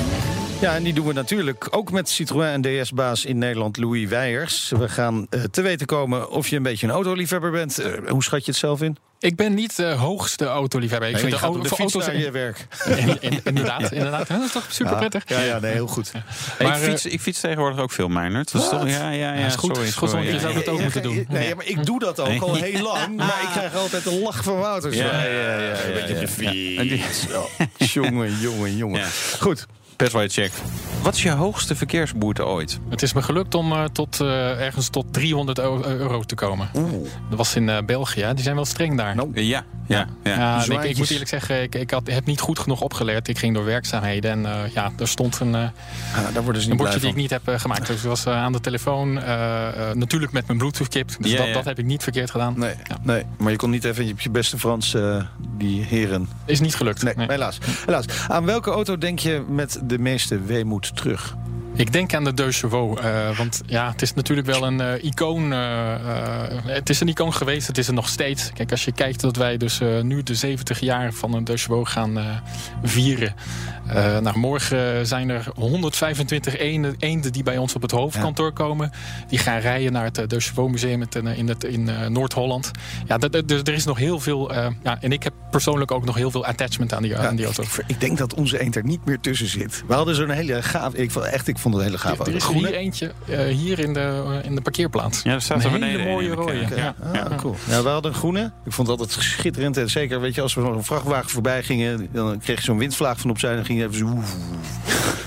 Ja, 0.62 0.76
en 0.76 0.84
die 0.84 0.94
doen 0.94 1.06
we 1.08 1.14
natuurlijk 1.14 1.68
ook 1.72 1.92
met 1.92 2.10
Citroën 2.10 2.48
en 2.48 2.62
DS-baas 2.62 3.26
in 3.26 3.38
Nederland, 3.38 3.78
Louis 3.78 4.10
Weijers. 4.10 4.70
We 4.70 4.90
gaan 4.90 5.28
eh, 5.30 5.44
te 5.44 5.62
weten 5.62 5.86
komen 5.88 6.30
of 6.32 6.48
je 6.48 6.56
een 6.56 6.64
beetje 6.64 6.88
een 6.88 6.94
autoliefhebber 6.94 7.52
bent. 7.52 7.78
Eh, 7.80 7.92
hoe 8.10 8.24
schat 8.24 8.46
je 8.46 8.52
het 8.52 8.60
zelf 8.60 8.82
in? 8.82 8.98
Ik 9.20 9.36
ben 9.36 9.54
niet 9.54 9.76
de 9.76 9.86
hoogste 9.86 10.46
autoliefhebber. 10.46 11.10
Ik 11.10 11.14
Nee, 11.14 11.24
vind 11.24 11.40
je 11.42 11.48
de, 11.52 11.60
de 11.62 11.68
voor 11.68 11.78
auto's 11.80 12.06
je 12.06 12.32
werk. 12.32 12.68
In- 12.86 13.18
in- 13.22 13.42
inderdaad, 13.44 13.92
inderdaad. 13.92 14.28
Dat 14.28 14.42
is 14.42 14.52
toch 14.52 14.66
super 14.70 14.96
prettig. 14.96 15.24
Ja, 15.26 15.40
ja, 15.40 15.60
nee, 15.60 15.72
heel 15.72 15.88
goed. 15.88 16.12
Hey, 16.12 16.68
Maar, 16.68 16.78
ik, 16.78 16.84
fiets, 16.84 17.06
ik 17.06 17.22
fiets 17.22 17.40
tegenwoordig 17.40 17.80
ook 17.80 17.92
veel, 17.92 18.08
Meijnerd. 18.08 18.52
Dat 18.52 18.62
is 18.62 18.70
toch, 18.70 18.88
ja, 18.90 19.10
ja, 19.10 19.34
ja, 19.34 19.46
is 19.46 19.56
goed. 19.56 19.76
sorry, 19.76 19.92
sorry, 19.92 20.14
want 20.14 20.26
je 20.26 20.40
zou 20.40 20.54
dat 20.54 20.68
ook 20.68 20.78
Ja, 20.78 20.84
moeten 20.84 21.02
ja, 21.02 21.08
doen. 21.08 21.26
Nee, 21.30 21.56
maar 21.56 21.66
ik 21.66 21.86
doe 21.86 22.00
dat 22.00 22.20
ook 22.20 22.42
al 22.42 22.56
heel 22.56 22.82
lang. 22.84 23.16
Maar 23.30 23.42
ik 23.44 23.50
krijg 23.52 23.76
altijd 23.76 24.06
een 24.06 24.20
lach 24.20 24.44
van 24.44 24.58
Wouters. 24.60 24.96
Ja, 24.96 25.24
ja, 25.24 25.58
ja, 25.60 25.84
Een 25.86 25.94
beetje 25.94 26.14
op 26.14 26.20
de 26.20 26.28
fiets. 26.28 27.26
Jongen, 27.94 28.40
jongen, 28.40 28.76
jongen. 28.78 29.06
Goed. 29.40 29.68
Petrolhead 30.00 30.34
check. 30.34 30.52
Wat 31.02 31.16
is 31.16 31.24
je 31.24 31.32
hoogste 31.32 31.76
verkeersboete 31.76 32.46
ooit? 32.46 32.80
Het 32.90 33.02
is 33.02 33.14
me 33.14 33.22
gelukt 33.22 33.56
om 33.56 33.72
eh, 33.72 33.84
tot, 33.84 34.20
eh, 34.22 34.62
ergens 34.66 34.90
tot 34.90 35.14
300 35.14 35.58
eu- 35.58 35.84
euro 35.84 36.22
te 36.24 36.36
komen. 36.36 36.70
Dat 37.30 37.38
was 37.38 37.56
in 37.56 37.70
eh, 37.70 37.78
België. 37.86 38.32
Die 38.34 38.44
zijn 38.44 38.56
wel 38.56 38.66
streng 38.66 38.98
daar. 38.98 39.16
Nou, 39.16 39.42
Ja, 39.42 39.64
ja, 39.90 40.08
ja. 40.24 40.32
Ja, 40.38 40.66
en 40.66 40.90
ik, 40.90 40.98
moet 40.98 41.10
eerlijk 41.10 41.30
zeggen, 41.30 41.62
ik, 41.62 41.76
ik 41.76 41.92
had, 41.92 42.08
heb 42.08 42.26
niet 42.26 42.40
goed 42.40 42.60
genoeg 42.60 42.82
opgeleerd. 42.82 43.28
Ik 43.28 43.38
ging 43.38 43.54
door 43.54 43.66
werkzaamheden 43.66 44.32
en 44.32 44.46
eh, 44.46 44.74
ja, 44.74 44.92
er 44.98 45.08
stond 45.08 45.40
een, 45.40 45.52
daar 45.52 46.44
worden 46.44 46.62
ze 46.62 46.72
een 46.72 46.78
bordje 46.78 47.00
die 47.00 47.10
ik 47.10 47.16
niet 47.16 47.30
heb 47.30 47.48
eh, 47.48 47.60
gemaakt. 47.60 47.88
Dus 47.88 48.02
ik 48.02 48.08
was 48.10 48.26
eh, 48.26 48.34
aan 48.34 48.52
de 48.52 48.60
telefoon, 48.60 49.14
natuurlijk 49.94 50.32
met 50.32 50.48
mijn 50.48 50.58
bluetooth-kip. 50.60 51.08
Dus 51.20 51.32
Ja, 51.32 51.38
dat, 51.38 51.48
ja. 51.48 51.54
dat 51.54 51.66
heb 51.66 51.80
ik 51.80 51.86
niet 51.86 52.04
verkeerd 52.04 52.32
gedaan. 52.32 52.54
Nee, 52.58 52.74
Ja. 52.88 52.98
nee, 53.02 53.24
maar 53.38 53.52
je 53.52 53.58
kon 53.58 53.70
niet 53.70 53.84
even 53.84 54.08
je 54.08 54.30
beste 54.32 54.58
Frans 54.58 54.96
die 55.58 55.84
heren. 55.84 56.30
Is 56.46 56.60
niet 56.60 56.76
gelukt. 56.76 57.04
Nee, 57.04 57.14
Nee. 57.16 57.28
helaas. 57.28 57.58
helaas. 57.86 58.06
Aan 58.28 58.46
welke 58.46 58.72
auto 58.72 58.98
denk 58.98 59.20
je 59.20 59.44
met 59.50 59.80
de 59.84 60.00
meeste 60.00 60.42
weemoed 60.42 60.96
terug? 60.96 61.36
Ik 61.74 61.92
denk 61.92 62.14
aan 62.14 62.24
de 62.24 62.34
Deux 62.34 62.60
Chevaux. 62.60 63.02
eh, 63.02 63.38
want 63.38 63.62
ja, 63.66 63.92
het 63.92 64.02
is 64.02 64.14
natuurlijk 64.14 64.48
wel 64.48 64.64
een 64.64 64.82
eh, 64.82 65.04
icoon. 65.04 65.54
eh, 65.54 65.96
het 66.66 66.90
is 66.90 67.00
een 67.00 67.08
icoon 67.08 67.34
geweest, 67.34 67.68
het 67.68 67.78
is 67.78 67.88
er 67.88 67.94
nog 67.94 68.08
steeds. 68.08 68.52
Kijk, 68.54 68.72
als 68.72 68.86
je 68.86 68.92
kijkt 68.92 69.22
dat 69.22 69.36
wij 69.36 69.58
dus 69.58 69.80
nu 70.02 70.24
de 70.24 70.36
70 70.36 70.80
jaar 70.80 71.14
van 71.14 71.34
een 71.34 71.44
Deux 71.44 71.64
Chevaux 71.64 71.92
gaan 71.92 72.42
vieren. 72.84 73.36
Eh 73.90 74.18
nou, 74.20 74.38
morgen 74.38 75.08
zijn 75.08 75.30
er 75.30 75.46
125 75.56 76.58
eenden, 76.58 76.96
eenden 77.00 77.32
die 77.32 77.44
bij 77.44 77.58
ons 77.58 77.76
op 77.76 77.82
het 77.82 77.92
hoofdkantoor 77.92 78.52
komen. 78.54 78.92
Die 79.28 79.40
gaan 79.40 79.60
rijden 79.60 79.92
naar 79.92 80.04
het 80.04 80.18
eh, 80.18 80.40
Chevaux 80.40 80.72
Museum 80.72 81.02
in, 81.10 81.28
in, 81.28 81.48
het- 81.48 81.64
in 81.64 81.90
eh, 81.90 82.08
Noord-Holland. 82.08 82.72
Ja, 83.08 83.18
dat- 83.18 83.32
dat- 83.32 83.48
dus 83.48 83.62
er 83.62 83.74
is 83.74 83.86
nog 83.86 83.98
heel 83.98 84.20
veel... 84.20 84.54
eh, 84.54 84.68
ja, 84.84 84.98
en 85.02 85.12
ik 85.12 85.24
heb 85.24 85.34
persoonlijk 85.52 85.92
ook 85.92 86.06
nog 86.06 86.16
heel 86.16 86.32
veel 86.32 86.46
attachment 86.46 86.94
aan 86.94 87.02
die, 87.04 87.18
aan 87.18 87.36
die 87.36 87.46
auto. 87.46 87.64
ik, 87.64 87.84
ik 87.88 88.00
denk 88.00 88.18
dat 88.18 88.34
onze 88.34 88.60
eend 88.60 88.76
er 88.76 88.84
niet 88.84 89.06
meer 89.06 89.20
tussen 89.20 89.48
zit. 89.48 89.84
We 89.88 89.94
hadden 89.94 90.16
zo'n 90.16 90.30
hele 90.30 90.62
gaaf... 90.64 90.94
Ik 90.94 91.12
vond, 91.12 91.26
echt, 91.26 91.48
ik 91.48 91.58
vond 91.58 91.74
het 91.74 91.84
een 91.84 91.90
hele 91.90 92.02
gaaf 92.02 92.12
Er 92.12 92.18
auto. 92.18 92.32
is 92.36 92.44
er 92.44 92.50
Groene? 92.50 92.68
hier 92.68 92.76
eentje, 92.78 93.12
eh, 93.28 93.46
hier 93.46 93.80
in 93.80 93.94
de, 93.94 94.40
in 94.44 94.56
de 94.56 94.62
parkeerplaats. 94.62 95.22
Ja, 95.24 95.34
er 95.34 95.42
staat 95.42 95.64
een 95.64 95.82
er 95.82 95.88
hele 95.90 96.04
mooie 96.04 96.24
in 96.30 96.36
de 96.36 96.36
rode. 96.42 96.52
kerk. 96.66 96.76
Ja. 96.78 96.96
Ah, 97.14 97.38
cool. 97.38 97.56
Ja, 97.70 97.84
we 97.84 97.90
hadden 97.90 98.12
een 98.12 98.18
groene. 98.18 98.52
Ik 98.66 98.72
vond 98.72 98.88
het 98.88 99.00
altijd 99.00 99.24
schitterend. 99.24 99.78
En 99.78 99.90
zeker, 99.90 100.22
weet 100.22 100.36
je, 100.36 100.42
als 100.42 100.54
we 100.54 100.62
een 100.62 100.84
vrachtwagen 100.84 101.30
voorbij 101.30 101.64
gingen... 101.64 102.08
dan 102.12 102.40
kreeg 102.40 102.58
je 102.58 102.64
zo'n 102.64 102.78
windvlaag 102.78 103.20
van 103.20 103.30
opzij... 103.30 103.50
en 103.50 103.56
dan 103.56 103.66
ging 103.80 103.94
even 103.94 104.08
zo... 104.08 104.14
woef, 104.16 104.36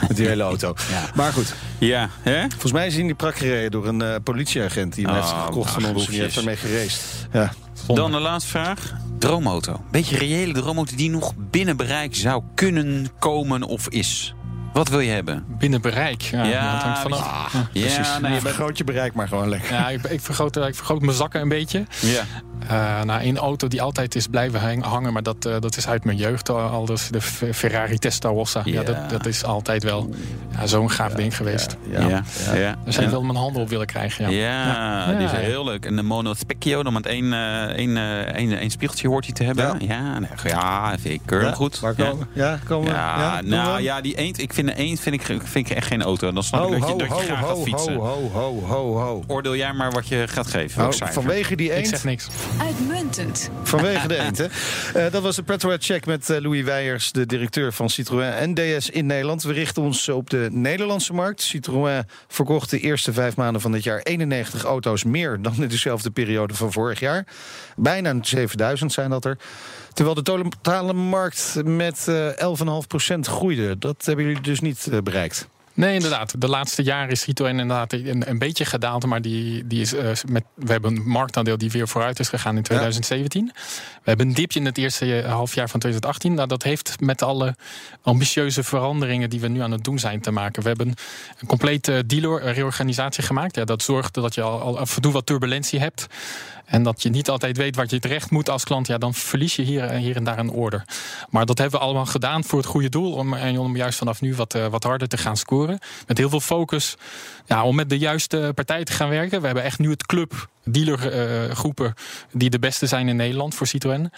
met 0.09 0.16
die 0.16 0.26
hele 0.26 0.42
auto. 0.42 0.75
Maar 1.14 1.32
goed, 1.32 1.54
Ja, 1.78 2.09
hè? 2.23 2.40
volgens 2.50 2.73
mij 2.73 2.87
is 2.87 2.92
die 2.92 3.00
in 3.00 3.06
die 3.06 3.16
prak 3.16 3.37
gereden... 3.37 3.71
door 3.71 3.87
een 3.87 4.02
eh, 4.02 4.14
politieagent 4.25 4.94
die 4.94 5.04
hem 5.06 5.14
Oh, 5.14 5.21
heeft 5.21 5.35
gekocht 5.44 5.71
van 5.73 5.85
ach, 5.85 5.90
ons. 5.90 6.04
En 6.04 6.11
die 6.12 6.21
heeft 6.21 6.35
daarmee 6.35 6.56
gereest. 6.56 7.02
Ja. 7.32 7.52
Dan 7.87 8.11
de 8.12 8.18
laatste 8.18 8.50
vraag. 8.50 8.92
Droomauto. 9.18 9.85
Beetje 9.90 10.16
reële 10.18 10.52
droomauto 10.52 10.97
die 10.97 11.11
nog 11.11 11.32
binnen 11.50 11.76
bereik 11.76 12.14
zou 12.14 12.42
kunnen 12.54 13.06
komen 13.18 13.62
of 13.62 13.88
is. 13.88 14.35
Wat 14.73 14.88
wil 14.88 15.00
je 15.00 15.11
hebben? 15.11 15.44
Binnen 15.59 15.80
bereik. 15.80 16.23
Ja, 16.23 16.44
Ja, 16.44 16.73
dat 16.73 16.82
hangt 16.82 16.99
vanaf. 16.99 17.52
weet 17.52 17.62
Ja. 17.62 17.68
Precies. 17.80 18.06
Ja, 18.06 18.18
nee, 18.18 18.32
je 18.32 18.40
vergroot 18.40 18.78
je 18.78 18.85
bereik 18.85 19.12
maar 19.14 19.28
gewoon 19.28 19.49
lekker. 19.49 19.73
Ja, 19.75 19.88
ik, 19.88 20.02
ik, 20.04 20.21
vergroot, 20.21 20.56
ik 20.56 20.75
vergroot 20.75 21.00
mijn 21.00 21.16
zakken 21.16 21.40
een 21.40 21.49
beetje. 21.49 21.87
ja. 22.00 22.25
Eh 22.69 23.02
nou, 23.02 23.25
een 23.25 23.38
auto 23.38 23.69
die 23.69 23.83
altijd 23.83 24.14
is 24.14 24.26
blijven 24.26 24.61
hang- 24.61 24.85
hangen, 24.85 25.12
maar 25.12 25.23
dat, 25.23 25.45
eh, 25.47 25.54
dat 25.61 25.76
is 25.76 25.88
uit 25.88 26.04
mijn 26.04 26.16
jeugd 26.16 26.49
al. 26.49 26.85
dus 26.85 27.09
de 27.09 27.21
Ferrari 27.54 27.99
Testarossa. 27.99 28.61
Ja. 28.64 28.73
Ja. 28.73 28.83
dat, 28.83 29.11
dat 29.11 29.26
is 29.26 29.45
altijd 29.45 29.83
wel 29.83 30.11
ja, 30.59 30.66
zo'n 30.66 30.90
gaaf 30.90 31.12
ding 31.12 31.37
geweest. 31.37 31.76
Ja, 31.90 32.00
Ja, 32.00 32.09
ja. 32.09 32.23
ja. 32.47 32.54
ja. 32.54 32.76
Daar 32.85 32.92
zou 32.92 33.04
ik 33.04 33.11
wel 33.12 33.23
mijn 33.23 33.38
handen 33.38 33.62
op 33.62 33.69
willen 33.69 33.87
krijgen. 33.87 34.31
Ja. 34.31 34.47
Ja, 34.47 35.11
Ja. 35.12 35.16
die 35.19 35.26
is 35.26 35.33
heel 35.33 35.64
leuk. 35.64 35.85
En 35.87 35.97
de 35.97 36.02
Mono 36.02 36.35
Specchio, 36.35 36.83
dan 36.83 36.92
met 36.92 37.07
één, 37.07 37.33
eh, 37.33 37.62
één, 37.62 37.97
eh, 37.97 38.21
één, 38.21 38.59
één 38.59 38.71
spiegeltje 38.71 39.09
hoort 39.09 39.25
hij 39.25 39.35
te 39.35 39.45
hebben. 39.45 39.64
Ja. 39.64 39.95
Ja, 39.95 40.19
nee, 40.19 40.28
ja 40.45 40.95
vind 41.00 41.14
ik 41.14 41.21
keurig 41.25 41.49
Ja, 41.49 41.54
goed. 41.54 41.81
Waar 41.81 41.95
Ja. 41.97 42.09
komen? 42.11 42.28
Ja, 42.33 42.59
komen 42.64 42.88
we? 42.88 42.95
Ja, 42.95 43.40
nou 43.45 43.81
ja, 43.83 44.00
die 44.00 44.14
eend, 44.16 44.40
ik 44.40 44.52
vind 44.52 44.66
de 44.69 44.75
eend 44.75 45.00
vind 45.00 45.14
ik, 45.14 45.23
vind 45.45 45.71
ik 45.71 45.76
echt 45.76 45.87
geen 45.87 46.02
auto. 46.02 46.33
Dan 46.33 46.42
snap 46.42 46.61
Ho, 46.61 46.73
ik 46.73 46.81
dat 46.81 46.88
je, 46.88 46.92
ho, 46.92 46.99
dat 46.99 47.09
je 47.09 47.12
ho, 47.14 47.21
graag 47.21 47.40
ho, 47.40 47.47
gaat 47.54 47.62
fietsen. 47.64 47.95
ho, 47.95 48.02
ho, 48.04 48.31
ho, 48.33 48.61
ho, 48.66 48.99
ho. 48.99 49.25
Oordeel 49.26 49.57
jij 49.57 49.73
maar 49.73 49.90
wat 49.90 50.09
je 50.09 50.25
gaat 50.28 50.47
geven. 50.47 50.81
Nou, 50.83 50.95
vanwege 51.12 51.57
die 51.57 51.71
Ik 51.71 51.76
eend. 51.76 51.88
zeg 51.88 52.04
niks. 52.04 52.28
Uitmuntend. 52.61 53.50
Vanwege 53.62 54.09
de 54.09 54.14
hè? 54.14 54.47
Eh, 55.04 55.12
dat 55.12 55.23
was 55.23 55.37
de 55.37 55.42
Petrolhead 55.42 55.85
Check 55.85 56.06
met 56.06 56.30
eh, 56.30 56.40
Louis 56.40 56.64
Weijers, 56.64 57.12
de 57.12 57.26
directeur 57.26 57.73
van 57.73 57.90
Citroën 57.90 58.32
en 58.32 58.54
DS 58.54 58.90
in 58.90 59.06
Nederland. 59.06 59.42
We 59.42 59.52
richten 59.52 59.82
ons 59.82 60.09
op 60.09 60.31
de 60.31 60.48
Nederlandse 60.53 61.12
markt. 61.12 61.42
Citroën 61.42 62.05
verkocht 62.29 62.70
de 62.70 62.79
eerste 62.79 63.12
vijf 63.12 63.37
maanden 63.37 63.61
van 63.61 63.72
dit 63.72 63.83
jaar 63.83 63.98
91 63.98 64.64
auto's 64.64 65.05
meer 65.05 65.42
dan 65.42 65.55
in 65.62 65.68
dezelfde 65.68 66.11
periode 66.11 66.55
van 66.55 66.72
vorig 66.72 67.00
jaar. 67.00 67.26
Bijna 67.76 68.14
7000 68.20 68.92
zijn 68.92 69.11
dat 69.11 69.24
er. 69.24 69.38
Terwijl 69.92 70.14
de 70.14 70.22
totale 70.22 70.92
markt 70.92 71.55
met 71.64 72.09
eh 72.09 72.29
11,5% 73.14 73.18
groeide. 73.20 73.79
Dat 73.79 74.05
hebben 74.05 74.24
jullie 74.24 74.42
dus 74.42 74.61
niet 74.61 74.87
eh, 74.90 74.98
bereikt. 74.98 75.48
Nee, 75.74 75.94
inderdaad. 75.94 76.40
De 76.40 76.48
laatste 76.48 76.82
jaren 76.82 77.11
is 77.11 77.20
Citroën 77.20 77.58
inderdaad 77.58 77.92
een, 77.92 78.30
een 78.30 78.38
beetje 78.38 78.64
gedaald. 78.64 79.06
Maar 79.06 79.22
die, 79.22 79.66
die 79.66 79.80
is, 79.80 79.94
eh, 79.94 80.11
met, 80.28 80.44
we 80.54 80.72
hebben 80.72 80.96
een 80.96 81.02
marktaandeel 81.08 81.58
die 81.58 81.70
weer 81.70 81.88
vooruit 81.88 82.18
is 82.18 82.28
gegaan 82.28 82.56
in 82.56 82.62
2017. 82.62 83.50
We 83.54 83.61
hebben 84.02 84.28
een 84.28 84.35
dipje 84.35 84.61
in 84.61 84.66
het 84.66 84.78
eerste 84.78 85.22
eh, 85.22 85.32
halfjaar 85.32 85.68
van 85.68 85.80
2018. 85.80 86.35
Nou, 86.35 86.48
dat 86.48 86.62
heeft 86.62 87.00
met 87.00 87.22
alle 87.22 87.56
ambitieuze 88.02 88.62
veranderingen 88.62 89.30
die 89.30 89.40
we 89.40 89.48
nu 89.48 89.61
aan 89.61 89.70
het 89.70 89.85
doen 89.85 89.98
zijn 89.98 90.20
te 90.20 90.30
maken. 90.30 90.62
We 90.62 90.68
hebben 90.68 90.94
een 91.38 91.46
complete 91.46 92.04
dealer-reorganisatie 92.06 93.24
gemaakt. 93.24 93.56
Ja, 93.56 93.64
dat 93.64 93.82
zorgt 93.82 94.14
dat 94.14 94.35
je 94.35 94.42
al, 94.42 94.61
al 94.61 94.78
af 94.78 94.96
en 94.96 95.02
toe 95.02 95.12
wat 95.12 95.26
turbulentie 95.26 95.80
hebt. 95.80 96.06
En 96.64 96.82
dat 96.82 97.02
je 97.02 97.11
niet 97.11 97.30
altijd 97.30 97.56
weet 97.56 97.76
wat 97.76 97.90
je 97.90 97.98
terecht 97.98 98.30
moet 98.30 98.48
als 98.48 98.64
klant. 98.64 98.87
Ja, 98.87 98.98
dan 98.98 99.14
verlies 99.14 99.56
je 99.56 99.62
hier, 99.62 99.90
hier 99.90 100.16
en 100.16 100.24
daar 100.24 100.38
een 100.38 100.50
order. 100.50 100.85
Maar 101.30 101.46
dat 101.46 101.58
hebben 101.58 101.78
we 101.78 101.85
allemaal 101.85 102.06
gedaan 102.06 102.44
voor 102.44 102.58
het 102.58 102.68
goede 102.68 102.88
doel. 102.88 103.12
Om, 103.12 103.35
en 103.35 103.58
om 103.58 103.76
juist 103.76 103.98
vanaf 103.98 104.20
nu 104.20 104.35
wat, 104.35 104.54
eh, 104.54 104.66
wat 104.66 104.85
harder 104.85 105.08
te 105.08 105.16
gaan 105.16 105.37
scoren. 105.37 105.62
Met 106.07 106.18
heel 106.18 106.29
veel 106.29 106.40
focus. 106.40 106.96
Ja, 107.46 107.64
om 107.64 107.75
met 107.75 107.88
de 107.88 107.98
juiste 107.98 108.53
partij 108.55 108.85
te 108.85 108.92
gaan 108.92 109.09
werken. 109.09 109.40
We 109.40 109.46
hebben 109.46 109.64
echt 109.64 109.79
nu 109.79 109.90
het 109.90 110.07
club 110.07 110.48
dealergroepen 110.64 111.94
die 112.33 112.51
de 112.51 112.59
beste 112.59 112.87
zijn 112.87 113.09
in 113.09 113.16
Nederland 113.16 113.55
voor 113.55 113.66
Citroën. 113.66 114.11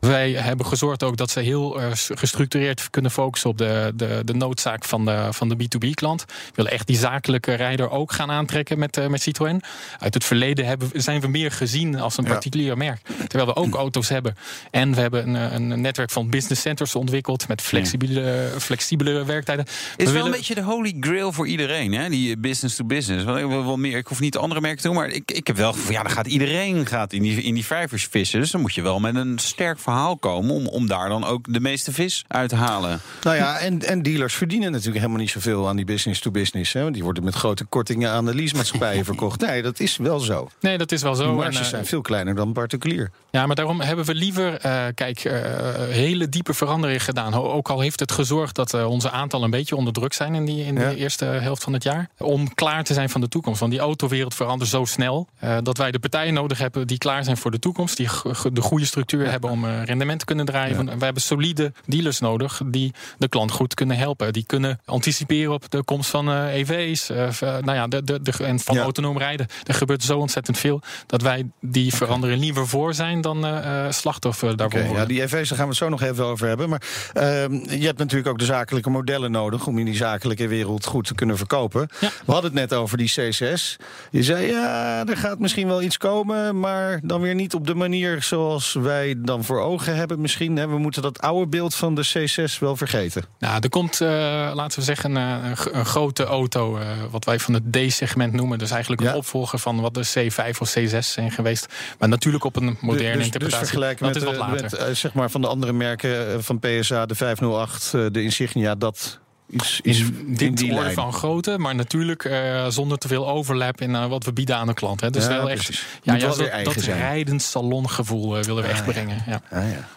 Wij 0.00 0.30
hebben 0.32 0.66
gezorgd 0.66 1.02
ook 1.02 1.16
dat 1.16 1.30
ze 1.30 1.40
heel 1.40 1.80
eh, 1.80 1.86
gestructureerd 1.94 2.90
kunnen 2.90 3.10
focussen 3.10 3.50
op 3.50 3.58
de, 3.58 3.92
de, 3.94 4.20
de 4.24 4.34
noodzaak 4.34 4.84
van 4.84 5.04
de, 5.04 5.28
van 5.30 5.48
de 5.48 5.54
B2B-klant. 5.54 6.24
We 6.28 6.32
willen 6.54 6.70
echt 6.72 6.86
die 6.86 6.96
zakelijke 6.98 7.54
rijder 7.54 7.90
ook 7.90 8.12
gaan 8.12 8.30
aantrekken 8.30 8.78
met, 8.78 8.96
eh, 8.96 9.06
met 9.06 9.22
Citroën. 9.22 9.62
Uit 9.98 10.14
het 10.14 10.24
verleden 10.24 10.66
hebben, 10.66 10.90
zijn 10.94 11.20
we 11.20 11.28
meer 11.28 11.50
gezien 11.52 12.00
als 12.00 12.16
een 12.18 12.24
Ja. 12.24 12.30
particulier 12.30 12.76
merk. 12.76 13.00
Terwijl 13.26 13.46
we 13.46 13.56
ook 13.56 13.74
auto's 13.84 14.08
hebben. 14.08 14.34
En 14.70 14.94
we 14.94 15.00
hebben 15.00 15.34
een, 15.34 15.54
een 15.72 15.80
netwerk 15.80 16.10
van 16.10 16.30
business 16.30 16.60
centers 16.62 16.94
ontwikkeld 16.94 17.48
met 17.48 17.62
flexibele, 17.62 18.50
flexibele 18.58 19.24
werktijden. 19.24 19.64
Is 19.64 19.72
We 19.96 20.04
wel 20.04 20.12
willen- 20.12 20.26
een 20.26 20.30
beetje 20.38 20.54
de 20.54 20.62
holy 20.62 20.96
grail 21.00 21.32
voor 21.32 21.46
iedereen, 21.46 21.92
hè? 21.92 22.08
die 22.08 22.36
business 22.38 22.76
to 22.76 22.84
business. 22.84 23.24
Ik 23.24 23.46
wil 23.46 23.64
wel 23.64 23.76
meer. 23.76 23.96
Ik 23.96 24.06
hoef 24.06 24.20
niet 24.20 24.36
andere 24.36 24.60
merken 24.60 24.80
te 24.82 24.86
doen, 24.86 24.96
maar 24.96 25.08
ik, 25.08 25.30
ik 25.30 25.46
heb 25.46 25.56
wel. 25.56 25.74
Ja, 25.88 26.02
dan 26.02 26.12
gaat 26.12 26.26
iedereen 26.26 26.86
gaat 26.86 27.12
in 27.12 27.22
die 27.22 27.42
in 27.42 27.54
die 27.54 27.64
vijvers 27.66 28.06
vissen. 28.10 28.40
Dus 28.40 28.50
dan 28.50 28.60
moet 28.60 28.74
je 28.74 28.82
wel 28.82 29.00
met 29.00 29.14
een 29.14 29.38
sterk 29.38 29.78
verhaal 29.78 30.16
komen 30.16 30.54
om, 30.54 30.66
om 30.66 30.86
daar 30.86 31.08
dan 31.08 31.24
ook 31.24 31.52
de 31.52 31.60
meeste 31.60 31.92
vis 31.92 32.24
uit 32.28 32.48
te 32.48 32.56
halen. 32.56 33.00
Nou 33.22 33.36
ja, 33.36 33.58
en, 33.58 33.82
en 33.82 34.02
dealers 34.02 34.34
verdienen 34.34 34.70
natuurlijk 34.70 34.98
helemaal 34.98 35.20
niet 35.20 35.30
zoveel 35.30 35.68
aan 35.68 35.76
die 35.76 35.84
business 35.84 36.20
to 36.20 36.30
business. 36.30 36.72
Hè? 36.72 36.82
Want 36.82 36.94
Die 36.94 37.02
worden 37.04 37.24
met 37.24 37.34
grote 37.34 37.64
kortingen 37.64 38.10
aan 38.10 38.24
de 38.24 38.34
leasemaatschappijen 38.34 39.04
verkocht. 39.14 39.40
Nee, 39.40 39.62
dat 39.62 39.80
is 39.80 39.96
wel 39.96 40.20
zo. 40.20 40.48
Nee, 40.60 40.78
dat 40.78 40.92
is 40.92 41.02
wel 41.02 41.12
De 41.12 41.18
zo. 41.22 41.28
En, 41.28 41.34
marges 41.34 41.60
eh, 41.60 41.64
zijn 41.66 41.86
veel 41.86 42.00
kleiner 42.00 42.34
dan 42.34 42.52
particulier. 42.52 43.10
Ja, 43.30 43.46
maar 43.46 43.56
daarom 43.56 43.80
hebben 43.80 44.04
we 44.04 44.14
liever, 44.14 44.54
eh, 44.54 44.84
kijk, 44.94 45.24
eh, 45.24 45.42
hele 45.88 46.28
diepe 46.28 46.54
veranderingen 46.54 47.00
gedaan. 47.00 47.34
Ook 47.34 47.68
al 47.70 47.80
heeft 47.80 48.00
het 48.00 48.12
gezorgd 48.12 48.54
dat 48.54 48.74
eh, 48.74 48.88
onze 48.90 49.10
aantallen 49.10 49.44
een 49.44 49.50
beetje 49.50 49.76
onder 49.76 49.92
druk 49.92 50.12
zijn 50.12 50.34
in, 50.34 50.44
die, 50.44 50.64
in 50.64 50.76
Ja. 50.76 50.88
de 50.88 50.96
eerste 50.96 51.24
helft 51.24 51.62
van 51.62 51.72
het 51.72 51.82
jaar. 51.82 52.08
Om 52.18 52.54
klaar 52.54 52.84
te 52.84 52.94
zijn 52.94 53.10
van 53.10 53.20
de 53.20 53.28
toekomst. 53.28 53.60
Want 53.60 53.72
die 53.72 53.80
autowereld 53.80 54.34
verandert 54.34 54.70
zo 54.70 54.84
snel. 54.84 55.28
eh, 55.38 55.56
dat 55.78 55.86
wij 55.86 56.00
de 56.00 56.08
partijen 56.08 56.34
nodig 56.34 56.58
hebben 56.58 56.86
die 56.86 56.98
klaar 56.98 57.24
zijn 57.24 57.36
voor 57.36 57.50
de 57.50 57.58
toekomst. 57.58 57.96
Die 57.96 58.08
de 58.52 58.60
goede 58.60 58.84
structuur 58.84 59.30
hebben 59.30 59.50
om 59.50 59.64
eh, 59.64 59.82
rendement 59.84 60.18
te 60.18 60.24
kunnen 60.24 60.44
draaien. 60.46 60.86
Wij 60.86 60.96
hebben 60.98 61.22
solide 61.22 61.72
dealers 61.86 62.20
nodig 62.20 62.60
die 62.66 62.92
de 63.18 63.28
klant 63.28 63.50
goed 63.50 63.74
kunnen 63.74 63.96
helpen. 63.96 64.32
Die 64.32 64.44
kunnen 64.46 64.80
anticiperen 64.84 65.52
op 65.52 65.70
de 65.70 65.84
komst 65.84 66.10
van 66.10 66.28
eh, 66.30 66.54
EV's. 66.54 67.10
eh, 67.10 67.30
v- 67.30 67.40
nou 67.40 67.72
ja, 67.72 67.86
de, 67.86 68.04
de, 68.04 68.22
de, 68.22 68.32
en 68.44 68.60
van 68.60 68.74
Ja. 68.74 68.82
autonoom 68.82 69.18
rijden. 69.18 69.46
Er 69.64 69.74
gebeurt 69.74 70.02
zo 70.02 70.18
ontzettend 70.18 70.58
veel 70.58 70.80
dat 71.06 71.22
wij 71.22 71.46
die 71.60 71.94
veranderen 71.94 72.38
liever 72.38 72.68
voor 72.68 72.94
zijn 72.94 73.20
dan 73.20 73.46
eh, 73.46 73.84
eh, 73.86 73.92
slachtoffer 73.92 74.56
daarvoor. 74.56 74.80
Oké, 74.80 74.88
ja, 74.98 75.04
die 75.04 75.22
EV's, 75.22 75.48
daar 75.48 75.58
gaan 75.58 75.66
we 75.68 75.72
het 75.72 75.76
zo 75.76 75.88
nog 75.88 76.02
even 76.02 76.24
over 76.24 76.48
hebben. 76.48 76.68
Maar 76.68 76.82
ehm, 77.12 77.52
je 77.54 77.86
hebt 77.86 77.98
natuurlijk 77.98 78.28
ook 78.28 78.38
de 78.38 78.44
zakelijke 78.44 78.90
modellen 78.90 79.30
nodig... 79.30 79.66
om 79.66 79.78
in 79.78 79.84
die 79.84 79.96
zakelijke 79.96 80.48
wereld 80.48 80.84
goed 80.86 81.06
te 81.06 81.14
kunnen 81.14 81.36
verkopen. 81.36 81.88
We 82.00 82.32
hadden 82.32 82.50
het 82.50 82.60
net 82.70 82.74
over 82.74 82.98
die 82.98 83.10
C6. 83.10 83.76
Je 84.10 84.22
zei, 84.22 84.46
ja, 84.46 85.06
er 85.06 85.16
gaat 85.16 85.38
misschien 85.38 85.67
wel 85.68 85.82
iets 85.82 85.96
komen, 85.96 86.60
maar 86.60 87.00
dan 87.02 87.20
weer 87.20 87.34
niet 87.34 87.54
op 87.54 87.66
de 87.66 87.74
manier 87.74 88.22
zoals 88.22 88.72
wij 88.72 89.14
dan 89.18 89.44
voor 89.44 89.60
ogen 89.60 89.96
hebben. 89.96 90.20
Misschien 90.20 90.56
hè, 90.56 90.68
we 90.68 90.78
moeten 90.78 91.02
dat 91.02 91.20
oude 91.20 91.46
beeld 91.48 91.74
van 91.74 91.94
de 91.94 92.08
C6 92.08 92.58
wel 92.60 92.76
vergeten. 92.76 93.24
Nou, 93.38 93.58
er 93.60 93.68
komt, 93.68 94.00
uh, 94.00 94.08
laten 94.54 94.78
we 94.78 94.84
zeggen, 94.84 95.14
een, 95.16 95.56
een 95.72 95.86
grote 95.86 96.24
auto, 96.24 96.78
uh, 96.78 96.86
wat 97.10 97.24
wij 97.24 97.38
van 97.38 97.54
het 97.54 97.72
D-segment 97.72 98.32
noemen. 98.32 98.58
Dus 98.58 98.70
eigenlijk 98.70 99.00
een 99.02 99.06
Ja. 99.08 99.16
opvolger 99.16 99.58
van 99.58 99.80
wat 99.80 99.94
de 99.94 100.06
C5 100.30 100.58
of 100.58 100.74
C6 100.78 100.98
zijn 100.98 101.30
geweest. 101.30 101.66
Maar 101.98 102.08
natuurlijk 102.08 102.44
op 102.44 102.56
een 102.56 102.76
moderne 102.80 103.04
dus, 103.06 103.16
dus 103.16 103.24
interpretatie. 103.24 103.66
vergelijken 103.66 104.04
dat 104.04 104.14
met, 104.14 104.22
is 104.22 104.28
wat 104.28 104.34
eh, 104.34 104.48
later. 104.48 104.62
met 104.62 104.72
eh, 104.74 104.94
zeg 104.94 105.12
maar 105.14 105.30
van 105.30 105.40
de 105.40 105.46
andere 105.46 105.72
merken 105.72 106.32
eh, 106.32 106.38
van 106.38 106.58
PSA, 106.58 107.06
de 107.06 107.14
508, 107.14 107.94
eh, 107.94 108.06
de 108.12 108.22
Insignia, 108.22 108.74
dat 108.74 109.18
iets, 109.50 109.80
iets 109.80 109.98
in 110.00 110.24
in 110.26 110.34
dit 110.34 110.56
die 110.56 110.72
orde 110.74 110.90
van 110.92 111.12
grootte, 111.12 111.58
maar 111.58 111.74
natuurlijk 111.74 112.24
eh, 112.24 112.66
zonder 112.68 112.98
te 112.98 113.08
veel 113.08 113.28
overlap 113.28 113.80
in 113.80 113.94
eh, 113.94 114.06
wat 114.06 114.24
we 114.24 114.32
bieden 114.32 114.56
aan 114.56 114.66
de 114.66 114.74
klant. 114.74 115.00
Hè. 115.00 115.10
Dus 115.10 115.24
Ja, 115.24 115.28
wel 115.28 115.50
echt 115.50 115.84
ja, 116.02 116.16
dat, 116.16 116.76
rijdend 116.76 117.42
salongevoel 117.42 118.36
eh, 118.38 118.44
willen 118.44 118.62
we 118.62 118.68
echt 118.68 118.80
Ah, 118.80 118.86
ja. 118.86 118.92
brengen. 118.92 119.22
Ja. 119.26 119.40
Ah, 119.50 119.62
ja, 119.70 119.88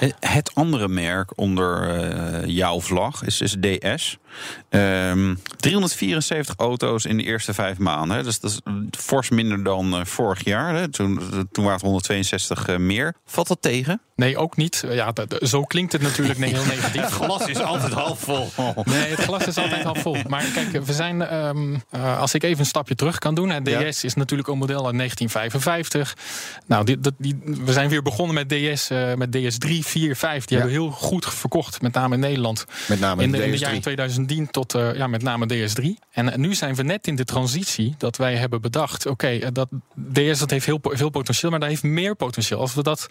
ja. 0.00 0.08
Het 0.20 0.50
andere 0.54 0.88
merk 0.88 1.32
onder 1.38 1.88
eh, 1.90 2.46
jouw 2.46 2.80
vlag 2.80 3.22
is, 3.24 3.40
is 3.40 3.56
DS. 3.60 4.16
Ehm, 4.68 5.34
374 5.56 6.54
auto's 6.56 7.04
in 7.04 7.16
de 7.16 7.22
eerste 7.22 7.54
vijf 7.54 7.78
maanden. 7.78 8.16
Hè. 8.16 8.22
Dus 8.22 8.40
dat 8.40 8.50
is 8.50 8.60
fors 8.98 9.28
minder 9.30 9.64
dan 9.64 10.06
vorig 10.06 10.44
jaar. 10.44 10.74
Hè. 10.74 10.88
Toen, 10.88 11.20
toen 11.52 11.64
waren 11.64 11.72
het 11.72 11.82
162 11.82 12.66
eh, 12.68 12.76
meer. 12.76 13.14
Valt 13.26 13.48
dat 13.48 13.62
tegen? 13.62 14.00
Nee, 14.16 14.36
ook 14.38 14.56
niet. 14.56 14.84
Ja, 14.90 15.12
dat- 15.12 15.38
zo 15.42 15.62
klinkt 15.64 15.92
het 15.92 16.02
natuurlijk 16.02 16.38
heel 16.38 16.64
negatief. 16.64 17.00
Het 17.06 17.10
glas 17.12 17.46
is 17.46 17.58
altijd 17.60 17.92
half 17.92 18.18
vol. 18.20 18.48
Nee, 18.84 19.10
het 19.10 19.20
glas 19.20 19.46
is 19.46 19.56
altijd 19.56 19.82
half 19.82 19.98
vol. 20.06 20.16
Maar 20.28 20.44
kijk, 20.54 20.84
we 20.84 20.92
zijn, 20.92 21.22
ehm, 21.22 21.74
eh, 21.90 22.20
als 22.20 22.34
ik 22.34 22.42
even 22.42 22.58
een 22.60 22.66
stapje 22.66 22.94
terug 22.94 23.18
kan 23.18 23.34
doen. 23.34 23.64
Ja. 23.64 23.90
DS 23.90 24.04
is 24.04 24.14
natuurlijk 24.14 24.48
een 24.48 24.58
model 24.58 24.86
uit 24.86 24.94
1955. 24.96 26.16
Nou, 26.66 26.84
die, 26.84 26.98
we 27.64 27.72
zijn 27.72 27.88
weer 27.88 28.02
begonnen 28.02 28.34
met 28.34 28.48
DS, 28.48 28.90
eh, 28.90 29.14
met 29.14 29.32
DS 29.32 29.58
3, 29.58 29.84
4, 29.84 30.16
5. 30.16 30.44
Die 30.44 30.56
Ja. 30.58 30.62
hebben 30.64 30.82
heel 30.82 30.90
goed 30.90 31.26
verkocht, 31.26 31.82
met 31.82 31.92
name 31.92 32.14
in 32.14 32.20
Nederland. 32.20 32.64
Met 32.88 33.00
name 33.00 33.22
in 33.22 33.30
de, 33.30 33.36
de 33.36 33.44
in 33.44 33.50
de 33.50 33.56
DS3. 33.56 33.60
jaren 33.60 33.80
2010 33.80 34.50
tot 34.50 34.74
eh, 34.74 34.94
ja, 34.94 35.06
met 35.06 35.22
name 35.22 35.46
DS3. 35.46 35.84
En 36.10 36.40
nu 36.40 36.54
zijn 36.54 36.74
we 36.74 36.82
net 36.82 37.06
in 37.06 37.16
de 37.16 37.24
transitie 37.24 37.94
dat 37.98 38.16
wij 38.16 38.36
hebben 38.36 38.60
bedacht: 38.60 39.06
oké, 39.06 39.52
dat 39.52 39.68
DS 40.12 40.38
dat 40.38 40.50
heeft 40.50 40.66
heel 40.66 40.80
veel 40.82 41.10
potentieel, 41.10 41.50
maar 41.50 41.60
dat 41.60 41.68
heeft 41.68 41.82
meer 41.82 42.14
potentieel. 42.16 42.60
Als 42.60 42.74
we 42.74 42.82
dat 42.82 43.06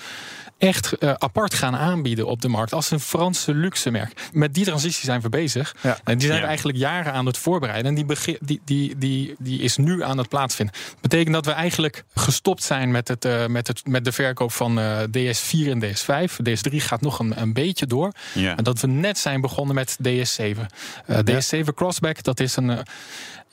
echt 0.58 0.94
apart 1.20 1.54
gaan 1.54 1.76
aanbieden 1.76 2.28
op 2.28 2.42
de 2.42 2.48
markt 2.48 2.74
als 2.74 2.92
een 2.92 3.00
Franse 3.00 3.54
luxe 3.54 3.92
merk. 3.92 4.30
Met 4.32 4.54
die 4.54 4.66
transitie 4.66 5.06
zijn 5.06 5.22
we 5.22 5.30
bezig. 5.30 5.55
Ja. 5.82 5.98
En 6.04 6.18
die 6.18 6.22
zijn 6.28 6.34
Ja. 6.34 6.42
we 6.42 6.48
eigenlijk 6.48 6.78
jaren 6.78 7.14
aan 7.14 7.26
het 7.26 7.38
voorbereiden. 7.38 7.90
En 7.90 7.96
die, 7.96 8.06
begin, 8.06 8.38
die, 8.42 8.62
die, 8.66 8.98
die, 8.98 9.36
die 9.40 9.62
is 9.62 9.78
nu 9.78 10.04
aan 10.04 10.18
het 10.18 10.30
plaatsvinden. 10.30 10.76
betekent 11.02 11.34
dat 11.34 11.46
we 11.46 11.52
eigenlijk 11.52 12.04
gestopt 12.16 12.64
zijn 12.64 12.92
met, 12.92 13.08
het, 13.08 13.26
eh, 13.26 13.46
met, 13.46 13.68
het, 13.68 13.88
met 13.88 14.06
de 14.06 14.12
verkoop 14.12 14.52
van 14.52 14.80
eh, 14.80 15.00
DS4 15.00 15.70
en 15.70 15.84
DS5. 15.84 16.32
DS3 16.50 16.76
gaat 16.76 17.02
nog 17.02 17.20
een, 17.20 17.42
een 17.42 17.54
beetje 17.54 17.88
door. 17.88 18.12
Ja. 18.34 18.56
En 18.58 18.64
dat 18.64 18.80
we 18.80 18.88
net 18.88 19.18
zijn 19.18 19.42
begonnen 19.42 19.76
met 19.76 19.98
DS7. 20.08 20.60
Eh, 21.06 21.18
DS7 21.20 21.74
Crossback, 21.76 22.24
dat 22.24 22.40
is 22.40 22.56
een. 22.56 22.84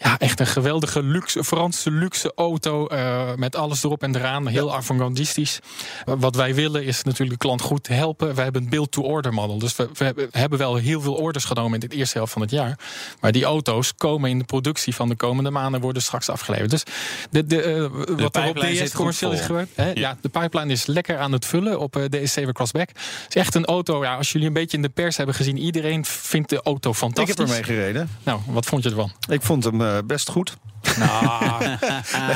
Ja, 0.03 0.19
echt 0.19 0.41
een 0.41 0.47
geweldige 0.47 1.03
luxe, 1.03 1.45
Franse 1.45 1.91
luxe 1.91 2.33
auto 2.35 2.87
eh, 2.87 3.35
met 3.37 3.57
alles 3.57 3.83
erop 3.85 4.03
en 4.03 4.17
eraan. 4.17 4.47
Heel 4.47 4.75
avant-gardistisch. 4.75 5.59
Wat 6.05 6.37
wij 6.37 6.55
willen 6.55 6.85
is 6.85 7.03
natuurlijk 7.03 7.41
de 7.41 7.47
klant 7.47 7.61
goed 7.61 7.89
helpen. 7.89 8.35
We 8.35 8.41
hebben 8.43 8.63
een 8.63 8.69
build-to-order 8.69 9.33
model. 9.35 9.59
Dus 9.59 9.77
we, 9.77 9.89
we 9.95 10.05
hebben- 10.31 10.59
wel 10.59 10.77
heel 10.77 11.01
veel 11.01 11.15
orders 11.15 11.45
genomen 11.45 11.81
in 11.81 11.89
de 11.89 11.97
eerste 11.97 12.17
helft 12.17 12.33
van 12.33 12.43
het 12.43 12.51
jaar. 12.51 12.79
Maar 13.21 13.33
die 13.33 13.45
auto's 13.45 13.95
komen 13.97 14.31
in 14.31 14.39
de 14.39 14.45
productie 14.45 14.95
van 14.95 15.09
de 15.09 15.17
komende 15.17 15.51
maanden 15.51 15.81
worden 15.81 16.03
straks 16.03 16.29
afgeleverd. 16.29 16.71
Dus 16.71 16.83
de, 17.31 17.45
de, 17.47 17.63
eh, 17.63 18.17
wat 18.21 18.37
er 18.37 18.49
op 18.49 18.57
DS 18.61 18.93
commercieel 18.93 19.33
is 19.33 19.41
gebeurd. 19.41 19.69
Hè? 19.75 19.91
Ja. 19.95 20.17
de 20.21 20.29
pipeline 20.29 20.73
is 20.73 20.87
lekker 20.87 21.19
aan 21.19 21.33
het 21.33 21.47
vullen 21.47 21.81
op 21.81 21.97
eh, 21.97 22.05
DS7 22.05 22.53
Crossback. 22.53 22.89
Het 22.89 23.27
is 23.29 23.35
echt 23.35 23.55
een 23.55 23.65
auto. 23.65 24.03
Ja, 24.05 24.17
als 24.17 24.33
jullie 24.33 24.47
een 24.47 24.53
beetje 24.53 24.77
in 24.77 24.83
de 24.83 24.89
pers 24.89 25.17
hebben 25.17 25.35
gezien, 25.35 25.59
iedereen 25.59 26.05
vindt 26.05 26.49
de 26.49 26.63
auto 26.63 26.91
Ik 26.91 26.97
fantastisch. 26.97 27.37
heb 27.37 27.47
ermee 27.47 27.63
gereden. 27.65 28.09
Nou, 28.23 28.41
wat 28.47 28.67
vond 28.67 28.83
je 28.83 28.89
ervan? 28.91 29.13
Ik 29.29 29.43
vond 29.43 29.65
hem 29.65 29.81
best 30.07 30.31
goed. 30.31 30.57
Nou, 30.99 31.65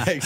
Nee, 0.04 0.20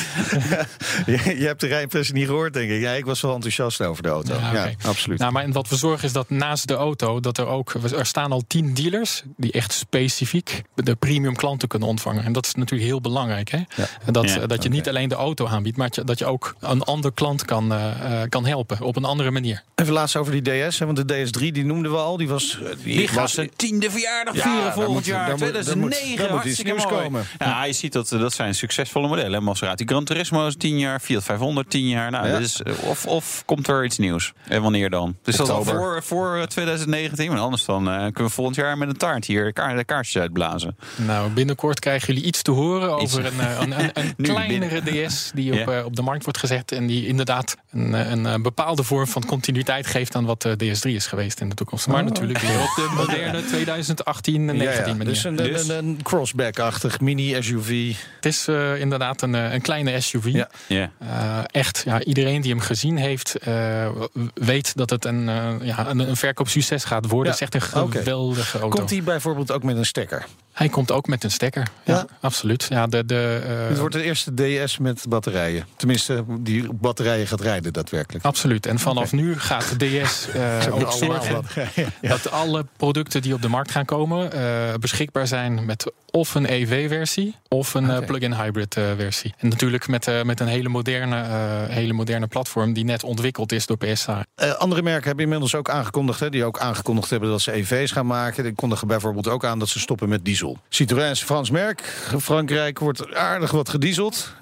je, 1.17 1.39
je 1.39 1.47
hebt 1.47 1.61
de 1.61 1.67
rijimpressie 1.67 2.15
niet 2.15 2.27
gehoord, 2.27 2.53
denk 2.53 2.71
ik. 2.71 2.81
Ja, 2.81 2.93
ik 2.93 3.05
was 3.05 3.21
wel 3.21 3.35
enthousiast 3.35 3.81
over 3.83 4.03
de 4.03 4.09
auto. 4.09 4.35
Ja, 4.35 4.71
absoluut. 4.87 5.19
Nou, 5.19 5.33
maar 5.33 5.43
en 5.43 5.53
wat 5.53 5.69
we 5.69 5.77
zorgen 5.77 6.05
is 6.05 6.13
dat 6.13 6.31
naast 6.31 6.69
de 6.69 6.75
auto, 6.75 7.21
dat 7.21 7.39
er 7.39 7.47
ook, 7.47 7.75
er 7.97 8.07
staan 8.07 8.33
al 8.33 8.43
tien 8.47 8.75
dealers 8.75 9.23
die 9.37 9.53
echt 9.53 9.73
specifiek 9.73 10.63
de 10.75 10.95
premium 10.95 11.37
klanten 11.37 11.69
kunnen 11.69 11.89
ontvangen. 11.89 12.25
En 12.25 12.33
dat 12.33 12.47
is 12.47 12.55
natuurlijk 12.55 12.89
heel 12.91 13.01
belangrijk. 13.01 13.51
Hè? 13.51 13.59
En 14.05 14.13
Dat, 14.13 14.31
Ja, 14.31 14.47
dat 14.47 14.63
je 14.63 14.69
niet 14.69 14.89
alleen 14.89 15.09
de 15.09 15.15
auto 15.15 15.47
aanbiedt, 15.47 15.77
maar 15.77 15.87
dat 15.87 15.97
je- 15.97 16.05
dat 16.05 16.19
je 16.19 16.27
ook 16.27 16.55
een 16.61 16.83
ander 16.83 17.13
klant 17.13 17.45
kan, 17.45 17.73
eh, 17.73 18.23
eh, 18.23 18.29
kan 18.29 18.47
helpen 18.47 18.81
op 18.81 18.97
een 18.97 19.05
andere 19.05 19.31
manier. 19.31 19.63
Even 19.75 19.93
laatst 19.93 20.17
over 20.17 20.43
die 20.43 20.69
DS, 20.69 20.79
hè, 20.79 20.87
want 20.87 21.09
de 21.09 21.15
DS3 21.25 21.53
die 21.53 21.65
noemden 21.65 21.91
we 21.93 21.97
al. 21.99 22.17
Die 22.17 22.29
was, 22.29 22.59
eh, 22.63 22.69
die 22.85 22.97
Die 22.97 23.09
gaat 23.09 23.17
was 23.17 23.33
zijn 23.33 23.51
tiende 23.57 23.91
verjaardag 23.91 24.35
Ja, 24.35 24.43
vieren 24.43 24.73
volgend 24.73 24.95
moet- 24.95 25.05
jaar. 25.05 25.27
daar 25.29 25.39
moet- 25.39 25.41
daar 25.41 25.53
moet- 25.55 25.63
2009. 25.91 26.17
daar 26.27 26.35
moet 26.37 26.45
iets 26.45 26.57
hartstikke 26.57 26.71
nieuws 26.73 26.85
mooi. 26.91 27.03
komen. 27.03 27.25
Ja, 27.39 27.65
je 27.65 27.73
ziet 27.73 27.93
dat 27.93 28.10
dat 28.19 28.33
zijn 28.33 28.55
succesvolle 28.55 29.09
modellen. 29.09 29.33
hè. 29.33 29.41
Maserati 29.41 29.85
Gran 29.87 30.05
Turismo 30.05 30.47
is 30.47 30.57
10 30.57 30.79
jaar, 30.79 31.01
Fiat 31.01 31.25
500 31.25 31.71
10 31.71 31.89
jaar. 31.89 32.11
Nou, 32.11 32.29
Ja. 32.29 32.39
is, 32.39 32.63
eh, 32.63 32.73
of, 32.85 33.07
of 33.07 33.43
komt 33.47 33.69
er 33.69 33.85
iets 33.85 33.99
nieuws? 33.99 34.33
En 34.49 34.63
wanneer 34.63 34.91
dan? 34.91 35.17
Dus 35.23 35.37
dat 35.37 35.47
is 35.47 35.53
al 35.53 35.65
voor, 35.65 36.03
voor 36.03 36.37
eh, 36.37 36.43
2019. 36.43 37.29
Want 37.29 37.41
anders 37.41 37.65
dan 37.65 37.89
eh, 37.91 37.97
kunnen 37.99 38.25
we 38.25 38.29
volgend 38.29 38.57
jaar 38.57 38.79
met 38.79 38.89
een 38.89 38.97
taart 38.97 39.25
hier 39.25 39.53
kaart, 39.53 39.77
de 39.77 39.85
kaartjes 39.85 40.23
uitblazen. 40.23 40.77
Nou, 40.97 41.31
binnenkort 41.31 41.79
krijgen 41.81 42.07
jullie 42.07 42.29
iets 42.29 42.43
te 42.43 42.51
horen 42.51 43.03
Iets. 43.03 43.13
over 43.19 43.27
een, 43.33 43.41
eh, 43.41 43.61
een, 43.61 43.91
een, 43.95 44.15
kleinere 44.35 44.81
DS 45.07 45.31
die 45.35 45.53
op, 45.53 45.59
Ja. 45.69 45.79
eh, 45.79 45.85
op 45.85 45.97
de 45.97 46.03
markt 46.03 46.23
wordt 46.25 46.39
gezet. 46.39 46.73
En 46.73 46.87
die 46.87 47.07
inderdaad 47.07 47.57
een, 47.71 47.95
eh, 47.95 48.11
een, 48.11 48.27
eh, 48.27 48.35
bepaalde 48.35 48.83
vorm 48.83 49.07
van 49.07 49.25
continuïteit 49.27 49.87
geeft 49.87 50.15
aan 50.15 50.25
wat 50.25 50.43
de 50.43 50.57
DS3 50.57 50.95
is 50.95 51.07
geweest 51.07 51.41
in 51.41 51.49
de 51.49 51.55
toekomst. 51.55 51.87
Maar 51.87 52.05
natuurlijk 52.05 52.39
weer 52.39 52.61
op 52.61 52.73
de 52.77 52.93
moderne 52.97 53.45
2018 53.53 54.49
en 54.49 54.57
19 54.57 54.69
Oh. 54.69 54.75
ja, 54.75 54.87
ja. 54.87 54.93
manier. 54.97 55.05
Dus 55.13 55.25
een, 55.25 55.37
Dus- 55.37 55.69
een, 55.69 55.77
een 55.85 55.99
crossback-achtig 56.03 57.01
mini-SUV. 57.01 57.95
Het 58.17 58.27
is 58.27 58.49
eh, 58.49 58.81
inderdaad 58.81 59.23
een, 59.23 59.35
eh, 59.35 59.53
een 59.53 59.61
kleine 59.61 60.01
SUV. 60.01 60.45
Ja. 60.67 60.91
Eh, 60.99 61.39
echt, 61.47 61.83
ja, 61.85 62.03
iedereen 62.03 62.41
die 62.41 62.51
hem 62.51 62.61
gezien 62.61 62.97
heeft, 62.97 63.37
eh, 63.37 63.89
weet 64.35 64.77
dat 64.77 64.91
het 64.91 65.05
een, 65.05 65.29
eh, 65.29 65.55
ja, 65.63 65.89
een, 65.89 65.99
een 65.99 66.17
verkoopsucces 66.17 66.85
gaat 66.85 67.07
worden. 67.07 67.33
Ja, 67.33 67.39
Het 67.39 67.55
is 67.55 67.61
echt 67.61 67.75
een 67.75 67.91
geweldige 67.91 68.59
auto. 68.59 68.77
Komt 68.77 68.89
die 68.89 69.03
bijvoorbeeld 69.03 69.53
ook 69.53 69.63
met 69.63 69.77
een 69.77 69.87
stekker? 69.87 70.27
Hij 70.61 70.69
komt 70.69 70.91
ook 70.93 71.07
met 71.07 71.25
een 71.25 71.31
stekker. 71.31 71.67
Ja, 71.85 71.95
Ja? 71.95 72.07
absoluut. 72.21 72.67
Ja, 72.69 72.87
de, 72.87 73.05
de, 73.07 73.43
eh, 73.47 73.69
Het 73.69 73.79
wordt 73.79 73.95
de 73.95 74.03
eerste 74.03 74.35
DS 74.65 74.79
met 74.79 75.05
batterijen. 75.09 75.67
Tenminste, 75.77 76.25
die 76.41 76.69
op 76.69 76.81
batterijen 76.81 77.27
gaat 77.27 77.41
rijden 77.41 77.73
daadwerkelijk. 77.73 78.25
Absoluut. 78.25 78.67
En 78.67 78.79
vanaf 78.79 79.13
nu 79.13 79.39
gaat 79.39 79.79
de 79.79 79.87
DS 79.87 80.27
eh, 80.27 80.33
Ze 80.33 80.39
hebben 80.39 80.87
ook 80.87 80.93
zorgen. 80.93 81.45
Ja. 81.75 82.09
dat 82.09 82.31
alle 82.31 82.67
producten 82.77 83.23
die 83.23 83.35
op 83.35 83.43
de 83.43 83.49
markt 83.49 83.71
gaan 83.71 83.85
komen 83.85 84.33
eh, 84.33 84.75
beschikbaar 84.81 85.27
zijn 85.27 85.65
met 85.65 85.93
of 86.11 86.35
een 86.35 86.47
EV-versie 86.53 87.35
of 87.49 87.75
een 87.75 87.91
eh, 87.91 87.97
Oké. 87.97 88.07
plug-in 88.07 88.35
hybrid 88.35 88.77
eh, 88.77 88.85
versie. 88.97 89.35
En 89.39 89.49
natuurlijk 89.49 89.89
met, 89.89 90.07
eh, 90.07 90.23
met 90.23 90.41
een 90.41 90.47
hele 90.47 90.69
moderne, 90.69 91.21
eh, 91.21 91.75
hele 91.75 91.93
moderne 91.93 92.27
platform 92.27 92.73
die 92.73 92.85
net 92.85 93.05
ontwikkeld 93.05 93.53
is 93.53 93.67
door 93.67 93.77
PSA. 93.77 94.25
Eh, 94.35 94.53
andere 94.53 94.83
merken 94.83 95.07
hebben 95.07 95.25
inmiddels 95.25 95.55
ook 95.55 95.71
aangekondigd, 95.71 96.21
hè, 96.21 96.31
die 96.31 96.45
ook 96.45 96.59
aangekondigd 96.59 97.11
hebben 97.11 97.29
dat 97.29 97.41
ze 97.41 97.53
EV's 97.53 97.93
gaan 97.93 98.07
maken. 98.07 98.43
Die 98.45 98.55
kondigen 98.55 98.87
bijvoorbeeld 98.87 99.29
ook 99.29 99.45
aan 99.45 99.59
dat 99.59 99.69
ze 99.69 99.79
stoppen 99.81 100.09
met 100.09 100.25
diesel. 100.25 100.50
Citroën 100.69 101.11
is 101.11 101.21
een 101.21 101.27
Frans 101.27 101.51
merk. 101.51 101.81
Frankrijk 102.21 102.79
wordt 102.79 103.15
aardig 103.15 103.51
wat 103.51 103.69
gedieseld. 103.69 104.35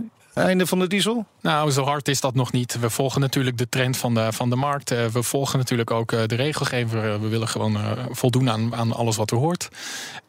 Einde 0.44 0.66
van 0.66 0.78
de 0.78 0.86
diesel? 0.86 1.26
Nou, 1.40 1.70
zo 1.70 1.84
hard 1.84 2.08
is 2.08 2.20
dat 2.20 2.34
nog 2.34 2.52
niet. 2.52 2.80
We 2.80 2.90
volgen 2.90 3.20
natuurlijk 3.20 3.58
de 3.58 3.68
trend 3.68 3.96
van 3.96 4.14
de, 4.14 4.28
van 4.32 4.50
de 4.50 4.56
markt. 4.56 4.90
Eh, 4.90 5.06
we 5.06 5.22
volgen 5.22 5.58
natuurlijk 5.58 5.90
ook 5.90 6.12
eh, 6.12 6.20
de 6.26 6.34
regelgever. 6.34 7.20
We 7.20 7.28
willen 7.28 7.48
gewoon 7.48 7.76
eh, 7.76 7.90
voldoen 8.10 8.50
aan, 8.50 8.74
aan 8.74 8.92
alles 8.92 9.16
wat 9.16 9.30
er 9.30 9.36
hoort. 9.36 9.68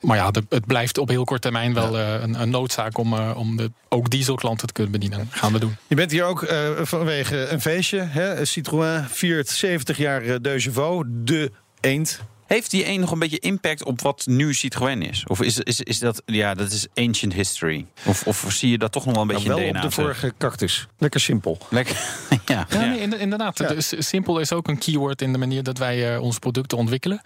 Maar 0.01 0.17
ja, 0.17 0.31
het 0.49 0.65
blijft 0.65 0.97
op 0.97 1.09
heel 1.09 1.23
kort 1.23 1.41
termijn 1.41 1.73
wel 1.73 1.99
een, 1.99 2.41
een 2.41 2.49
noodzaak 2.49 2.97
om, 2.97 3.13
om 3.13 3.57
de, 3.57 3.71
ook 3.89 4.09
dieselklanten 4.09 4.67
te 4.67 4.73
kunnen 4.73 4.91
bedienen. 4.91 5.27
gaan 5.31 5.53
we 5.53 5.59
doen. 5.59 5.75
Je 5.87 5.95
bent 5.95 6.11
hier 6.11 6.23
ook 6.23 6.45
vanwege 6.81 7.47
een 7.47 7.61
feestje. 7.61 7.99
Hè? 7.99 8.45
Citroën 8.45 9.05
viert 9.09 9.49
70 9.49 9.97
jaar 9.97 10.41
De 10.41 10.59
Chevaux, 10.59 11.07
de 11.09 11.51
eend. 11.79 12.19
Heeft 12.49 12.71
die 12.71 12.88
een 12.88 12.99
nog 12.99 13.12
een 13.12 13.19
beetje 13.19 13.39
impact 13.39 13.83
op 13.83 14.01
wat 14.01 14.25
nu 14.25 14.53
Citroën 14.53 15.01
is? 15.01 15.23
Of 15.27 15.41
is, 15.41 15.59
is, 15.59 15.81
is 15.81 15.99
dat, 15.99 16.21
ja, 16.25 16.53
dat 16.53 16.71
is 16.71 16.88
ancient 16.95 17.33
history? 17.33 17.85
Of, 18.05 18.27
of 18.27 18.45
zie 18.49 18.69
je 18.71 18.77
dat 18.77 18.91
toch 18.91 19.05
nog 19.05 19.13
wel 19.13 19.21
een 19.21 19.27
beetje 19.27 19.47
Nou, 19.47 19.59
in 19.59 19.63
wel 19.65 19.73
DNA 19.73 19.83
op 19.85 19.95
de 19.95 20.01
vorige 20.01 20.33
cactus. 20.38 20.88
Lekker 20.97 21.19
simpel. 21.19 21.57
Lekker, 21.69 21.95
ja. 22.45 22.65
Ja, 22.69 22.79
nee, 22.79 23.19
inderdaad. 23.19 23.57
Ja. 23.57 23.67
Dus 23.67 23.93
simpel 23.97 24.39
is 24.39 24.51
ook 24.53 24.67
een 24.67 24.77
keyword 24.77 25.21
in 25.21 25.31
de 25.31 25.38
manier 25.38 25.63
dat 25.63 25.77
wij 25.77 26.13
eh, 26.15 26.21
onze 26.21 26.39
producten 26.39 26.77
ontwikkelen. 26.77 27.21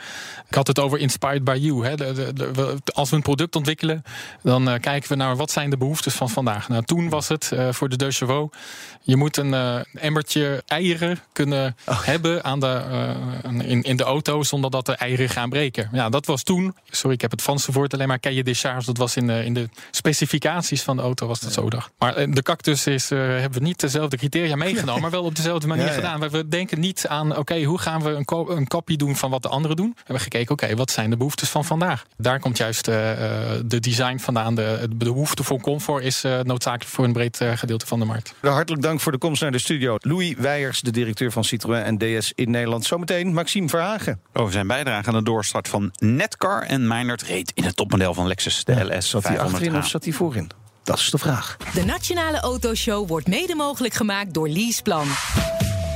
Ik 0.49 0.55
had 0.55 0.67
het 0.67 0.79
over 0.79 0.99
inspired 0.99 1.43
by 1.43 1.57
you. 1.61 1.85
Hè. 1.85 1.95
De, 1.95 2.11
de, 2.13 2.33
de- 2.33 2.51
we- 2.51 2.77
als 2.93 3.09
we 3.09 3.15
een 3.15 3.21
product 3.21 3.55
ontwikkelen, 3.55 4.03
dan 4.41 4.69
eh, 4.69 4.79
kijken 4.79 5.09
we 5.09 5.15
naar 5.15 5.35
wat 5.35 5.51
zijn 5.51 5.69
de 5.69 5.77
behoeftes 5.77 6.13
van 6.13 6.29
vandaag. 6.29 6.69
Nou, 6.69 6.83
toen 6.83 7.09
was 7.09 7.27
het 7.27 7.51
eh, 7.51 7.67
voor 7.71 7.89
de 7.89 7.95
Deux 7.97 8.17
Chevaux. 8.17 8.57
Je 9.01 9.15
moet 9.15 9.37
een 9.37 9.53
emmertje 9.93 10.63
eieren 10.67 11.19
kunnen 11.33 11.75
hebben 11.91 12.43
aan 12.43 12.59
de, 12.59 12.67
eh, 12.67 13.69
in, 13.69 13.81
in 13.81 13.97
de 13.97 14.03
auto 14.03 14.43
zonder 14.43 14.71
dat 14.71 14.85
de 14.85 14.91
eieren 14.91 15.11
eieren 15.17 15.35
gaan 15.35 15.49
breken. 15.49 15.89
Ja, 15.91 16.09
dat 16.09 16.25
was 16.25 16.43
toen, 16.43 16.75
sorry, 16.89 17.15
ik 17.15 17.21
heb 17.21 17.31
het 17.31 17.41
Franse 17.41 17.71
woord 17.71 17.93
alleen 17.93 18.07
maar 18.07 18.19
cahier 18.19 18.43
des 18.43 18.59
charges. 18.59 18.85
Dat 18.85 18.97
was 18.97 19.15
in 19.15 19.27
de, 19.27 19.45
in 19.45 19.53
de 19.53 19.69
specificaties 19.91 20.81
van 20.81 20.95
de 20.95 21.01
auto, 21.01 21.27
was 21.27 21.39
dat 21.39 21.53
zo 21.53 21.69
dacht. 21.69 21.91
Maar 21.99 22.15
eh, 22.15 22.27
de 22.31 22.41
cactus 22.41 22.87
is, 22.87 23.11
eh, 23.11 23.17
hebben 23.19 23.59
we 23.59 23.65
niet 23.65 23.79
dezelfde 23.79 24.17
criteria 24.17 24.55
meegenomen, 24.55 25.01
maar 25.01 25.11
wel 25.11 25.23
op 25.23 25.35
dezelfde 25.35 25.67
manier 25.67 25.83
Ja, 25.85 25.89
ja. 25.89 25.95
gedaan. 25.95 26.29
We 26.29 26.47
denken 26.47 26.79
niet 26.79 27.07
aan, 27.07 27.37
oké, 27.37 27.63
hoe 27.63 27.79
gaan 27.79 28.01
we 28.03 28.09
een, 28.09 28.25
ko- 28.25 28.49
een 28.49 28.67
kopie 28.67 28.97
doen 28.97 29.15
van 29.15 29.29
wat 29.29 29.41
de 29.41 29.47
anderen 29.49 29.77
doen? 29.77 29.89
We 29.95 30.01
hebben 30.03 30.19
gekeken, 30.23 30.51
oké, 30.51 30.75
wat 30.75 30.91
zijn 30.91 31.09
de 31.09 31.17
behoeftes 31.17 31.49
van 31.49 31.65
vandaag? 31.65 32.05
Daar 32.17 32.39
komt 32.39 32.57
juist 32.57 32.87
eh, 32.87 33.11
eh, 33.11 33.61
de 33.65 33.79
design 33.79 34.17
vandaan. 34.17 34.55
De, 34.55 34.87
de 34.89 34.95
behoefte 35.05 35.43
voor 35.43 35.61
comfort 35.61 36.03
is 36.03 36.23
eh, 36.23 36.39
noodzakelijk 36.39 36.89
voor 36.89 37.05
een 37.05 37.13
breed 37.13 37.39
gedeelte 37.55 37.85
van 37.85 37.99
de 37.99 38.05
markt. 38.05 38.33
Hartelijk 38.41 38.81
dank 38.83 38.99
voor 38.99 39.11
de 39.11 39.17
komst 39.17 39.41
naar 39.41 39.51
de 39.51 39.57
studio. 39.59 39.95
Louis 39.99 40.33
Weijers, 40.37 40.81
de 40.81 40.91
directeur 40.91 41.31
van 41.31 41.43
Citroën 41.43 41.81
en 41.83 41.97
DS 41.97 42.31
in 42.35 42.51
Nederland. 42.51 42.85
Zometeen 42.85 43.33
Maxime 43.33 43.69
Verhagen. 43.69 44.19
Over 44.33 44.51
zijn 44.53 44.67
bijdrage 44.67 45.02
aan 45.07 45.13
de 45.13 45.23
doorstart 45.23 45.67
van 45.67 45.91
Netcar. 45.97 46.61
En 46.61 46.87
Meijnerd 46.87 47.21
reed 47.21 47.51
in 47.55 47.63
het 47.63 47.75
topmodel 47.75 48.13
van 48.13 48.27
Lexus, 48.27 48.63
de 48.63 48.95
LS 48.95 49.09
Zat 49.09 49.23
hij 49.27 49.39
achterin 49.39 49.71
500H. 49.71 49.75
of 49.77 49.87
zat 49.87 50.03
hij 50.03 50.13
voorin? 50.13 50.49
Dat 50.83 50.97
is 50.99 51.09
de 51.09 51.17
vraag. 51.17 51.57
De 51.73 51.85
Nationale 51.85 52.39
Autoshow 52.39 53.07
wordt 53.07 53.27
mede 53.27 53.55
mogelijk 53.55 53.93
gemaakt 53.93 54.33
door 54.33 54.49
Leaseplan. 54.49 55.07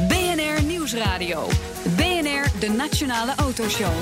BNR 0.07 0.63
Nieuwsradio. 0.63 1.47
BNR, 1.95 2.59
de 2.59 2.69
Nationale 2.77 3.33
Autoshow. 3.35 3.93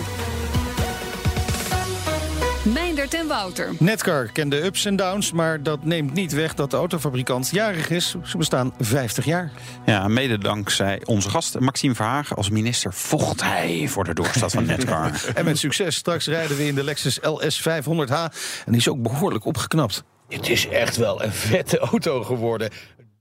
Meindert 2.74 3.14
en 3.14 3.28
Wouter. 3.28 3.70
Netcar 3.80 4.30
kende 4.32 4.64
ups 4.64 4.86
en 4.86 4.96
downs, 4.96 5.32
maar 5.32 5.64
dat 5.64 5.84
neemt 5.84 6.14
niet 6.14 6.34
weg 6.34 6.54
dat 6.54 6.72
de 6.72 6.78
autofabrikant 6.78 7.50
jarig 7.52 7.90
is. 7.90 8.16
Ze 8.24 8.38
bestaan 8.38 8.74
50 8.80 9.26
jaar. 9.26 9.52
Ja, 9.86 10.08
mede 10.08 10.38
dankzij 10.38 11.02
onze 11.06 11.30
gast 11.30 11.60
Maxime 11.60 11.96
Verhagen 11.96 12.36
als 12.36 12.50
minister 12.50 12.94
vocht 12.94 13.44
hij 13.44 13.88
voor 13.88 14.04
de 14.04 14.14
doorstart 14.14 14.52
van 14.52 14.66
Netcar. 14.66 15.12
En 15.34 15.46
met 15.46 15.58
succes. 15.58 15.96
Straks 15.96 16.28
rijden 16.28 16.58
we 16.58 16.68
in 16.68 16.76
de 16.76 16.84
Lexus 16.84 17.20
LS 17.22 17.62
500H. 17.62 18.34
En 18.66 18.72
die 18.72 18.78
is 18.78 18.90
ook 18.90 19.02
behoorlijk 19.02 19.46
opgeknapt. 19.46 20.04
Het 20.30 20.50
is 20.50 20.68
echt 20.68 20.98
wel 20.98 21.24
een 21.24 21.32
vette 21.32 21.78
auto 21.80 22.24
geworden. 22.24 22.70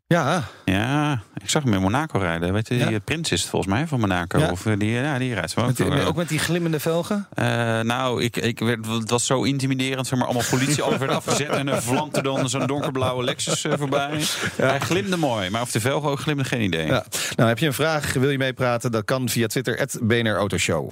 Ja, 0.07 0.45
Ja, 0.65 1.23
ik 1.43 1.51
zag 1.51 1.63
hem 1.63 1.73
in 1.73 1.81
Monaco 1.81 2.19
rijden. 2.19 2.53
Weet 2.53 2.69
je, 2.69 2.75
Ja. 2.77 2.87
die 2.89 3.01
prins 3.01 3.33
is 3.33 3.41
het 3.41 3.51
volgens 3.51 3.73
mij 3.73 3.87
van 3.87 4.01
Monaco. 4.01 4.39
Ja. 4.39 4.51
Of 4.51 4.67
eh, 4.67 4.73
die, 4.79 4.91
ja, 4.91 5.19
die 5.19 5.35
rijdt 5.35 5.51
zo 5.51 5.61
ook. 5.61 5.67
met, 5.67 5.77
door, 5.77 5.93
eh, 5.97 6.07
ook 6.09 6.17
met 6.17 6.29
die 6.29 6.39
glimmende 6.39 6.81
velgen. 6.81 7.27
Eh, 7.35 7.47
nou, 7.81 8.23
ik, 8.23 8.37
ik 8.37 8.59
werd, 8.59 8.87
het 8.87 9.11
was 9.11 9.27
zo 9.27 9.43
intimiderend. 9.43 10.07
Zeg 10.07 10.19
maar, 10.19 10.29
allemaal 10.29 10.47
politie 10.51 10.83
al 10.85 10.99
werd 10.99 11.11
afgezet. 11.11 11.49
En 11.49 11.69
er 11.69 11.83
vlankte 11.83 12.23
dan 12.23 12.49
zo'n 12.49 12.67
donkerblauwe 12.67 13.25
Lexus 13.25 13.65
eh, 13.65 13.73
voorbij. 13.79 14.21
Hij 14.57 14.81
glimde 14.81 15.17
mooi. 15.17 15.51
Maar 15.51 15.63
of 15.63 15.71
de 15.71 15.81
velgen 15.81 16.11
ook 16.11 16.21
glimde, 16.21 16.45
geen 16.45 16.61
idee. 16.61 16.87
Nou, 16.87 17.03
heb 17.49 17.59
je 17.59 17.67
een 17.67 17.73
vraag, 17.73 18.13
wil 18.13 18.31
je 18.31 18.39
meepraten? 18.39 18.93
Dat 18.93 19.05
kan 19.05 19.29
via 19.29 19.47
Twitter, 19.47 19.81
at 19.81 19.99
BNR 20.03 20.37
Autoshow. 20.37 20.91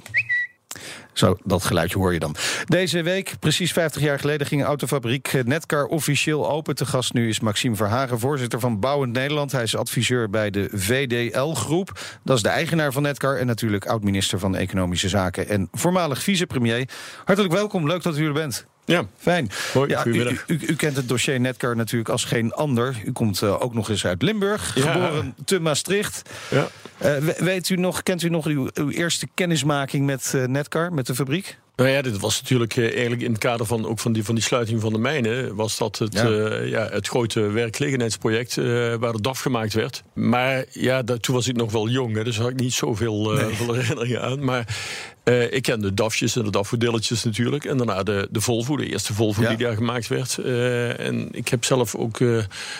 Zo, 1.13 1.37
dat 1.43 1.63
geluidje 1.63 1.97
hoor 1.97 2.13
je 2.13 2.19
dan. 2.19 2.35
Deze 2.65 3.01
week, 3.01 3.33
precies 3.39 3.71
50 3.71 4.01
jaar 4.01 4.19
geleden, 4.19 4.47
ging 4.47 4.63
autofabriek 4.63 5.41
Netcar 5.45 5.85
officieel 5.85 6.49
open. 6.49 6.75
Te 6.75 6.85
gast 6.85 7.13
nu 7.13 7.29
is 7.29 7.39
Maxime 7.39 7.75
Verhagen, 7.75 8.19
voorzitter 8.19 8.59
van 8.59 8.79
Bouwend 8.79 9.13
Nederland. 9.13 9.51
Hij 9.51 9.63
is 9.63 9.75
adviseur 9.75 10.29
bij 10.29 10.49
de 10.49 10.69
VDL-groep. 10.71 11.99
Dat 12.23 12.37
is 12.37 12.43
de 12.43 12.49
eigenaar 12.49 12.91
van 12.91 13.01
Netcar 13.01 13.37
en 13.37 13.45
natuurlijk 13.47 13.85
oud-minister 13.85 14.39
van 14.39 14.55
Economische 14.55 15.09
Zaken 15.09 15.47
en 15.49 15.67
voormalig 15.71 16.21
vicepremier. 16.23 16.89
Hartelijk 17.25 17.53
welkom, 17.53 17.87
leuk 17.87 18.03
dat 18.03 18.17
u 18.17 18.25
er 18.25 18.33
bent. 18.33 18.65
Ja, 18.85 19.03
Fijn. 19.17 19.49
Hoi, 19.73 19.89
ja, 19.89 20.05
u, 20.05 20.39
u, 20.47 20.59
u 20.67 20.75
kent 20.75 20.95
het 20.95 21.07
dossier 21.07 21.39
Netcar 21.39 21.75
natuurlijk 21.75 22.09
als 22.09 22.23
geen 22.25 22.51
ander. 22.53 22.95
U 23.05 23.11
komt 23.11 23.41
eh, 23.41 23.61
ook 23.61 23.73
nog 23.73 23.89
eens 23.89 24.05
uit 24.05 24.21
Limburg, 24.21 24.75
Ja. 24.75 24.91
geboren 24.91 25.35
te 25.45 25.59
Maastricht. 25.59 26.29
ja. 26.49 26.67
Eh, 27.03 27.17
we- 27.17 27.35
weet 27.39 27.69
u 27.69 27.75
nog, 27.75 28.03
kent 28.03 28.21
u 28.23 28.29
nog 28.29 28.45
uw, 28.45 28.69
uw 28.73 28.89
eerste 28.89 29.27
kennismaking 29.33 30.05
met 30.05 30.31
eh, 30.35 30.43
Netcar, 30.45 30.93
met 30.93 31.05
de 31.07 31.15
fabriek? 31.15 31.57
Nou 31.75 31.89
ja, 31.89 32.01
dit 32.01 32.19
was 32.19 32.41
natuurlijk 32.41 32.77
eh, 32.77 32.83
eigenlijk 32.91 33.21
in 33.21 33.29
het 33.31 33.39
kader 33.39 33.65
van, 33.65 33.85
ook 33.87 33.99
van, 33.99 34.13
die, 34.13 34.23
van 34.23 34.35
die 34.35 34.43
sluiting 34.43 34.81
van 34.81 34.93
de 34.93 34.99
mijnen... 34.99 35.55
was 35.55 35.77
dat 35.77 35.97
het, 35.97 36.13
Ja. 36.13 36.27
ja. 36.27 36.59
ja, 36.61 36.87
het 36.91 37.07
grote 37.07 37.41
werkgelegenheidsproject 37.41 38.57
eh, 38.57 38.65
waar 38.95 39.11
de 39.13 39.21
DAF 39.21 39.39
gemaakt 39.39 39.73
werd. 39.73 40.03
Maar 40.13 40.65
ja, 40.71 41.01
dat, 41.01 41.21
toen 41.21 41.35
was 41.35 41.47
ik 41.47 41.55
nog 41.55 41.71
wel 41.71 41.87
jong, 41.89 42.15
hè, 42.15 42.23
dus 42.23 42.37
had 42.37 42.49
ik 42.49 42.59
niet 42.59 42.73
zoveel 42.73 43.37
eh 43.37 43.45
veel 43.57 43.73
herinneringen 43.73 44.21
aan. 44.21 44.43
Maar 44.43 44.77
eh, 45.23 45.53
ik 45.53 45.61
kende 45.61 45.87
de 45.87 45.93
DAFjes 45.93 46.35
en 46.35 46.43
de 46.43 46.49
DAF-modelletjes 46.51 47.23
natuurlijk. 47.23 47.65
En 47.65 47.77
daarna 47.77 48.03
de, 48.03 48.27
de 48.31 48.41
Volvo, 48.41 48.77
de 48.77 48.85
eerste 48.89 49.13
Volvo 49.13 49.41
Ja. 49.41 49.49
die 49.49 49.57
daar 49.57 49.75
gemaakt 49.75 50.07
werd. 50.07 50.37
Eh, 50.37 50.99
en 50.99 51.27
ik 51.31 51.47
heb 51.47 51.63
zelf 51.65 51.95
ook 51.95 52.19
eh, 52.19 52.27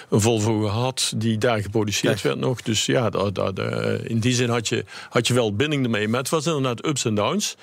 een 0.09 0.21
Volvo 0.21 0.59
gehad 0.61 1.13
die 1.15 1.37
daar 1.37 1.61
geproduceerd 1.61 2.13
Kijk. 2.13 2.23
werd 2.25 2.39
nog. 2.39 2.61
Dus 2.61 2.85
ja, 2.85 3.09
daar, 3.09 3.33
daar, 3.33 3.53
daar- 3.53 4.05
in 4.05 4.19
die 4.19 4.33
zin 4.33 4.49
had 4.49 4.67
je, 4.67 4.85
had 5.09 5.27
je 5.27 5.33
wel 5.33 5.55
binding 5.55 5.83
ermee. 5.83 6.07
Maar 6.07 6.19
het 6.19 6.29
was 6.29 6.45
inderdaad 6.45 6.85
ups 6.85 7.05
en 7.05 7.15
downs. 7.15 7.55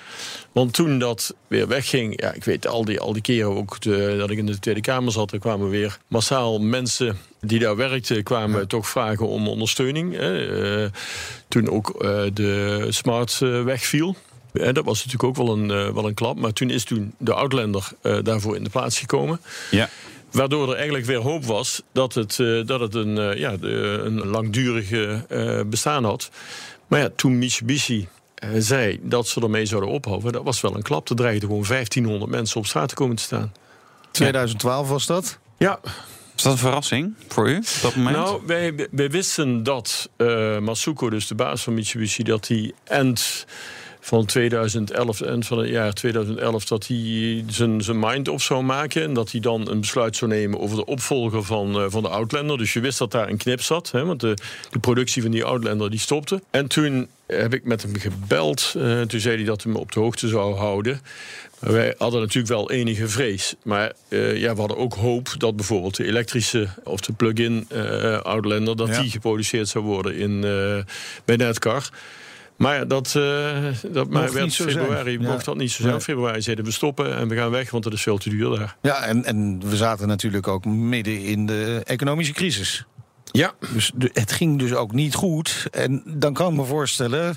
Want 0.51 0.73
toen 0.73 0.99
dat 0.99 1.35
weer 1.47 1.67
wegging, 1.67 2.21
ja, 2.21 2.33
ik 2.33 2.43
weet 2.43 2.67
al 2.67 2.85
die, 2.85 2.99
al 2.99 3.13
die 3.13 3.21
keren 3.21 3.55
ook 3.55 3.81
de- 3.81 4.15
dat 4.17 4.29
ik 4.29 4.37
in 4.37 4.45
de 4.45 4.59
Tweede 4.59 4.81
Kamer 4.81 5.11
zat, 5.11 5.31
er 5.31 5.39
kwamen 5.39 5.69
weer 5.69 5.97
massaal 6.07 6.59
mensen 6.59 7.17
die 7.41 7.59
daar 7.59 7.75
werkten, 7.75 8.23
kwamen 8.23 8.67
toch 8.67 8.87
vragen 8.87 9.27
om 9.27 9.47
ondersteuning. 9.47 10.17
Toen 11.47 11.69
ook 11.69 11.99
de 12.33 12.85
smart 12.89 13.37
wegviel. 13.39 14.15
En 14.53 14.73
dat 14.73 14.85
was 14.85 15.05
natuurlijk 15.05 15.23
ook 15.39 15.45
wel 15.47 15.57
een, 15.57 15.71
eh, 15.71 15.93
wel 15.93 16.07
een 16.07 16.13
klap. 16.13 16.37
Maar 16.37 16.53
toen 16.53 16.69
is 16.69 16.83
toen 16.83 17.13
de 17.17 17.33
Outlander 17.33 17.87
eh, 18.01 18.17
daarvoor 18.23 18.55
in 18.55 18.63
de 18.63 18.69
plaats 18.69 18.99
gekomen. 18.99 19.41
Ja. 19.71 19.89
Waardoor 20.31 20.69
er 20.69 20.75
eigenlijk 20.75 21.05
weer 21.05 21.17
hoop 21.19 21.45
was 21.45 21.81
dat 21.91 22.13
het, 22.13 22.39
eh, 22.39 22.65
dat 22.65 22.79
het 22.79 22.95
een, 22.95 23.17
eh, 23.17 23.37
ja, 23.37 23.57
de, 23.57 24.01
een 24.03 24.27
langdurige 24.27 25.25
eh, 25.29 25.59
bestaan 25.65 26.03
had. 26.03 26.29
Maar 26.87 26.99
ja, 26.99 27.09
toen 27.15 27.37
Mitsubishi 27.37 28.07
eh, 28.35 28.49
zei 28.57 28.99
dat 29.01 29.27
ze 29.27 29.41
ermee 29.41 29.65
zouden 29.65 29.89
ophouden, 29.89 30.31
dat 30.31 30.43
was 30.43 30.61
wel 30.61 30.75
een 30.75 30.81
klap. 30.81 31.09
Er 31.09 31.15
dreigden 31.15 31.47
gewoon 31.49 31.65
1500 31.67 32.31
mensen 32.31 32.57
op 32.57 32.65
straat 32.65 32.89
te 32.89 32.95
komen 32.95 33.15
te 33.15 33.23
staan. 33.23 33.53
2012 34.11 34.89
was 34.89 35.05
dat. 35.05 35.37
Ja, 35.57 35.79
Is 36.35 36.43
dat 36.43 36.51
een 36.51 36.57
verrassing 36.57 37.13
voor 37.27 37.49
u 37.49 37.57
op 37.57 37.63
dat 37.81 37.95
moment? 37.95 38.15
nou, 38.15 38.41
wij, 38.45 38.87
wij 38.91 39.09
wisten 39.09 39.63
dat 39.63 40.09
eh, 40.17 40.57
Masuko, 40.59 41.09
dus 41.09 41.27
de 41.27 41.35
baas 41.35 41.61
van 41.63 41.73
Mitsubishi, 41.73 42.23
dat 42.23 42.47
hij 42.47 42.71
eind 42.83 43.45
van 44.03 44.25
2011, 44.25 45.21
eind 45.21 45.47
van 45.47 45.57
het 45.57 45.69
jaar 45.69 45.93
2011, 45.93 46.65
dat 46.65 46.87
hij 46.87 47.43
zijn, 47.47 47.81
zijn 47.81 47.99
mind 47.99 48.27
op 48.27 48.41
zou 48.41 48.63
maken. 48.63 49.03
En 49.03 49.13
dat 49.13 49.31
hij 49.31 49.39
dan 49.39 49.69
een 49.69 49.79
besluit 49.79 50.15
zou 50.15 50.31
nemen 50.31 50.59
over 50.59 50.75
de 50.75 50.85
opvolger 50.85 51.43
van, 51.43 51.75
eh, 51.79 51.85
van 51.89 52.01
de 52.01 52.09
Outlander. 52.09 52.57
Dus 52.57 52.73
je 52.73 52.79
wist 52.79 52.97
dat 52.97 53.11
daar 53.11 53.29
een 53.29 53.37
knip 53.37 53.61
zat, 53.61 53.91
hè, 53.91 54.05
want 54.05 54.19
de, 54.19 54.37
de 54.71 54.79
productie 54.79 55.21
van 55.21 55.31
die 55.31 55.43
Outlander 55.43 55.89
die 55.89 55.99
stopte. 55.99 56.41
En 56.49 56.67
toen 56.67 57.07
heb 57.27 57.53
ik 57.53 57.63
met 57.63 57.81
hem 57.81 57.97
gebeld. 57.99 58.73
eh, 58.77 59.01
toen 59.01 59.19
zei 59.19 59.35
hij 59.35 59.45
dat 59.45 59.63
hij 59.63 59.71
me 59.71 59.79
op 59.79 59.91
de 59.91 59.99
hoogte 59.99 60.27
zou 60.27 60.55
houden. 60.55 61.01
Wij 61.59 61.95
hadden 61.97 62.19
natuurlijk 62.21 62.53
wel 62.53 62.71
enige 62.71 63.07
vrees. 63.07 63.55
Maar 63.63 63.91
eh, 64.07 64.37
ja, 64.37 64.53
we 64.53 64.59
hadden 64.59 64.77
ook 64.77 64.93
hoop 64.93 65.33
dat 65.37 65.55
bijvoorbeeld 65.55 65.95
de 65.95 66.05
elektrische 66.05 66.67
of 66.83 66.99
de 66.99 67.13
plug-in 67.13 67.67
Outlander... 68.23 68.75
dat 68.75 68.87
Ja. 68.87 69.01
die 69.01 69.11
geproduceerd 69.11 69.67
zou 69.67 69.83
worden 69.83 70.15
in, 70.15 70.41
bij 71.25 71.35
Netcar. 71.35 71.89
Maar 72.61 72.75
ja, 72.75 72.85
dat, 72.85 73.15
eh 73.15 73.65
dat 73.91 74.09
maar 74.09 74.33
werd 74.33 74.55
februari 74.55 75.19
Ja. 75.19 75.31
mocht 75.31 75.45
dat 75.45 75.55
niet 75.57 75.71
zo 75.71 75.81
zijn. 75.81 75.91
Nee. 75.93 76.01
Februari 76.01 76.41
zeiden 76.41 76.65
we 76.65 76.71
stoppen 76.71 77.15
en 77.15 77.27
we 77.27 77.35
gaan 77.35 77.49
weg, 77.51 77.71
want 77.71 77.83
het 77.83 77.93
is 77.93 78.01
veel 78.01 78.17
te 78.17 78.29
duur 78.29 78.57
daar. 78.57 78.75
Ja, 78.81 79.03
en, 79.03 79.25
en 79.25 79.59
we 79.69 79.75
zaten 79.75 80.07
natuurlijk 80.07 80.47
ook 80.47 80.65
midden 80.65 81.21
in 81.23 81.45
de 81.45 81.81
economische 81.85 82.33
crisis. 82.33 82.85
Ja, 83.31 83.53
Dus 83.73 83.91
de- 83.95 84.09
het 84.13 84.31
ging 84.31 84.59
dus 84.59 84.73
ook 84.73 84.91
niet 84.91 85.13
goed. 85.15 85.67
En 85.71 86.03
dan 86.05 86.33
kan 86.33 86.51
ik 86.51 86.57
me 86.59 86.65
voorstellen 86.65 87.35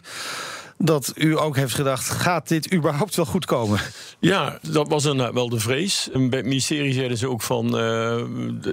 dat 0.79 1.13
u 1.15 1.39
ook 1.39 1.57
heeft 1.57 1.75
gedacht... 1.75 2.11
gaat 2.11 2.49
dit 2.49 2.73
überhaupt 2.75 3.17
wel 3.17 3.25
goed 3.25 3.45
komen? 3.45 3.81
Ja, 4.21 4.59
dat 4.71 4.89
was 4.89 5.05
inderdaad 5.05 5.35
wel 5.35 5.49
de 5.49 5.59
vrees. 5.59 6.09
En 6.13 6.29
bij 6.31 6.39
het 6.39 6.49
ministerie 6.49 6.93
zeiden 6.93 7.17
ze 7.19 7.29
ook 7.29 7.43
van... 7.43 7.79
eh, 7.79 8.23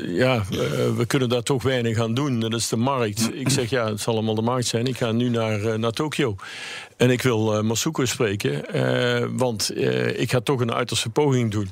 ja, 0.08 0.36
eh, 0.36 0.48
we 0.98 1.04
kunnen 1.08 1.30
daar 1.30 1.44
toch 1.44 1.64
weinig 1.64 1.98
aan 2.00 2.14
doen. 2.14 2.40
Dat 2.40 2.54
is 2.54 2.68
de 2.70 2.78
markt. 2.78 3.30
Ik 3.34 3.50
zeg, 3.50 3.70
ja, 3.70 3.86
het 3.90 4.02
zal 4.02 4.14
allemaal 4.14 4.36
de 4.36 4.42
markt 4.42 4.68
zijn. 4.68 4.86
Ik 4.86 4.98
ga 4.98 5.12
nu 5.12 5.30
naar, 5.30 5.62
eh, 5.64 5.74
naar 5.78 5.92
Tokio. 5.92 6.36
En 6.98 7.10
ik 7.10 7.22
wil 7.22 7.56
eh 7.56 7.62
Masuko 7.64 8.06
spreken. 8.06 8.66
eh, 8.66 9.28
want 9.32 9.70
eh, 9.70 10.20
ik 10.20 10.32
ga 10.32 10.40
toch 10.40 10.60
een 10.60 10.74
uiterste 10.74 11.10
poging 11.10 11.52
doen. 11.52 11.70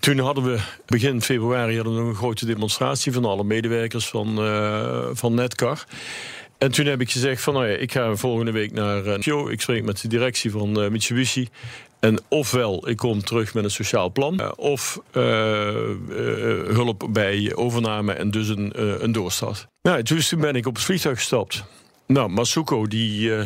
Toen 0.00 0.18
hadden 0.18 0.44
we 0.44 0.58
begin 0.86 1.22
februari 1.22 1.74
hadden 1.74 1.94
we 1.94 2.00
nog 2.00 2.08
een 2.08 2.14
grote 2.14 2.46
demonstratie... 2.46 3.12
van 3.12 3.24
alle 3.24 3.44
medewerkers 3.44 4.08
van, 4.08 4.38
eh, 4.44 5.06
van 5.12 5.34
Netcar... 5.34 5.84
En 6.62 6.70
toen 6.72 6.86
heb 6.86 7.00
ik 7.00 7.10
gezegd 7.10 7.42
van, 7.42 7.54
nou 7.54 7.66
ja, 7.68 7.76
ik 7.76 7.92
ga 7.92 8.16
volgende 8.16 8.52
week 8.52 8.72
naar 8.72 9.06
eh, 9.06 9.12
Tokyo. 9.12 9.48
Ik 9.48 9.60
spreek 9.60 9.84
met 9.84 10.00
de 10.00 10.08
directie 10.08 10.50
van 10.50 10.82
eh, 10.82 10.90
Mitsubishi. 10.90 11.48
En 12.00 12.20
ofwel, 12.28 12.88
ik 12.88 12.96
kom 12.96 13.24
terug 13.24 13.54
met 13.54 13.64
een 13.64 13.70
sociaal 13.70 14.12
plan. 14.12 14.40
eh, 14.40 14.50
of 14.56 15.00
hulp 16.72 17.08
bij 17.10 17.52
overname 17.54 18.12
en 18.12 18.30
dus 18.30 18.48
een, 18.48 18.72
een 19.04 19.12
doorstart. 19.12 19.66
Nou, 19.82 20.02
dus 20.02 20.28
toen 20.28 20.40
ben 20.40 20.54
ik 20.54 20.66
op 20.66 20.74
het 20.74 20.84
vliegtuig 20.84 21.18
gestapt. 21.18 21.64
Nou, 22.06 22.28
Masuko, 22.30 22.86
die 22.86 23.34
eh, 23.36 23.42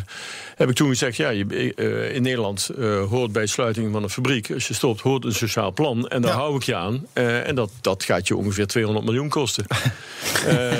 heb 0.57 0.69
ik 0.69 0.75
toen 0.75 0.89
gezegd... 0.89 1.17
ja, 1.17 1.29
je, 1.29 1.73
eh, 1.77 2.15
in 2.15 2.23
Nederland 2.23 2.69
eh, 2.79 3.05
hoort 3.05 3.33
bij 3.33 3.47
sluiting 3.47 3.93
van 3.93 4.03
een 4.03 4.11
fabriek... 4.11 4.51
als 4.51 4.69
je 4.69 4.75
stopt, 4.75 5.01
hoort 5.01 5.25
een 5.25 5.35
sociaal 5.35 5.73
plan. 5.73 6.09
En 6.09 6.23
daar 6.23 6.31
Ja. 6.31 6.37
hou 6.37 6.57
ik 6.57 6.63
je 6.63 6.75
aan. 6.75 7.07
Eh, 7.13 7.47
en 7.49 7.55
dat, 7.55 7.71
dat 7.81 8.05
gaat 8.05 8.29
je 8.29 8.37
ongeveer 8.37 8.67
200 8.67 9.05
miljoen 9.07 9.29
kosten. 9.29 9.65
Eh, 10.47 10.73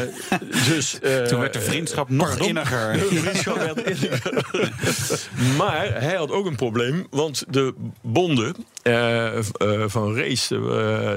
dus, 0.69 1.01
eh, 1.01 1.23
Toen 1.23 1.41
werd 1.41 1.53
de 1.53 1.61
vriendschap 1.61 2.09
nog 2.09 2.29
pardon? 2.29 2.49
inniger. 2.49 2.93
De 2.93 3.05
vriendschap 3.21 3.57
werd 3.57 3.83
inniger. 4.01 4.45
maar 5.59 6.01
hij 6.03 6.15
had 6.15 6.31
ook 6.31 6.47
een 6.47 6.57
probleem, 6.57 7.07
want 7.11 7.45
de 7.49 7.75
bonden 8.01 8.55
eh, 8.83 9.37
eh, 9.39 9.43
van 9.87 10.17
Race, 10.17 10.61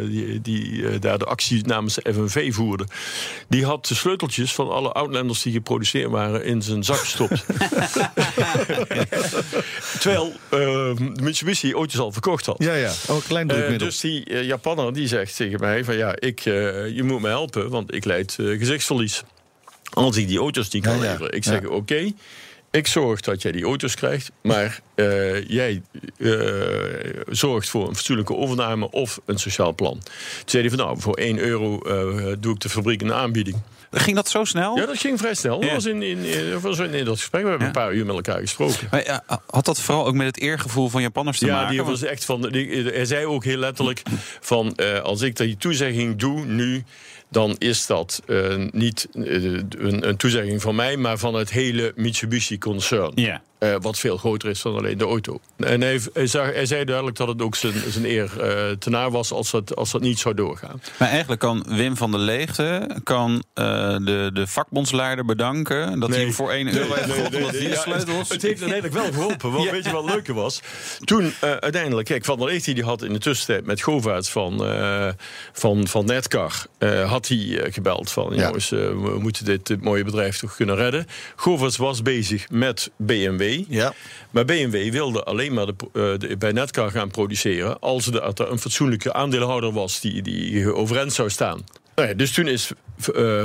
die, 0.10 0.42
die 0.42 0.88
eh, 0.88 1.00
daar 1.02 1.18
de 1.20 1.26
actie 1.26 1.66
namens 1.68 1.96
de 1.96 2.14
FNV 2.14 2.54
voerde, 2.54 2.86
die 3.48 3.66
had 3.66 3.86
de 3.88 3.96
sleuteltjes 3.96 4.54
van 4.54 4.70
alle 4.70 4.92
Outlanders 4.92 5.42
die 5.42 5.54
geproduceerd 5.54 6.10
waren 6.10 6.44
in 6.50 6.62
zijn 6.62 6.84
zak 6.84 6.98
gestopt. 6.98 7.46
Terwijl 10.00 10.34
eh, 10.50 10.92
Mitsubishi 11.22 11.76
ooit 11.76 11.98
al 12.00 12.12
verkocht 12.12 12.46
had. 12.46 12.56
Ja, 12.60 12.74
ja. 12.76 12.92
Oh, 13.08 13.18
klein 13.28 13.50
Eh, 13.50 13.56
drukmiddel. 13.56 13.88
dus 13.88 14.00
die 14.00 14.24
eh, 14.26 14.44
Japanner 14.44 14.94
die 14.94 15.08
zegt 15.08 15.36
tegen 15.36 15.60
mij 15.60 15.84
van 15.84 15.96
ja, 15.98 16.16
ik, 16.20 16.40
eh, 16.46 16.96
je 16.96 17.04
moet 17.04 17.22
me 17.22 17.28
helpen, 17.28 17.70
want 17.70 17.94
ik 17.94 18.06
leid 18.06 18.36
gezichtsverlies. 18.40 19.24
Als 19.90 20.18
ik 20.18 20.28
die 20.28 20.40
auto's 20.40 20.70
niet 20.70 20.84
kan 20.84 20.98
Ja, 20.98 21.04
ja. 21.04 21.10
leveren. 21.12 21.32
Ik 21.34 21.44
Ja. 21.44 21.52
zeg 21.52 21.66
oké, 21.66 22.12
ik 22.72 22.88
zorg 22.88 23.22
dat 23.22 23.42
jij 23.42 23.52
die 23.52 23.64
auto's 23.64 23.96
krijgt, 23.96 24.32
maar 24.42 24.80
jij 25.48 25.82
zorgt 27.30 27.70
voor 27.70 27.88
een 27.88 27.96
fatsoenlijke 27.96 28.36
overname 28.36 28.92
of 28.92 29.20
een 29.26 29.38
sociaal 29.40 29.74
plan. 29.76 30.00
Toen 30.00 30.10
zei 30.46 30.62
hij 30.68 30.72
van 30.78 30.86
nou, 30.86 31.00
voor 31.00 31.14
1 31.18 31.40
euro 31.40 31.80
doe 32.40 32.54
ik 32.54 32.60
de 32.60 32.70
fabriek 32.70 33.02
een 33.02 33.14
aanbieding. 33.14 33.58
Ging 33.92 34.16
dat 34.16 34.30
zo 34.30 34.44
snel? 34.44 34.76
Ja, 34.78 34.86
dat 34.86 34.98
ging 34.98 35.20
vrij 35.20 35.34
snel. 35.34 35.60
Ja. 35.60 35.66
Dat 35.66 35.76
was 35.76 35.86
in, 35.86 36.02
in, 36.02 36.18
in, 36.18 36.50
dat 36.52 36.62
was 36.62 36.80
in 36.80 37.06
dat 37.06 37.18
gesprek. 37.18 37.44
We 37.44 37.50
hebben 37.50 37.68
Ja. 37.68 37.74
een 37.74 37.82
paar 37.82 37.94
uur 37.94 38.06
met 38.06 38.16
elkaar 38.16 38.40
gesproken. 38.40 38.88
Maar 38.92 39.04
ja, 39.06 39.24
had 39.50 39.66
dat 39.66 39.82
vooral 39.82 40.06
ook 40.08 40.14
met 40.14 40.28
het 40.28 40.40
eergevoel 40.40 40.90
van 40.90 41.02
Japanners 41.02 41.40
te 41.40 41.46
Ja, 41.46 41.54
maken? 41.56 41.70
die 41.70 41.84
Want- 41.84 42.00
was 42.00 42.10
echt 42.10 42.26
van. 42.26 42.42
die- 42.42 42.84
hij 42.84 43.06
zei 43.06 43.26
ook 43.26 43.44
heel 43.44 43.58
letterlijk: 43.58 44.02
van 44.40 44.76
eh, 44.76 45.00
als 45.00 45.22
ik 45.22 45.36
die 45.36 45.58
toezegging 45.58 46.16
doe 46.16 46.46
nu. 46.46 46.84
Dan 47.32 47.56
is 47.58 47.86
dat 47.86 48.22
eh, 48.28 48.56
niet 48.72 49.08
eh, 49.14 49.44
een, 49.44 50.08
een 50.08 50.18
toezegging 50.18 50.62
van 50.62 50.76
mij, 50.76 50.98
maar 50.98 51.18
van 51.18 51.34
het 51.34 51.52
hele 51.52 51.94
Mitsubishi-concern. 51.96 53.12
Ja. 53.16 53.42
Eh, 53.58 53.76
wat 53.82 54.00
veel 54.00 54.18
groter 54.18 54.50
is 54.50 54.62
dan 54.62 54.76
alleen 54.76 54.98
de 54.98 55.06
auto. 55.06 55.40
En 55.58 55.82
hij, 55.82 56.00
hij, 56.14 56.28
zag, 56.28 56.54
hij 56.54 56.66
zei 56.66 56.84
duidelijk 56.84 57.18
dat 57.18 57.28
het 57.28 57.42
ook 57.42 57.56
zijn, 57.56 57.74
zijn 57.88 58.06
eer 58.06 58.42
eh 58.42 58.72
te 58.72 58.90
naar 58.90 59.12
was 59.12 59.32
als 59.32 59.52
dat, 59.52 59.76
als 59.76 59.92
dat 59.92 60.02
niet 60.02 60.20
zou 60.20 60.36
doorgaan. 60.36 60.82
Maar 60.98 61.10
eigenlijk 61.10 61.42
kan 61.42 61.66
Wim 61.68 61.98
van 61.98 62.12
der 62.12 62.20
Leegte 62.20 63.00
kan, 63.04 63.44
de, 63.54 64.30
de 64.34 64.48
vakbondsleider 64.48 65.26
bedanken... 65.26 66.00
dat 66.00 66.10
hij 66.10 66.20
hem 66.20 66.34
voor 66.34 66.52
1 66.52 66.78
euro 66.78 66.94
heeft 66.94 67.36
omdat 67.36 67.52
hij 67.52 67.76
sleutels... 67.76 68.30
het, 68.30 68.42
heeft 68.42 68.62
uiteindelijk 68.62 68.94
wel 68.94 69.12
geholpen. 69.14 69.52
Want 69.52 69.70
weet 69.72 69.86
je 69.86 69.92
wat 69.92 70.06
leuke 70.06 70.34
was? 70.34 70.62
Toen 71.04 71.34
uiteindelijk, 71.40 72.08
kijk, 72.08 72.26
Van 72.26 72.38
der 72.38 72.48
Leegte 72.48 72.74
die 72.74 72.84
had 72.84 73.02
in 73.02 73.14
de 73.14 73.20
tussentijd 73.20 73.66
met 73.66 73.82
Govaerts 73.82 74.30
van, 74.30 74.66
van, 75.54 75.88
van 75.88 76.06
Netcar... 76.06 76.66
eh, 76.78 77.12
had 77.20 77.28
hij 77.28 77.60
eh, 77.64 77.74
gebeld 77.74 78.12
van, 78.12 78.36
Ja. 78.36 78.44
jongens, 78.46 78.72
eh, 78.72 78.80
we 78.80 79.18
moeten 79.20 79.46
dit, 79.46 79.68
dit 79.68 79.82
mooie 79.84 80.04
bedrijf 80.04 80.38
toch 80.38 80.56
kunnen 80.56 80.76
redden. 80.76 81.06
Govaerts 81.36 81.78
was 81.78 82.02
bezig 82.02 82.50
met 82.50 82.90
BMW. 82.98 83.64
Ja. 83.68 83.94
Maar 84.30 84.46
BMW 84.46 84.92
wilde 84.92 85.24
alleen 85.24 85.54
maar 85.54 85.66
de, 85.66 85.74
eh, 85.94 86.30
de- 86.30 86.38
bij 86.38 86.52
Netcar 86.52 86.92
gaan 86.92 87.12
produceren... 87.12 87.80
als 87.80 88.08
er 88.08 88.52
een 88.52 88.60
fatsoenlijke 88.60 89.14
aandeelhouder 89.14 89.72
was 89.72 90.00
die, 90.00 90.22
die 90.22 90.74
overeind 90.74 91.14
zou 91.14 91.30
staan. 91.30 91.64
Nou 91.96 92.08
ja, 92.08 92.14
dus 92.14 92.32
toen 92.32 92.48
is 92.48 92.72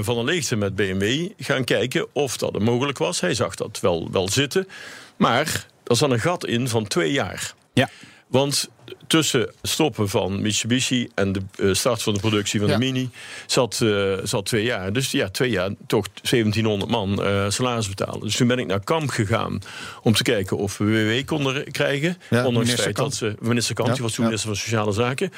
Van 0.00 0.14
der 0.14 0.24
Leegte 0.24 0.56
met 0.56 0.74
BMW 0.74 1.28
gaan 1.38 1.64
kijken 1.64 2.06
of 2.12 2.36
dat 2.36 2.58
mogelijk 2.58 2.98
was. 2.98 3.20
Hij 3.20 3.34
zag 3.34 3.54
dat 3.54 3.78
wel, 3.80 4.08
wel 4.12 4.28
zitten. 4.28 4.68
Maar 5.16 5.66
er 5.84 5.96
zat 5.96 6.10
een 6.10 6.20
gat 6.20 6.46
in 6.46 6.68
van 6.68 6.86
twee 6.86 7.12
jaar. 7.12 7.54
Ja. 7.74 7.90
Want 8.28 8.68
tussen 9.06 9.50
stoppen 9.62 10.08
van 10.08 10.42
Mitsubishi 10.42 11.08
en 11.14 11.32
de 11.32 11.40
eh, 11.56 11.72
start 11.72 12.02
van 12.02 12.14
de 12.14 12.20
productie 12.20 12.60
van 12.60 12.68
Ja. 12.68 12.74
de 12.78 12.84
Mini 12.84 13.10
zat, 13.46 13.80
eh, 13.82 14.12
zat 14.22 14.46
twee 14.46 14.64
jaar. 14.64 14.92
Dus 14.92 15.10
ja, 15.10 15.28
twee 15.28 15.50
jaar 15.50 15.70
toch 15.86 16.06
1700 16.22 16.90
man 16.90 17.22
eh, 17.22 17.44
salaris 17.48 17.88
betalen. 17.88 18.20
Dus 18.20 18.36
toen 18.36 18.46
ben 18.46 18.58
ik 18.58 18.66
naar 18.66 18.84
Kamp 18.84 19.10
gegaan 19.10 19.58
om 20.02 20.14
te 20.14 20.22
kijken 20.22 20.56
of 20.56 20.78
we 20.78 20.84
WW 20.84 21.26
konden 21.26 21.72
krijgen. 21.72 22.16
Ja, 22.30 22.46
ondanks 22.46 22.70
het 22.70 22.80
feit 22.80 22.96
dat 22.96 23.14
ze, 23.14 23.34
minister 23.40 23.74
Kamp, 23.74 23.88
Ja, 23.88 23.94
die 23.94 24.02
was 24.02 24.12
toen 24.12 24.24
minister 24.24 24.48
van 24.48 24.58
Sociale 24.58 24.92
Zaken. 24.92 25.32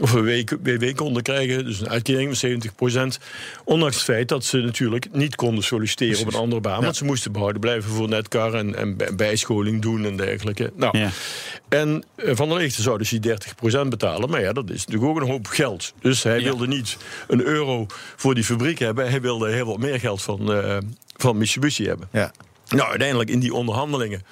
Of 0.00 0.12
we 0.12 0.44
WW 0.62 0.94
konden 0.94 1.22
krijgen, 1.22 1.64
dus 1.64 1.80
een 1.80 1.88
uitkering 1.88 2.38
van 2.38 2.62
70% 3.18 3.22
Ondanks 3.64 3.94
het 3.94 4.04
feit 4.04 4.28
dat 4.28 4.44
ze 4.44 4.56
natuurlijk 4.58 5.06
niet 5.12 5.34
konden 5.34 5.64
solliciteren 5.64 6.20
op 6.20 6.26
een 6.34 6.40
andere 6.40 6.60
baan. 6.60 6.82
Want 6.82 6.96
ze 6.96 7.04
moesten 7.04 7.32
behouden 7.32 7.60
blijven 7.60 7.90
voor 7.90 8.08
Netcar 8.08 8.54
en, 8.54 8.74
en 8.74 8.96
bij- 8.96 9.14
bijscholing 9.14 9.82
doen 9.82 10.04
en 10.04 10.16
dergelijke. 10.16 10.72
Nou, 10.76 10.98
Ja. 10.98 11.10
en 11.68 12.04
eh, 12.14 12.36
Van 12.36 12.48
der 12.48 12.58
Leegte 12.58 12.82
zou 12.82 12.98
dus 12.98 13.08
die 13.08 13.20
30% 13.20 13.88
betalen. 13.88 14.30
Maar 14.30 14.40
ja, 14.40 14.52
dat 14.52 14.70
is 14.70 14.84
natuurlijk 14.86 15.10
ook 15.12 15.20
een 15.20 15.28
hoop 15.30 15.46
geld. 15.46 15.92
Dus 16.00 16.22
hij 16.22 16.38
Ja. 16.38 16.44
wilde 16.44 16.66
niet 16.66 16.96
een 17.28 17.42
euro 17.42 17.86
voor 18.16 18.34
die 18.34 18.44
fabriek 18.44 18.78
hebben. 18.78 19.10
Hij 19.10 19.20
wilde 19.20 19.50
heel 19.50 19.66
wat 19.66 19.78
meer 19.78 20.00
geld 20.00 20.22
van, 20.22 20.52
eh, 20.52 20.76
van 21.16 21.38
Mitsubishi 21.38 21.86
hebben. 21.86 22.08
Ja. 22.12 22.32
Nou, 22.68 22.88
uiteindelijk 22.88 23.30
in 23.30 23.40
die 23.40 23.54
onderhandelingen, 23.54 24.22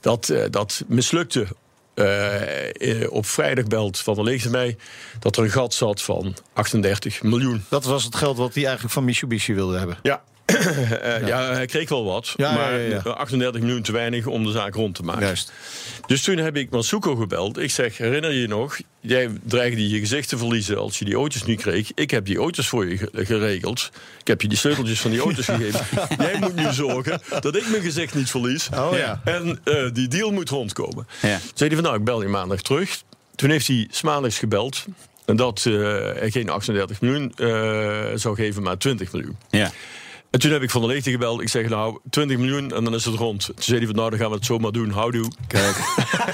dat, 0.00 0.28
eh, 0.28 0.42
dat 0.50 0.84
mislukte. 0.86 1.46
Eh, 1.94 3.02
eh, 3.02 3.12
op 3.12 3.26
vrijdag 3.26 3.64
belt 3.64 3.98
Van 3.98 4.14
der 4.14 4.24
Leegte 4.24 4.50
mij 4.50 4.76
dat 5.18 5.36
er 5.36 5.42
een 5.44 5.50
gat 5.50 5.74
zat 5.74 6.02
van 6.02 6.34
38 6.52 7.22
miljoen. 7.22 7.64
Dat 7.68 7.84
was 7.84 8.04
het 8.04 8.16
geld 8.16 8.36
wat 8.36 8.54
hij 8.54 8.64
eigenlijk 8.64 8.94
van 8.94 9.04
Mitsubishi 9.04 9.54
wilde 9.54 9.78
hebben. 9.78 9.98
Ja. 10.02 10.22
Eh, 10.46 11.26
ja. 11.26 11.52
hij 11.52 11.66
kreeg 11.66 11.88
wel 11.88 12.04
wat, 12.04 12.32
Ja, 12.36 12.52
maar 12.54 12.80
ja, 12.80 13.00
ja. 13.04 13.10
38 13.10 13.60
miljoen 13.60 13.82
te 13.82 13.92
weinig 13.92 14.26
om 14.26 14.44
de 14.44 14.50
zaak 14.50 14.74
rond 14.74 14.94
te 14.94 15.02
maken. 15.02 15.22
Juist. 15.22 15.52
Dus 16.06 16.22
toen 16.22 16.36
heb 16.36 16.56
ik 16.56 16.70
Masuko 16.70 17.14
gebeld. 17.16 17.58
Ik 17.58 17.70
zeg, 17.70 17.98
herinner 17.98 18.32
je 18.32 18.46
nog? 18.46 18.76
Jij 19.00 19.30
dreigde 19.42 19.88
je 19.88 19.98
gezicht 19.98 20.28
te 20.28 20.38
verliezen 20.38 20.76
als 20.78 20.98
je 20.98 21.04
die 21.04 21.14
auto's 21.14 21.44
niet 21.44 21.60
kreeg. 21.60 21.90
Ik 21.94 22.10
heb 22.10 22.24
die 22.26 22.38
auto's 22.38 22.68
voor 22.68 22.88
je 22.88 22.96
ge- 22.96 23.08
geregeld. 23.12 23.90
Ik 24.20 24.26
heb 24.26 24.40
je 24.42 24.48
die 24.48 24.58
sleuteltjes 24.58 25.00
van 25.00 25.10
die 25.10 25.20
auto's 25.20 25.44
gegeven. 25.54 25.86
Jij 26.18 26.36
moet 26.40 26.54
nu 26.54 26.72
zorgen 26.72 27.20
dat 27.40 27.56
ik 27.56 27.68
mijn 27.68 27.82
gezicht 27.82 28.14
niet 28.14 28.30
verlies. 28.30 28.68
Oh 28.74 28.96
ja. 28.96 29.20
En 29.24 29.60
eh, 29.64 29.84
die 29.92 30.08
deal 30.08 30.30
moet 30.30 30.48
rondkomen. 30.48 31.06
Ja. 31.22 31.38
Zei 31.54 31.68
hij 31.70 31.74
van, 31.74 31.82
nou, 31.82 31.96
ik 31.98 32.04
bel 32.04 32.22
je 32.22 32.28
maandag 32.28 32.60
terug. 32.62 33.02
Toen 33.34 33.50
heeft 33.50 33.66
hij 33.66 33.88
's 33.90 34.02
maandags 34.02 34.38
gebeld. 34.38 34.84
En 35.24 35.36
dat 35.36 35.64
eh, 35.66 35.72
hij 36.18 36.30
geen 36.30 36.48
38 36.50 37.00
miljoen 37.00 37.32
eh, 37.36 37.46
zou 38.14 38.34
geven, 38.34 38.62
maar 38.62 38.78
20 38.78 39.12
miljoen. 39.12 39.36
Ja. 39.50 39.70
En 40.34 40.40
toen 40.40 40.50
heb 40.52 40.62
ik 40.62 40.70
Van 40.70 40.80
der 40.80 40.90
Leegte 40.90 41.10
gebeld. 41.10 41.40
Ik 41.40 41.48
zeg, 41.48 41.68
nou, 41.68 41.98
20 42.10 42.38
miljoen 42.38 42.72
en 42.72 42.84
dan 42.84 42.94
is 42.94 43.04
het 43.04 43.14
rond. 43.14 43.44
Toen 43.44 43.54
zei 43.58 43.76
hij 43.78 43.86
van, 43.86 43.96
nou, 43.96 44.10
dan 44.10 44.18
gaan 44.18 44.28
we 44.28 44.34
het 44.34 44.44
zomaar 44.44 44.72
doen. 44.72 44.90
Houdoe. 44.90 45.30
Kijk. 45.46 45.76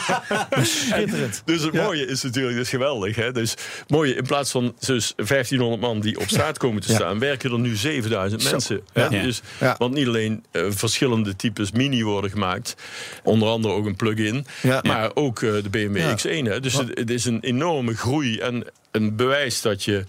Schitterend. 0.67 1.43
Dus 1.45 1.63
het 1.63 1.73
mooie 1.73 2.07
is 2.07 2.23
natuurlijk, 2.23 2.55
dat 2.57 2.65
is 2.65 2.71
geweldig. 2.71 3.17
Hè? 3.17 3.33
Dus 3.33 3.55
mooie, 3.89 4.15
in 4.15 4.23
plaats 4.27 4.51
van 4.51 4.75
dus 4.79 5.13
1500 5.17 5.81
man 5.81 6.01
die 6.01 6.19
op 6.21 6.29
straat 6.29 6.59
komen 6.59 6.83
te 6.83 6.89
Ja. 6.89 6.95
staan, 6.95 7.19
werken 7.19 7.53
er 7.53 7.59
nu 7.59 7.77
7000 7.77 8.43
Zo. 8.43 8.51
mensen. 8.51 8.81
Hè? 8.93 9.05
Ja. 9.05 9.23
Dus, 9.23 9.41
Ja. 9.61 9.75
Want 9.79 9.95
niet 9.95 10.07
alleen 10.07 10.45
eh, 10.51 10.63
verschillende 10.71 11.37
types 11.37 11.71
Mini 11.73 12.03
worden 12.05 12.31
gemaakt, 12.31 12.75
onder 13.23 13.49
andere 13.49 13.75
ook 13.75 13.87
een 13.87 13.97
plug-in, 13.97 14.47
Ja. 14.63 14.81
maar 14.83 15.11
ook 15.15 15.43
eh, 15.43 15.53
de 15.63 15.71
BMW 15.71 15.97
Ja. 15.97 16.17
X1. 16.19 16.43
Hè? 16.47 16.61
Dus 16.61 16.73
het, 16.75 16.99
het 16.99 17.11
is 17.11 17.25
een 17.25 17.41
enorme 17.41 17.97
groei 17.97 18.39
en 18.39 18.65
een 18.91 19.17
bewijs 19.17 19.61
dat 19.63 19.85
je 19.85 20.05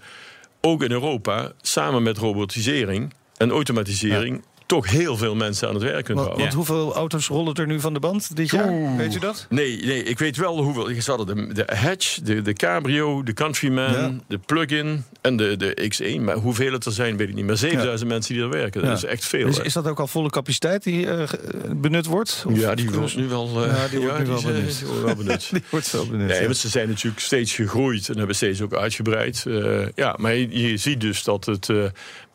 ook 0.60 0.82
in 0.82 0.90
Europa 0.90 1.52
samen 1.62 2.02
met 2.02 2.18
robotisering 2.18 3.12
en 3.40 3.50
automatisering 3.50 4.42
toch 4.72 4.90
heel 4.90 5.16
veel 5.16 5.34
mensen 5.34 5.68
aan 5.68 5.74
het 5.74 5.82
werk 5.82 6.04
kunt 6.04 6.18
Want, 6.18 6.20
houden. 6.20 6.40
want 6.56 6.68
hoeveel 6.68 6.94
auto's 6.94 7.26
rollen 7.28 7.54
er 7.54 7.66
nu 7.66 7.80
van 7.80 7.92
de 7.92 8.00
band 8.00 8.36
dit 8.36 8.50
jaar? 8.50 8.96
Weet 8.96 9.14
u 9.14 9.18
dat? 9.18 9.46
Nee, 9.48 9.84
nee, 9.84 10.02
ik 10.02 10.18
weet 10.18 10.36
wel 10.36 10.62
hoeveel. 10.62 10.90
Je 10.90 11.02
hadden 11.06 11.26
de, 11.48 11.54
de 11.64 11.76
Hatch, 11.76 12.18
de, 12.22 12.42
de 12.42 12.52
Cabrio, 12.52 13.22
de 13.22 13.32
Countryman, 13.32 13.92
Ja. 13.92 14.12
de 14.28 14.38
Plug-in 14.38 15.04
en 15.20 15.36
de, 15.36 15.56
de 15.56 15.90
X1. 15.94 16.20
Maar 16.20 16.36
hoeveel 16.36 16.72
het 16.72 16.84
er 16.84 16.92
zijn, 16.92 17.16
weet 17.16 17.28
ik 17.28 17.34
niet. 17.34 17.46
Maar 17.46 17.56
7000 17.56 18.08
mensen 18.10 18.34
die 18.34 18.42
er 18.42 18.48
werken, 18.50 18.80
dat 18.80 18.90
Ja. 18.90 18.96
is 18.96 19.04
echt 19.04 19.24
veel. 19.24 19.46
Is, 19.46 19.56
hè. 19.56 19.64
is 19.64 19.72
dat 19.72 19.86
ook 19.86 20.00
al 20.00 20.06
volle 20.06 20.30
capaciteit 20.30 20.82
die 20.82 21.06
eh, 21.10 21.28
ge- 21.28 21.70
benut 21.76 22.06
wordt? 22.06 22.44
Of- 22.48 22.58
ja, 22.58 22.74
die 22.74 22.90
wordt 22.90 23.16
nu 23.16 23.28
wel, 23.28 23.64
eh, 23.64 23.76
Ja, 23.76 23.88
die 23.88 24.00
wordt 24.00 24.18
nu 24.18 24.24
wel 24.26 24.36
eh, 24.38 24.44
benut. 24.44 24.78
die 24.78 24.86
wordt 24.86 25.02
wel 25.04 25.14
benut. 25.16 25.50
Die 25.52 25.62
wordt 25.70 25.86
zo 25.86 26.06
benut. 26.06 26.26
Nee, 26.28 26.42
want 26.44 26.56
ze 26.56 26.68
zijn 26.68 26.88
natuurlijk 26.88 27.20
steeds 27.22 27.54
gegroeid 27.54 28.08
en 28.08 28.18
hebben 28.18 28.36
steeds 28.36 28.60
ook 28.62 28.74
uitgebreid. 28.74 29.44
Eh, 29.46 29.86
ja, 29.94 30.14
maar 30.18 30.34
je, 30.34 30.68
je 30.70 30.76
ziet 30.76 31.00
dus 31.00 31.24
dat 31.24 31.44
het 31.44 31.68
eh, 31.68 31.84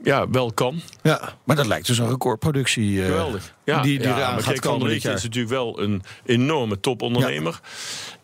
ja, 0.03 0.29
wel 0.29 0.51
kan. 0.53 0.81
Ja, 1.01 1.35
maar 1.43 1.55
dat 1.55 1.65
lijkt 1.67 1.87
dus 1.87 1.97
een 1.97 2.07
recordproductie. 2.31 3.01
eh, 3.01 3.05
Geweldig. 3.07 3.55
Ja, 3.73 3.81
die, 3.81 3.97
die 3.99 4.07
ja, 4.07 4.17
eraan 4.17 4.33
maar 4.33 4.43
kijk, 4.43 4.63
Van 4.63 4.79
der 4.79 4.91
is 4.95 5.03
natuurlijk 5.03 5.49
wel 5.49 5.81
een 5.81 6.03
enorme 6.25 6.79
topondernemer. 6.79 7.59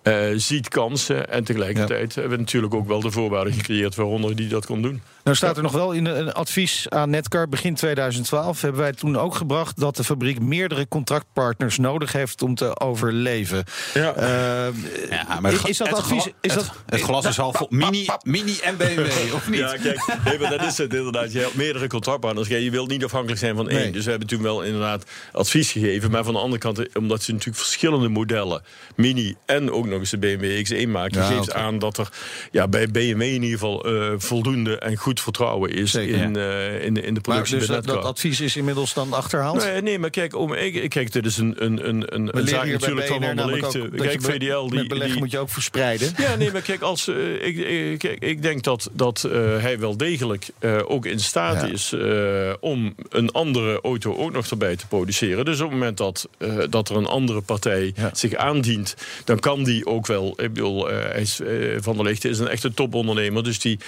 Eh, 0.01 0.25
ziet 0.35 0.67
kansen 0.69 1.29
en 1.29 1.43
tegelijkertijd 1.43 2.15
hebben 2.15 2.31
we 2.31 2.37
natuurlijk 2.37 2.73
ook 2.73 2.87
wel 2.87 2.99
de 2.99 3.11
voorwaarden 3.11 3.53
gecreëerd 3.53 3.95
waaronder 3.95 4.35
die 4.35 4.47
dat 4.47 4.65
kon 4.65 4.81
doen. 4.81 5.01
Nou 5.23 5.35
staat 5.35 5.57
er 5.57 5.63
nog 5.63 5.71
wel 5.71 5.91
in 5.91 6.05
een 6.05 6.33
advies 6.33 6.89
aan 6.89 7.09
Netcar 7.09 7.49
begin 7.49 7.75
2012 7.75 8.61
hebben 8.61 8.81
wij 8.81 8.91
toen 8.93 9.17
ook 9.17 9.35
gebracht 9.35 9.79
dat 9.79 9.95
de 9.95 10.03
fabriek 10.03 10.39
meerdere 10.39 10.87
contractpartners 10.87 11.77
nodig 11.77 12.11
heeft 12.11 12.41
om 12.41 12.55
te 12.55 12.79
overleven. 12.79 13.63
Ja. 13.93 14.13
Eh, 14.13 14.73
Ja, 15.09 15.39
maar 15.39 15.53
is, 15.69 15.77
dat 15.77 15.87
het 15.87 15.97
advies? 15.97 16.21
gla- 16.23 16.31
Is 16.41 16.53
het, 16.53 16.65
dat, 16.65 16.75
het 16.85 17.01
glas 17.01 17.25
is 17.25 17.37
half 17.37 17.55
vol. 17.57 17.67
Mini, 17.69 18.05
mini 18.23 18.57
en 18.63 18.77
BMW, 18.77 19.05
of 19.35 19.49
niet? 19.49 19.59
Ja, 19.59 19.77
kijk, 19.77 20.05
nee, 20.25 20.39
maar 20.39 20.49
dat 20.49 20.61
is 20.65 20.77
het 20.77 20.93
inderdaad. 20.93 21.31
Je 21.31 21.39
hebt 21.39 21.55
meerdere 21.55 21.87
contractpartners. 21.87 22.47
Je 22.47 22.71
wilt 22.71 22.89
niet 22.89 23.03
afhankelijk 23.03 23.39
zijn 23.39 23.55
van 23.55 23.69
één. 23.69 23.79
Nee. 23.81 23.91
Dus 23.91 24.03
we 24.03 24.09
hebben 24.09 24.27
toen 24.27 24.41
wel 24.41 24.61
inderdaad 24.63 25.03
advies 25.33 25.71
gegeven. 25.71 26.11
Maar 26.11 26.23
van 26.23 26.33
de 26.33 26.39
andere 26.39 26.61
kant, 26.61 26.95
omdat 26.97 27.23
ze 27.23 27.31
natuurlijk 27.31 27.59
verschillende 27.63 28.07
modellen, 28.07 28.61
Mini 28.95 29.35
en 29.45 29.71
ook 29.71 29.85
nog 29.87 29.99
eens 29.99 30.09
de 30.09 30.17
BMW 30.17 30.65
X1 30.65 30.87
maken, 30.89 31.21
Ja, 31.21 31.27
geeft 31.27 31.53
aan 31.53 31.79
dat 31.79 31.97
er 31.97 32.09
ja, 32.51 32.67
bij 32.67 32.87
BMW 32.87 33.21
in 33.21 33.33
ieder 33.43 33.49
geval 33.49 33.85
eh, 33.85 34.13
voldoende 34.17 34.77
en 34.77 34.95
goed 34.97 35.21
vertrouwen 35.21 35.69
is 35.71 35.91
Zeker, 35.91 36.15
in, 36.21 36.35
eh, 36.35 36.85
in, 36.85 36.93
de- 36.93 37.01
in 37.01 37.13
de 37.13 37.19
Maar 37.19 37.21
productie 37.21 37.57
dus 37.57 37.67
dat, 37.67 37.87
advies 38.03 38.41
is 38.41 38.55
inmiddels 38.55 38.93
dan 38.93 39.13
achterhaald? 39.13 39.63
Nee, 39.63 39.81
nee, 39.81 39.99
maar 39.99 40.09
kijk, 40.09 40.35
om, 40.35 40.53
ik, 40.53 40.89
kijk 40.89 41.11
dit 41.11 41.25
is 41.25 41.37
een, 41.37 41.55
een, 41.63 41.87
een, 41.89 42.15
een, 42.15 42.37
een 42.37 42.47
zaak 42.47 42.65
natuurlijk 42.67 43.07
van 43.07 43.21
dat 43.35 43.77
Kijk, 43.95 44.21
VDL 44.21 44.67
die... 44.69 44.87
Met 44.87 45.01
die 45.01 45.17
moet 45.17 45.31
je 45.31 45.37
ook 45.39 45.49
verspreiden. 45.49 46.13
ja, 46.17 46.35
nee, 46.35 46.51
maar 46.51 46.61
kijk, 46.61 46.81
als, 46.81 47.07
eh, 47.07 47.45
ik, 47.45 47.57
ik, 48.03 48.17
ik 48.19 48.41
denk 48.41 48.63
dat, 48.63 48.89
dat 48.93 49.23
eh, 49.23 49.31
hij 49.57 49.79
wel 49.79 49.97
degelijk 49.97 50.47
eh, 50.59 50.79
ook 50.87 51.05
in 51.05 51.19
staat 51.19 51.61
Ja. 51.61 51.67
is 51.67 51.91
eh, 51.93 52.53
om 52.59 52.95
een 53.09 53.31
andere 53.31 53.81
auto 53.81 54.15
ook 54.15 54.31
nog 54.31 54.47
erbij 54.47 54.75
te 54.75 54.87
produceren. 54.87 55.21
Dus 55.27 55.59
op 55.59 55.69
het 55.69 55.71
moment 55.79 55.97
dat, 55.97 56.27
eh, 56.37 56.57
dat 56.69 56.89
er 56.89 56.95
een 56.95 57.05
andere 57.05 57.41
partij 57.41 57.93
Ja. 57.95 58.09
zich 58.13 58.35
aandient, 58.35 58.95
dan 59.23 59.39
kan 59.39 59.63
die 59.63 59.85
ook 59.85 60.07
wel. 60.07 60.29
Ik 60.29 60.53
bedoel, 60.53 60.89
eh, 60.89 60.97
hij 61.11 61.21
is, 61.21 61.39
eh, 61.39 61.47
Van 61.79 61.95
der 61.95 62.05
Lichten 62.05 62.29
is 62.29 62.39
een 62.39 62.47
echte 62.47 62.73
topondernemer, 62.73 63.43
dus 63.43 63.59
die, 63.59 63.79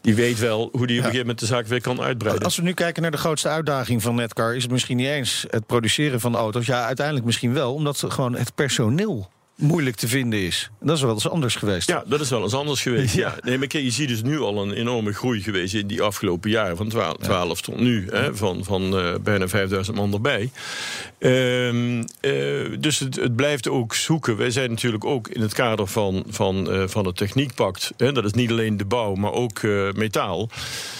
die 0.00 0.14
weet 0.14 0.38
wel 0.38 0.58
hoe 0.58 0.68
die 0.70 0.80
op 0.82 0.88
een 0.88 0.94
gegeven 0.96 1.18
moment 1.18 1.38
de 1.38 1.46
zaak 1.46 1.66
weer 1.66 1.80
kan 1.80 2.00
uitbreiden. 2.00 2.44
Als 2.44 2.56
we 2.56 2.62
nu 2.62 2.72
kijken 2.72 3.02
naar 3.02 3.10
de 3.10 3.16
grootste 3.16 3.48
uitdaging 3.48 4.02
van 4.02 4.14
Netcar... 4.14 4.56
is 4.56 4.62
het 4.62 4.72
misschien 4.72 4.96
niet 4.96 5.06
eens 5.06 5.44
het 5.50 5.66
produceren 5.66 6.20
van 6.20 6.36
auto's. 6.36 6.66
Ja, 6.66 6.84
uiteindelijk 6.84 7.26
misschien 7.26 7.52
wel, 7.52 7.74
omdat 7.74 8.04
gewoon 8.08 8.34
het 8.34 8.54
personeel 8.54 9.30
moeilijk 9.58 9.96
te 9.96 10.08
vinden 10.08 10.38
is. 10.40 10.70
Dat 10.80 10.96
is 10.96 11.02
wel 11.02 11.12
eens 11.12 11.28
anders 11.28 11.54
geweest. 11.54 11.88
Ja, 11.88 12.04
dat 12.06 12.20
is 12.20 12.30
wel 12.30 12.42
eens 12.42 12.54
anders 12.54 12.82
geweest. 12.82 13.14
Ja. 13.18 13.28
Ja. 13.28 13.34
Nee, 13.40 13.58
maar 13.58 13.66
kijk, 13.66 13.84
je 13.84 13.90
ziet 13.90 14.08
dus 14.08 14.22
nu 14.22 14.40
al 14.40 14.62
een 14.62 14.72
enorme 14.72 15.12
groei 15.12 15.42
geweest 15.42 15.74
in 15.74 15.86
die 15.86 16.02
afgelopen 16.02 16.50
jaren. 16.50 16.76
Van 16.76 16.88
12, 16.88 17.16
12 17.16 17.60
tot 17.60 17.80
nu. 17.80 18.06
Hè, 18.10 18.36
van 18.36 18.64
van 18.64 18.98
eh, 18.98 19.14
bijna 19.22 19.48
5000 19.48 19.96
man 19.96 20.12
erbij. 20.12 20.50
Ehm, 21.18 22.04
eh, 22.20 22.32
dus 22.80 22.98
het, 22.98 23.16
het 23.16 23.36
blijft 23.36 23.68
ook 23.68 23.94
zoeken. 23.94 24.36
Wij 24.36 24.50
zijn 24.50 24.70
natuurlijk 24.70 25.04
ook 25.04 25.28
in 25.28 25.40
het 25.40 25.54
kader 25.54 25.86
van, 25.86 26.24
van, 26.28 26.70
eh, 26.70 26.82
van 26.86 27.06
het 27.06 27.16
techniekpact. 27.16 27.92
Hè, 27.96 28.12
dat 28.12 28.24
is 28.24 28.32
niet 28.32 28.50
alleen 28.50 28.76
de 28.76 28.84
bouw, 28.84 29.14
maar 29.14 29.32
ook 29.32 29.62
metaal. 29.94 30.48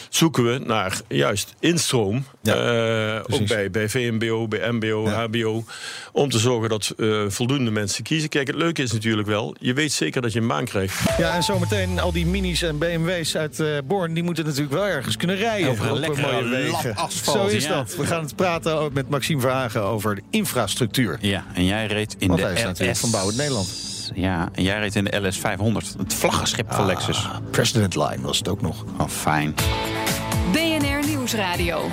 Zoeken 0.08 0.44
we 0.44 0.58
naar 0.58 1.00
juist 1.08 1.54
instroom. 1.60 2.24
Ja, 2.42 3.18
ook 3.28 3.46
bij, 3.46 3.70
bij 3.70 3.88
VMBO, 3.88 4.48
bij 4.48 4.72
MBO, 4.72 5.04
Ja. 5.08 5.26
HBO. 5.26 5.64
Om 6.12 6.30
te 6.30 6.38
zorgen 6.38 6.68
dat 6.68 6.94
voldoende 7.28 7.70
mensen 7.70 8.04
kiezen. 8.04 8.28
Kijk, 8.28 8.47
het 8.48 8.56
leuke 8.56 8.82
is 8.82 8.92
natuurlijk 8.92 9.28
wel, 9.28 9.54
je 9.60 9.72
weet 9.72 9.92
zeker 9.92 10.22
dat 10.22 10.32
je 10.32 10.40
een 10.40 10.46
baan 10.46 10.64
krijgt. 10.64 11.00
Ja, 11.18 11.34
en 11.34 11.42
zometeen 11.42 11.98
al 12.00 12.12
die 12.12 12.26
minis 12.26 12.62
en 12.62 12.78
BMW's 12.78 13.36
uit 13.36 13.60
eh 13.60 13.66
Born... 13.84 14.14
die 14.14 14.22
moeten 14.22 14.44
natuurlijk 14.44 14.72
wel 14.72 14.86
ergens 14.86 15.16
kunnen 15.16 15.36
rijden. 15.36 15.70
Over 15.70 15.84
een 15.86 15.94
eh, 15.94 16.00
lekkere 16.00 16.32
mooie 16.32 16.48
wegen. 16.48 16.96
asfalt, 16.96 17.36
Zo 17.50 17.56
is 17.56 17.64
ja. 17.64 17.74
dat. 17.74 17.96
We 17.96 18.06
gaan 18.06 18.22
het 18.22 18.36
praten 18.36 18.74
ook 18.74 18.92
met 18.92 19.08
Maxime 19.08 19.40
Verhagen 19.40 19.82
over 19.82 20.14
de 20.14 20.22
infrastructuur. 20.30 21.18
Ja, 21.20 21.44
en 21.54 21.64
jij 21.64 21.86
reed 21.86 22.16
in 22.18 22.28
Want 22.28 22.40
de 22.40 22.46
hij 22.46 22.54
is 22.54 22.62
natuurlijk 22.62 22.96
LS. 22.96 23.00
van 23.00 23.10
Bouw 23.10 23.26
het 23.26 23.36
Nederland. 23.36 23.68
Ja, 24.14 24.48
en 24.54 24.62
jij 24.62 24.78
reed 24.78 24.94
in 24.96 25.04
de 25.04 25.26
LS 25.26 25.38
500. 25.38 25.94
Het 25.98 26.14
vlaggenschip 26.14 26.72
van 26.72 26.86
Lexus. 26.86 27.16
Ah, 27.16 27.36
President 27.50 27.94
Line 27.96 28.20
was 28.20 28.38
het 28.38 28.48
ook 28.48 28.60
nog. 28.60 28.84
Oh, 28.98 29.08
fijn. 29.08 29.54
BNR 30.52 31.06
Nieuwsradio. 31.06 31.90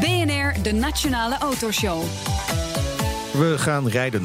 BNR, 0.00 0.62
de 0.62 0.72
Nationale 0.72 1.38
Autoshow. 1.38 2.02
We 3.38 3.58
gaan 3.58 3.88
rijden. 3.88 4.22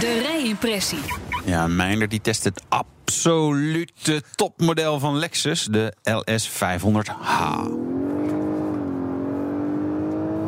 De 0.00 0.20
rijimpressie. 0.22 0.98
Ja, 1.44 1.66
Meinder 1.66 2.08
die 2.08 2.20
test 2.20 2.44
het 2.44 2.62
absolute 2.68 4.22
topmodel 4.34 4.98
van 4.98 5.18
Lexus, 5.18 5.64
de 5.64 5.92
LS 6.02 6.50
500H. 6.50 7.86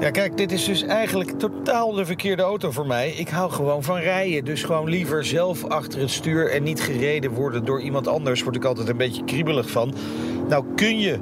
Ja, 0.00 0.10
kijk, 0.10 0.36
dit 0.36 0.52
is 0.52 0.64
dus 0.64 0.82
eigenlijk 0.82 1.38
totaal 1.38 1.92
de 1.92 2.04
verkeerde 2.06 2.42
auto 2.42 2.70
voor 2.70 2.86
mij. 2.86 3.10
Ik 3.10 3.28
hou 3.28 3.50
gewoon 3.50 3.82
van 3.82 3.98
rijden. 3.98 4.44
Dus 4.44 4.62
gewoon 4.62 4.88
liever 4.88 5.24
zelf 5.24 5.64
achter 5.64 6.00
het 6.00 6.10
stuur 6.10 6.50
en 6.50 6.62
niet 6.62 6.80
gereden 6.80 7.30
worden 7.30 7.64
door 7.64 7.80
iemand 7.80 8.08
anders. 8.08 8.42
Word 8.42 8.56
ik 8.56 8.64
altijd 8.64 8.88
een 8.88 8.96
beetje 8.96 9.24
kriebelig 9.24 9.70
van. 9.70 9.94
Nou, 10.48 10.64
kun 10.74 10.98
je 10.98 11.18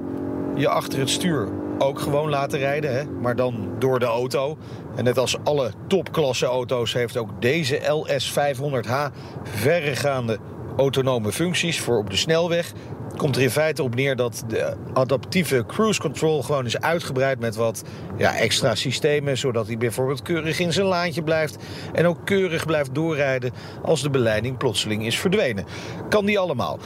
je 0.56 0.68
achter 0.68 0.98
het 0.98 1.10
stuur 1.10 1.48
ook 1.78 2.00
gewoon 2.00 2.28
laten 2.28 2.58
rijden, 2.58 2.94
hè? 2.94 3.04
maar 3.04 3.36
dan 3.36 3.68
door 3.78 3.98
de 3.98 4.04
auto. 4.04 4.58
En 4.96 5.04
net 5.04 5.18
als 5.18 5.36
alle 5.44 5.72
topklasse 5.86 6.46
auto's 6.46 6.92
heeft 6.92 7.16
ook 7.16 7.30
deze 7.40 7.80
LS 7.88 8.32
500H 8.32 9.12
verregaande 9.42 10.38
autonome 10.76 11.32
functies 11.32 11.80
voor 11.80 11.98
op 11.98 12.10
de 12.10 12.16
snelweg. 12.16 12.72
Komt 13.16 13.36
er 13.36 13.42
in 13.42 13.50
feite 13.50 13.82
op 13.82 13.94
neer 13.94 14.16
dat 14.16 14.44
de 14.48 14.76
adaptieve 14.92 15.64
cruise 15.66 16.00
control 16.00 16.42
gewoon 16.42 16.66
is 16.66 16.80
uitgebreid 16.80 17.40
met 17.40 17.56
wat 17.56 17.84
ja, 18.16 18.36
extra 18.36 18.74
systemen, 18.74 19.38
zodat 19.38 19.66
hij 19.66 19.78
bijvoorbeeld 19.78 20.22
keurig 20.22 20.58
in 20.58 20.72
zijn 20.72 20.86
laantje 20.86 21.22
blijft 21.22 21.56
en 21.92 22.06
ook 22.06 22.18
keurig 22.24 22.66
blijft 22.66 22.94
doorrijden 22.94 23.52
als 23.82 24.02
de 24.02 24.10
beleiding 24.10 24.56
plotseling 24.56 25.06
is 25.06 25.18
verdwenen. 25.18 25.64
Kan 26.08 26.24
die 26.24 26.38
allemaal. 26.38 26.78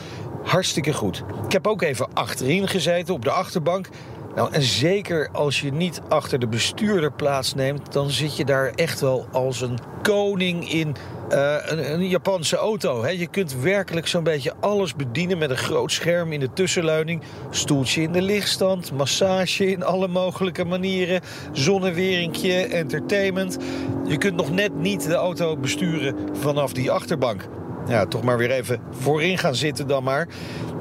Hartstikke 0.43 0.93
goed. 0.93 1.25
Ik 1.45 1.53
heb 1.53 1.67
ook 1.67 1.83
even 1.83 2.13
achterin 2.13 2.69
gezeten 2.69 3.15
op 3.15 3.25
de 3.25 3.31
achterbank. 3.31 3.89
Nou, 4.35 4.53
en 4.53 4.63
zeker 4.63 5.29
als 5.33 5.61
je 5.61 5.73
niet 5.73 6.01
achter 6.09 6.39
de 6.39 6.47
bestuurder 6.47 7.13
plaatsneemt, 7.13 7.93
dan 7.93 8.11
zit 8.11 8.37
je 8.37 8.45
daar 8.45 8.73
echt 8.75 9.01
wel 9.01 9.27
als 9.33 9.61
een 9.61 9.79
koning 10.03 10.73
in 10.73 10.97
eh, 11.29 11.57
een, 11.65 11.93
een 11.93 12.09
Japanse 12.09 12.57
auto. 12.57 13.03
Hè. 13.03 13.11
Je 13.11 13.27
kunt 13.27 13.55
werkelijk 13.61 14.07
zo'n 14.07 14.23
beetje 14.23 14.53
alles 14.61 14.95
bedienen 14.95 15.39
met 15.39 15.51
een 15.51 15.57
groot 15.57 15.93
scherm 15.93 16.33
in 16.33 16.41
de 16.41 16.53
tussenleuning, 16.53 17.23
stoeltje 17.51 18.03
in 18.03 18.13
de 18.13 18.23
lichtstand, 18.23 18.93
massage 18.93 19.71
in 19.71 19.85
alle 19.85 20.09
mogelijke 20.09 20.65
manieren, 20.65 21.21
zonneweringje, 21.53 22.55
entertainment. 22.55 23.59
Je 24.07 24.19
kunt 24.19 24.37
nog 24.37 24.51
net 24.51 24.75
niet 24.75 25.07
de 25.07 25.15
auto 25.15 25.57
besturen 25.57 26.17
vanaf 26.33 26.73
die 26.73 26.91
achterbank. 26.91 27.49
Ja, 27.87 28.07
toch 28.07 28.23
maar 28.23 28.39
weer 28.39 28.51
even 28.51 28.81
voorin 28.91 29.39
gaan 29.39 29.55
zitten 29.55 29.87
dan 29.87 30.05
maar. 30.05 30.29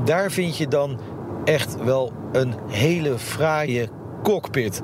Daar 0.06 0.32
vind 0.32 0.58
je 0.58 0.68
dan 0.68 1.00
echt 1.44 1.84
wel 1.84 2.14
een 2.32 2.56
hele 2.68 3.18
fraaie 3.18 3.90
cockpit. 4.24 4.82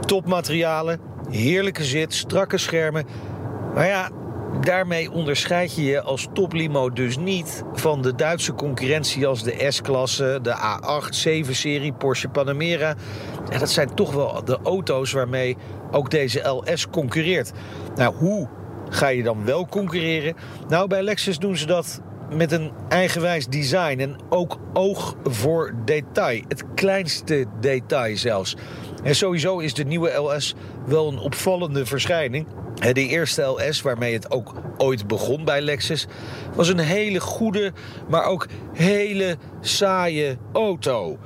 Topmaterialen, 0.00 1.00
heerlijke 1.30 1.84
zit, 1.84 2.14
strakke 2.14 2.58
schermen. 2.58 3.04
Maar 3.74 3.86
ja, 3.86 4.10
daarmee 4.60 5.10
onderscheid 5.10 5.74
je 5.74 5.84
je 5.84 6.02
als 6.02 6.28
toplimo 6.32 6.90
dus 6.90 7.18
niet 7.18 7.64
van 7.72 8.02
de 8.02 8.14
Duitse 8.14 8.54
concurrentie 8.54 9.26
als 9.26 9.42
de 9.42 9.66
S-klasse, 9.68 10.38
de 10.42 10.56
A8, 10.56 11.28
7-serie, 11.28 11.92
Porsche 11.92 12.28
Panamera. 12.28 12.94
Ja, 13.50 13.58
dat 13.58 13.70
zijn 13.70 13.94
toch 13.94 14.12
wel 14.12 14.44
de 14.44 14.58
auto's 14.62 15.12
waarmee 15.12 15.56
ook 15.90 16.10
deze 16.10 16.48
LS 16.48 16.90
concurreert. 16.90 17.52
Nou, 17.94 18.14
hoe 18.14 18.48
ga 18.88 19.08
je 19.08 19.22
dan 19.22 19.44
wel 19.44 19.66
concurreren? 19.66 20.34
Nou, 20.68 20.88
bij 20.88 21.02
Lexus 21.02 21.38
doen 21.38 21.56
ze 21.56 21.66
dat 21.66 22.00
met 22.34 22.52
een 22.52 22.70
eigenwijs 22.88 23.46
design 23.46 23.98
en 23.98 24.16
ook 24.28 24.58
oog 24.72 25.16
voor 25.24 25.74
detail. 25.84 26.42
Het 26.48 26.64
kleinste 26.74 27.46
detail 27.60 28.16
zelfs. 28.16 28.56
En 29.02 29.14
sowieso 29.14 29.58
is 29.58 29.74
de 29.74 29.84
nieuwe 29.84 30.10
LS 30.10 30.54
wel 30.86 31.08
een 31.08 31.18
opvallende 31.18 31.86
verschijning. 31.86 32.46
De 32.92 33.06
eerste 33.06 33.42
LS, 33.42 33.82
waarmee 33.82 34.12
het 34.12 34.30
ook 34.30 34.54
ooit 34.76 35.06
begon 35.06 35.44
bij 35.44 35.60
Lexus, 35.60 36.06
was 36.54 36.68
een 36.68 36.78
hele 36.78 37.20
goede, 37.20 37.72
maar 38.08 38.24
ook 38.24 38.46
hele 38.72 39.36
saaie 39.60 40.38
auto. 40.52 41.18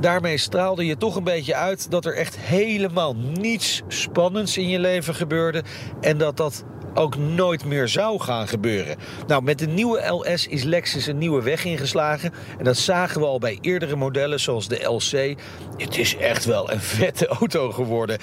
Daarmee 0.00 0.38
straalde 0.38 0.86
je 0.86 0.96
toch 0.96 1.16
een 1.16 1.24
beetje 1.24 1.54
uit 1.54 1.90
dat 1.90 2.04
er 2.04 2.16
echt 2.16 2.38
helemaal 2.38 3.16
niets 3.16 3.82
spannends 3.88 4.56
in 4.56 4.68
je 4.68 4.78
leven 4.78 5.14
gebeurde 5.14 5.62
en 6.00 6.18
dat 6.18 6.36
dat 6.36 6.64
ook 6.94 7.16
nooit 7.16 7.64
meer 7.64 7.88
zou 7.88 8.20
gaan 8.20 8.48
gebeuren. 8.48 8.96
Nou, 9.26 9.42
met 9.42 9.58
de 9.58 9.66
nieuwe 9.66 10.06
LS 10.06 10.46
is 10.46 10.62
Lexus 10.62 11.06
een 11.06 11.18
nieuwe 11.18 11.42
weg 11.42 11.64
ingeslagen. 11.64 12.32
En 12.58 12.64
dat 12.64 12.76
zagen 12.76 13.20
we 13.20 13.26
al 13.26 13.38
bij 13.38 13.58
eerdere 13.60 13.96
modellen, 13.96 14.40
zoals 14.40 14.68
de 14.68 14.84
LC. 14.84 15.38
Het 15.76 15.98
is 15.98 16.16
echt 16.16 16.44
wel 16.44 16.72
een 16.72 16.80
vette 16.80 17.26
auto 17.26 17.70
geworden. 17.70 18.18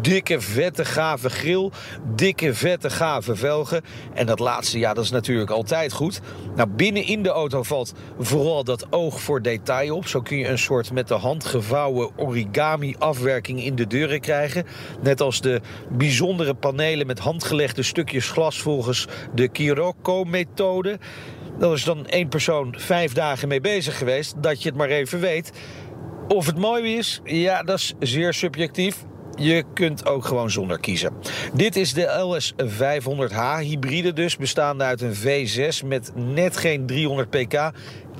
Dikke, 0.00 0.40
vette, 0.40 0.84
gave 0.84 1.30
grill. 1.30 1.70
Dikke, 2.14 2.54
vette, 2.54 2.90
gave 2.90 3.36
velgen. 3.36 3.82
En 4.14 4.26
dat 4.26 4.38
laatste, 4.38 4.78
ja, 4.78 4.94
dat 4.94 5.04
is 5.04 5.10
natuurlijk 5.10 5.50
altijd 5.50 5.92
goed. 5.92 6.20
Nou, 6.56 6.68
binnen 6.68 7.04
in 7.04 7.22
de 7.22 7.28
auto 7.28 7.62
valt 7.62 7.94
vooral 8.18 8.64
dat 8.64 8.86
oog 8.90 9.20
voor 9.20 9.42
detail 9.42 9.96
op. 9.96 10.06
Zo 10.06 10.20
kun 10.20 10.36
je 10.36 10.48
een 10.48 10.58
soort 10.58 10.92
met 10.92 11.08
de 11.08 11.14
hand 11.14 11.44
gevouwen 11.44 12.10
origami-afwerking 12.16 13.64
in 13.64 13.74
de 13.74 13.86
deuren 13.86 14.20
krijgen. 14.20 14.66
Net 15.02 15.20
als 15.20 15.40
de 15.40 15.60
bijzondere 15.88 16.54
panelen 16.54 17.06
met 17.06 17.18
handgelegde 17.18 17.82
stukjes 17.82 18.11
glas 18.20 18.60
volgens 18.60 19.06
de 19.34 19.48
Kiroko-methode. 19.48 20.98
Daar 21.58 21.72
is 21.72 21.84
dan 21.84 22.06
één 22.06 22.28
persoon 22.28 22.74
vijf 22.78 23.12
dagen 23.12 23.48
mee 23.48 23.60
bezig 23.60 23.98
geweest, 23.98 24.34
dat 24.42 24.62
je 24.62 24.68
het 24.68 24.78
maar 24.78 24.88
even 24.88 25.20
weet. 25.20 25.52
Of 26.28 26.46
het 26.46 26.58
mooi 26.58 26.96
is, 26.96 27.20
ja, 27.24 27.62
dat 27.62 27.78
is 27.78 27.94
zeer 27.98 28.34
subjectief. 28.34 29.04
Je 29.38 29.64
kunt 29.74 30.06
ook 30.06 30.24
gewoon 30.24 30.50
zonder 30.50 30.80
kiezen. 30.80 31.12
Dit 31.52 31.76
is 31.76 31.94
de 31.94 32.04
LS 32.06 32.54
500H 32.56 33.58
hybride 33.60 34.12
dus, 34.12 34.36
bestaande 34.36 34.84
uit 34.84 35.00
een 35.00 35.14
V6 35.14 35.86
met 35.86 36.12
net 36.14 36.56
geen 36.56 36.86
300 36.86 37.30
pk 37.30 37.54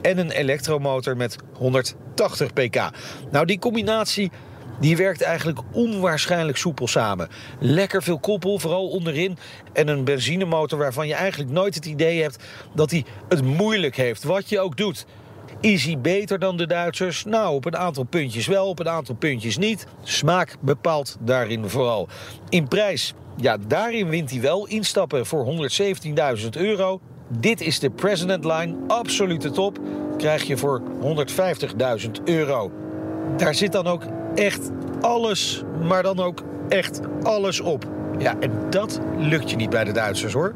en 0.03 0.19
een 0.19 0.31
elektromotor 0.31 1.17
met 1.17 1.37
180 1.53 2.53
pk. 2.53 2.91
Nou, 3.31 3.47
die 3.47 3.59
combinatie 3.59 4.31
die 4.81 4.97
werkt 4.97 5.23
eigenlijk 5.23 5.59
onwaarschijnlijk 5.73 6.59
soepel 6.59 6.89
samen. 6.89 7.29
Lekker 7.59 8.03
veel 8.03 8.19
koppel, 8.19 8.59
vooral 8.59 8.89
onderin. 8.89 9.39
En 9.73 9.89
een 9.89 10.05
benzinemotor 10.05 10.79
waarvan 10.79 11.07
je 11.07 11.15
eigenlijk 11.15 11.51
nooit 11.51 11.75
het 11.75 11.87
idee 11.87 12.23
hebt 12.23 12.45
dat 12.75 12.91
hij 12.91 13.05
het 13.29 13.43
moeilijk 13.45 13.97
heeft. 13.97 14.25
Wat 14.25 14.49
je 14.49 14.61
ook 14.61 14.77
doet. 14.77 15.07
Is 15.61 15.85
hij 15.85 15.99
beter 15.99 16.39
dan 16.39 16.57
de 16.57 16.67
Duitsers? 16.67 17.25
Nou, 17.25 17.55
op 17.55 17.65
een 17.65 17.77
aantal 17.77 18.05
puntjes 18.05 18.47
wel, 18.47 18.69
op 18.69 18.79
een 18.79 18.89
aantal 18.89 19.15
puntjes 19.15 19.59
niet. 19.59 19.87
Smaak 20.03 20.57
bepaalt 20.61 21.17
daarin 21.21 21.69
vooral. 21.69 22.09
In 22.49 22.69
prijs, 22.69 23.15
ja, 23.37 23.57
daarin 23.67 24.09
wint 24.09 24.31
hij 24.31 24.41
wel. 24.41 24.67
Instappen 24.67 25.27
voor 25.27 25.71
117.000 26.41 26.49
euro. 26.51 27.01
Dit 27.29 27.61
is 27.61 27.79
de 27.79 27.91
President 27.91 28.45
Line, 28.45 28.77
absolute 28.87 29.51
top. 29.51 29.79
Krijg 30.17 30.43
je 30.43 30.57
voor 30.57 30.83
150.000 32.05 32.11
euro. 32.25 32.71
Daar 33.37 33.55
zit 33.55 33.73
dan 33.73 33.87
ook 33.87 34.03
echt 34.35 34.71
alles, 35.01 35.63
maar 35.83 36.03
dan 36.03 36.21
ook 36.21 36.43
echt 36.69 37.01
alles 37.23 37.61
op. 37.61 37.85
Ja, 38.19 38.37
en 38.41 38.51
dat 38.71 39.01
lukt 39.19 39.51
je 39.51 39.57
niet 39.57 39.71
bij 39.71 39.85
de 39.85 39.93
Duitsers 39.93 40.33
hoor. 40.33 40.55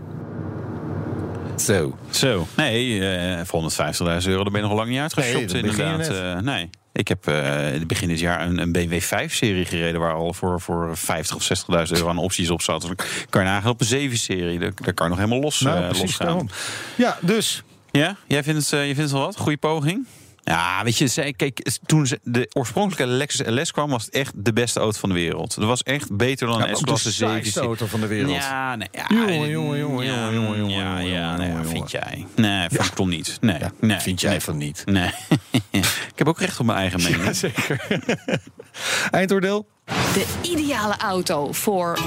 Zo. 1.57 1.97
Zo. 2.11 2.47
Nee, 2.57 3.09
eh, 3.09 3.45
voor 3.45 3.61
150.000 3.61 4.29
euro, 4.31 4.43
daar 4.43 4.53
ben 4.53 4.61
je 4.63 4.67
nog 4.69 4.77
lang 4.77 4.89
niet 4.89 4.99
uitgeshopt, 4.99 5.53
Nee, 5.53 5.63
inderdaad. 5.63 6.09
Eh, 6.09 6.39
nee. 6.39 6.71
Ik 6.97 7.09
heb 7.09 7.27
eh, 7.27 7.67
in 7.73 7.79
het 7.79 7.87
begin 7.87 8.09
dit 8.09 8.21
jaar 8.21 8.47
een, 8.47 8.59
een 8.59 8.73
BMW 8.73 9.01
5-serie 9.01 9.65
gereden... 9.65 10.01
waar 10.01 10.15
al 10.15 10.33
voor, 10.33 10.61
voor 10.61 10.97
50 10.97 11.37
of 11.37 11.49
60.000 11.87 11.93
euro 11.93 12.09
aan 12.09 12.19
opties 12.19 12.51
op 12.51 12.63
zat. 12.63 12.81
Dus 12.81 12.91
kan 13.31 13.43
je 13.43 13.49
nagaan 13.49 13.71
op 13.71 13.81
een 13.81 14.11
7-serie. 14.11 14.59
Daar, 14.59 14.73
daar 14.75 14.95
kan 14.95 15.07
je 15.07 15.13
nog 15.15 15.23
helemaal 15.23 15.41
los, 15.41 15.61
Nou, 15.61 15.95
daarom. 16.19 16.49
Ja, 16.97 17.19
dus 17.21 17.63
Ja, 17.91 18.17
jij 18.27 18.43
vindt 18.43 18.61
het, 18.61 18.73
eh, 18.73 18.81
je 18.81 18.95
vindt 18.95 19.11
het 19.11 19.11
wel 19.11 19.21
wat? 19.21 19.37
Goede 19.37 19.59
poging? 19.59 20.07
Ja, 20.49 20.85
weet 20.85 20.99
je, 20.99 21.07
zij, 21.07 21.33
kijk, 21.33 21.71
toen 21.87 22.07
ze- 22.07 22.21
de 22.23 22.51
oorspronkelijke 22.53 23.13
Lexus 23.13 23.47
LS 23.47 23.71
kwam, 23.73 23.91
was 23.91 24.05
het 24.05 24.15
echt 24.15 24.33
de 24.37 24.53
beste 24.53 24.81
auto 24.81 24.99
van 24.99 25.09
de 25.09 25.15
wereld. 25.15 25.55
Dat 25.55 25.65
was 25.65 25.83
echt 25.83 26.17
beter 26.17 26.47
dan 26.47 26.59
Ja, 26.59 26.65
een 26.65 26.71
de 26.71 26.77
S-klasse 26.77 27.13
saaiste 27.13 27.51
7. 27.53 27.63
auto 27.69 27.87
van 27.87 28.01
de 28.01 28.07
wereld. 28.07 28.35
Ja, 28.35 28.77
nee, 28.77 28.89
ja, 28.93 29.07
Jongen, 29.09 29.49
jongen, 29.49 29.79
jongen, 29.79 30.05
ja, 30.05 30.13
jongen, 30.33 30.33
jongen, 30.43 30.59
jongen, 30.59 30.77
Ja, 30.77 30.99
ja, 30.99 31.37
nee, 31.37 31.65
vind 31.65 31.91
jij? 31.91 32.27
Nee, 32.37 32.69
vind 32.69 32.85
ik 32.85 32.95
toch 32.95 33.07
niet. 33.07 33.37
Nee, 33.41 33.59
Ja, 33.59 33.73
nee, 33.81 33.99
vind 33.99 34.21
jij 34.21 34.31
nee. 34.31 34.41
van 34.41 34.57
niet. 34.57 34.83
Nee. 34.85 35.11
ik 35.71 36.13
heb 36.17 36.29
ook 36.29 36.41
recht 36.41 36.61
op 36.61 36.67
mijn 36.67 36.79
eigen 36.79 37.03
mening. 37.03 37.37
Zeker. 37.37 37.87
Eindoordeel? 39.11 39.69
De 40.15 40.25
ideale 40.43 40.97
auto 40.97 41.53
voor 41.53 41.99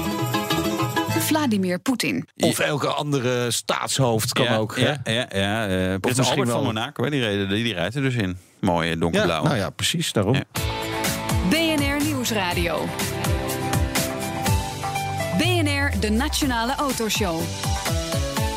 Vladimir 1.30 1.78
Poetin. 1.78 2.28
Of 2.36 2.58
elke 2.58 2.86
andere 2.86 3.50
staatshoofd 3.50 4.32
kan 4.32 4.44
ja, 4.44 4.56
ook. 4.56 4.76
hè? 4.76 4.86
Ja, 4.86 5.00
ja, 5.04 5.26
ja. 5.32 5.68
eh, 5.68 5.96
misschien 6.00 6.28
Albert 6.28 6.50
van 6.50 6.64
Monaco, 6.64 7.04
hè, 7.04 7.10
die, 7.10 7.20
reden, 7.20 7.48
die, 7.48 7.74
rijdt 7.74 7.94
er 7.94 8.02
dus 8.02 8.14
in. 8.14 8.38
Mooie 8.60 8.90
Ja, 8.90 8.96
donkerblauw. 8.96 9.42
nou 9.42 9.56
ja, 9.56 9.70
precies 9.70 10.12
daarom. 10.12 10.34
Ja. 10.34 10.42
BNR 11.48 12.04
Nieuwsradio. 12.04 12.88
BNR, 15.38 16.00
de 16.00 16.10
Nationale 16.10 16.74
Autoshow. 16.74 17.40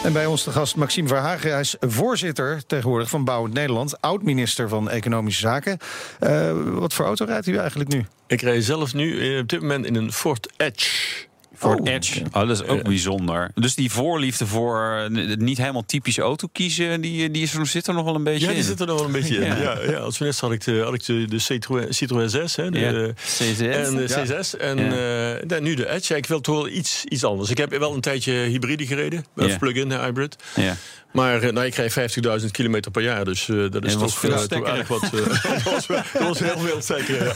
En 0.03 0.13
bij 0.13 0.25
ons 0.25 0.43
de 0.43 0.51
gast 0.51 0.75
Maxime 0.75 1.07
Verhagen. 1.07 1.51
Hij 1.51 1.59
is 1.59 1.75
voorzitter 1.79 2.65
tegenwoordig 2.65 3.09
van 3.09 3.23
Bouwend 3.25 3.53
Nederland. 3.53 4.01
Oud-minister 4.01 4.69
van 4.69 4.89
Economische 4.89 5.41
Zaken. 5.41 5.77
Eh, 6.19 6.51
wat 6.63 6.93
voor 6.93 7.05
auto 7.05 7.25
rijdt 7.25 7.47
u 7.47 7.57
eigenlijk 7.57 7.89
nu? 7.89 8.05
Ik 8.27 8.41
rij 8.41 8.61
zelf 8.61 8.93
nu 8.93 9.33
eh, 9.33 9.39
op 9.39 9.47
dit 9.47 9.61
moment 9.61 9.85
in 9.85 9.95
een 9.95 10.11
Ford 10.11 10.51
Edge. 10.57 11.31
Ford 11.57 11.79
Oh, 11.79 11.87
Edge. 11.89 12.21
Oh, 12.31 12.47
dat 12.47 12.49
is 12.49 12.63
ook 12.67 12.83
bijzonder. 12.83 13.51
Dus 13.55 13.75
die 13.75 13.91
voorliefde 13.91 14.47
voor 14.47 15.07
eh, 15.11 15.35
niet 15.37 15.57
helemaal 15.57 15.85
typische 15.85 16.21
auto 16.21 16.47
kiezen, 16.51 17.01
die, 17.01 17.31
die 17.31 17.43
is, 17.43 17.51
zit 17.63 17.87
er 17.87 17.93
nog 17.93 18.05
wel 18.05 18.15
een 18.15 18.23
beetje 18.23 18.39
Ja, 18.45 18.47
die 18.47 18.57
in. 18.57 18.63
zit 18.63 18.79
er 18.79 18.85
nog 18.87 18.95
wel 18.95 19.05
een 19.05 19.11
beetje 19.11 19.35
in. 19.35 19.41
Ja. 19.45 19.55
Ja, 19.61 19.77
ja, 19.91 19.97
als 19.97 20.19
minister 20.19 20.47
had 20.47 20.55
ik 20.55 20.63
de, 20.63 20.79
had 20.83 20.93
ik 20.93 21.05
de, 21.05 21.25
de 21.27 21.39
Citroën, 21.39 21.93
Citroën 21.93 22.29
6, 22.29 22.55
hè, 22.55 22.69
de, 22.71 22.79
Ja. 22.79 23.13
CZ. 23.25 23.59
en 23.61 23.95
de 23.95 24.05
Ja. 24.07 24.25
C6. 24.43 24.57
En 24.59 24.77
eh, 24.77 25.47
dan 25.47 25.63
nu 25.63 25.73
de 25.75 25.89
Edge. 25.89 26.15
Ik 26.15 26.25
wil 26.25 26.41
toch 26.41 26.55
wel 26.55 26.67
iets, 26.67 27.05
iets 27.05 27.23
anders. 27.23 27.49
Ik 27.49 27.57
heb 27.57 27.69
wel 27.77 27.93
een 27.93 28.01
tijdje 28.01 28.33
hybride 28.33 28.85
gereden, 28.87 29.25
of 29.35 29.57
plug-in 29.57 29.91
hybrid. 29.91 30.35
Ja. 30.55 30.75
Maar 31.13 31.41
eh, 31.41 31.51
nou, 31.51 31.65
ik 31.65 31.71
krijg 31.71 31.93
50.000 32.41 32.45
kilometer 32.51 32.91
per 32.91 33.01
jaar, 33.01 33.25
dus 33.25 33.49
eh, 33.49 33.55
dat 33.71 33.85
is 33.85 33.93
En 33.93 33.99
toch, 33.99 34.17
veel 34.19 34.31
erg 34.65 34.87
wat. 34.87 35.03
eh, 35.03 35.11
dat, 35.11 35.63
was, 35.73 35.85
wel- 35.87 36.01
dat 36.13 36.21
was 36.27 36.39
heel 36.39 36.59
veel 36.59 36.81
zeker. 36.81 37.25
Ja. 37.25 37.33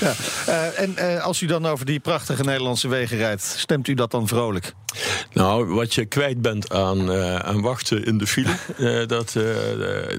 Ja. 0.46 0.70
En 0.70 1.20
als 1.20 1.40
u 1.40 1.46
dan 1.46 1.66
over 1.66 1.86
die 1.86 2.00
prachtige 2.00 2.42
Nederlandse 2.42 2.88
wegen 2.88 3.16
rijdt, 3.16 3.42
stemt 3.42 3.88
u 3.88 3.94
dat 3.94 4.10
dan 4.10 4.28
vrolijk? 4.28 4.72
Nou, 5.32 5.66
wat 5.66 5.94
je 5.94 6.04
kwijt 6.04 6.42
bent 6.42 6.72
aan, 6.72 7.12
aan 7.42 7.60
wachten 7.60 8.04
in 8.04 8.18
de 8.18 8.26
file, 8.26 9.06
dat, 9.06 9.36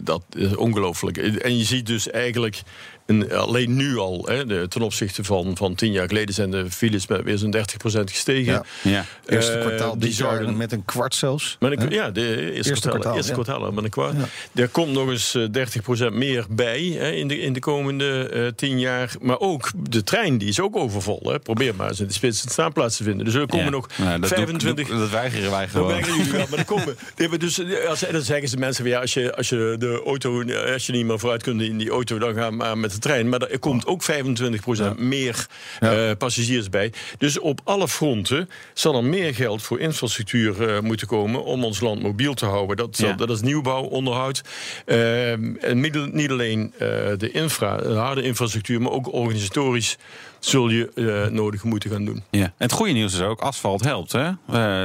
dat 0.02 0.24
is 0.38 0.56
ongelooflijk. 0.56 1.18
En 1.18 1.58
je 1.58 1.64
ziet 1.64 1.86
dus 1.86 2.10
eigenlijk, 2.10 2.62
een, 3.06 3.32
alleen 3.34 3.76
nu 3.76 3.98
al, 3.98 4.26
hè, 4.26 4.46
de, 4.46 4.66
ten 4.70 4.82
opzichte 4.82 5.24
van, 5.24 5.58
van 5.58 5.76
tien 5.76 5.92
jaar 5.92 6.08
geleden, 6.08 6.34
zijn 6.36 6.52
de 6.52 6.72
files 6.72 7.08
met 7.08 7.24
weer 7.24 7.38
zo'n 7.38 7.56
30% 7.56 7.60
gestegen. 8.04 8.54
Ja. 8.54 8.64
Ja. 8.82 9.06
Eerste 9.26 9.52
Eh, 9.52 9.60
kwartaal 9.66 9.98
die 10.00 10.12
zouden- 10.14 10.58
met 10.58 10.72
een 10.72 10.86
kwart 10.86 11.16
zelfs. 11.16 11.56
Met 11.60 11.82
een, 11.82 11.90
ja, 11.90 12.10
de 12.12 12.22
eerste, 12.28 12.52
Eerste 12.54 12.72
kwartaal, 12.72 12.92
kwartaal, 12.92 13.16
eerste 13.16 13.36
ja. 13.36 13.42
kwartaal 13.44 13.72
met 13.72 13.84
een 13.84 13.90
kwart. 13.90 14.14
Ja. 14.54 14.62
Er 14.62 14.68
komt 14.70 14.92
nog 14.94 15.10
eens 15.10 15.36
eh, 15.36 15.46
30% 15.52 16.14
meer 16.14 16.46
bij 16.50 16.84
hè, 16.98 17.12
in, 17.12 17.28
de, 17.28 17.40
in 17.40 17.54
de 17.54 17.60
komende 17.60 18.30
eh, 18.30 18.48
tien 18.56 18.80
jaar. 18.80 19.14
Maar 19.22 19.40
ook 19.40 19.72
de 19.90 20.04
trein, 20.04 20.38
die 20.38 20.48
is 20.48 20.60
ook 20.60 20.76
overvol. 20.76 21.20
Hè. 21.24 21.40
Probeer 21.40 21.76
maar 21.76 21.88
eens 21.90 22.00
in 22.00 22.08
de 22.08 22.14
spits 22.14 22.44
een 22.44 22.50
staanplaats 22.52 22.98
te 22.98 23.04
vinden. 23.04 23.26
Dus 23.26 23.34
er 23.34 23.48
komen 23.48 23.72
nog 23.72 23.88
Nou, 23.98 24.10
dat 24.20 24.20
doe- 24.30 24.38
25... 24.38 24.88
doe- 24.88 24.98
dat 24.98 25.10
weigeren 25.10 25.52
wij 25.52 25.62
Dat 25.62 25.70
gewoon. 25.72 25.88
merken 25.92 26.16
jullie 26.16 26.32
wel, 26.32 26.46
maar 26.50 26.56
dan 26.56 26.66
komen. 26.66 26.96
Nee, 27.18 27.38
dus, 27.38 27.60
eh, 27.60 27.90
als, 27.90 28.00
dan 28.12 28.22
zeggen 28.22 28.48
ze 28.50 28.58
mensen 28.58 28.86
ja, 28.88 29.00
als 29.00 29.14
je, 29.14 29.36
als 29.36 29.50
je 29.50 29.76
de 29.80 30.02
auto, 30.06 30.42
eh, 30.42 30.74
als 30.74 30.86
je 30.86 30.92
niet 30.92 31.06
meer 31.06 31.20
vooruit 31.20 31.44
kunt 31.44 31.62
in 31.62 31.78
die 31.78 31.90
auto, 31.90 32.18
dan 32.18 32.34
ga 32.34 32.50
maar 32.50 32.78
met 32.78 32.91
de 32.92 33.00
trein. 33.00 33.30
Maar 33.30 33.42
er 33.42 33.60
komt 33.60 33.86
ook 33.86 34.04
25% 34.04 34.98
meer 34.98 35.48
eh, 35.80 36.12
passagiers 36.18 36.70
bij. 36.70 36.94
Dus 37.18 37.40
op 37.40 37.62
alle 37.64 37.88
fronten 37.88 38.50
zal 38.74 38.96
er 38.96 39.04
meer 39.04 39.36
geld 39.36 39.62
voor 39.62 39.80
infrastructuur 39.80 40.70
eh, 40.70 40.80
moeten 40.82 41.08
komen 41.08 41.44
om 41.44 41.64
ons 41.64 41.80
land 41.80 42.02
mobiel 42.02 42.34
te 42.34 42.46
houden. 42.46 42.78
Dat, 43.18 43.30
is 43.30 43.42
nieuwbouw, 43.42 43.84
onderhoud. 43.84 44.42
Ehm, 44.86 45.56
en 45.56 45.80
niet, 45.80 46.14
niet 46.14 46.32
alleen 46.32 46.74
eh, 46.74 46.88
de 47.18 47.30
infra, 47.32 47.78
de 47.78 47.90
harde 47.94 48.22
infrastructuur, 48.22 48.82
maar 48.82 48.92
ook 48.92 49.14
organisatorisch 49.14 49.98
zul 50.40 50.70
je 50.70 50.92
eh, 50.96 51.32
nodig 51.34 51.64
moeten 51.64 51.90
gaan 51.92 52.06
doen. 52.06 52.24
Ja. 52.30 52.44
En 52.44 52.54
het 52.58 52.72
goede 52.72 52.92
nieuws 52.92 53.14
is 53.14 53.22
ook, 53.22 53.40
asfalt 53.42 53.84
helpt. 53.84 54.12
Hè? 54.12 54.28
Eh, 54.28 54.36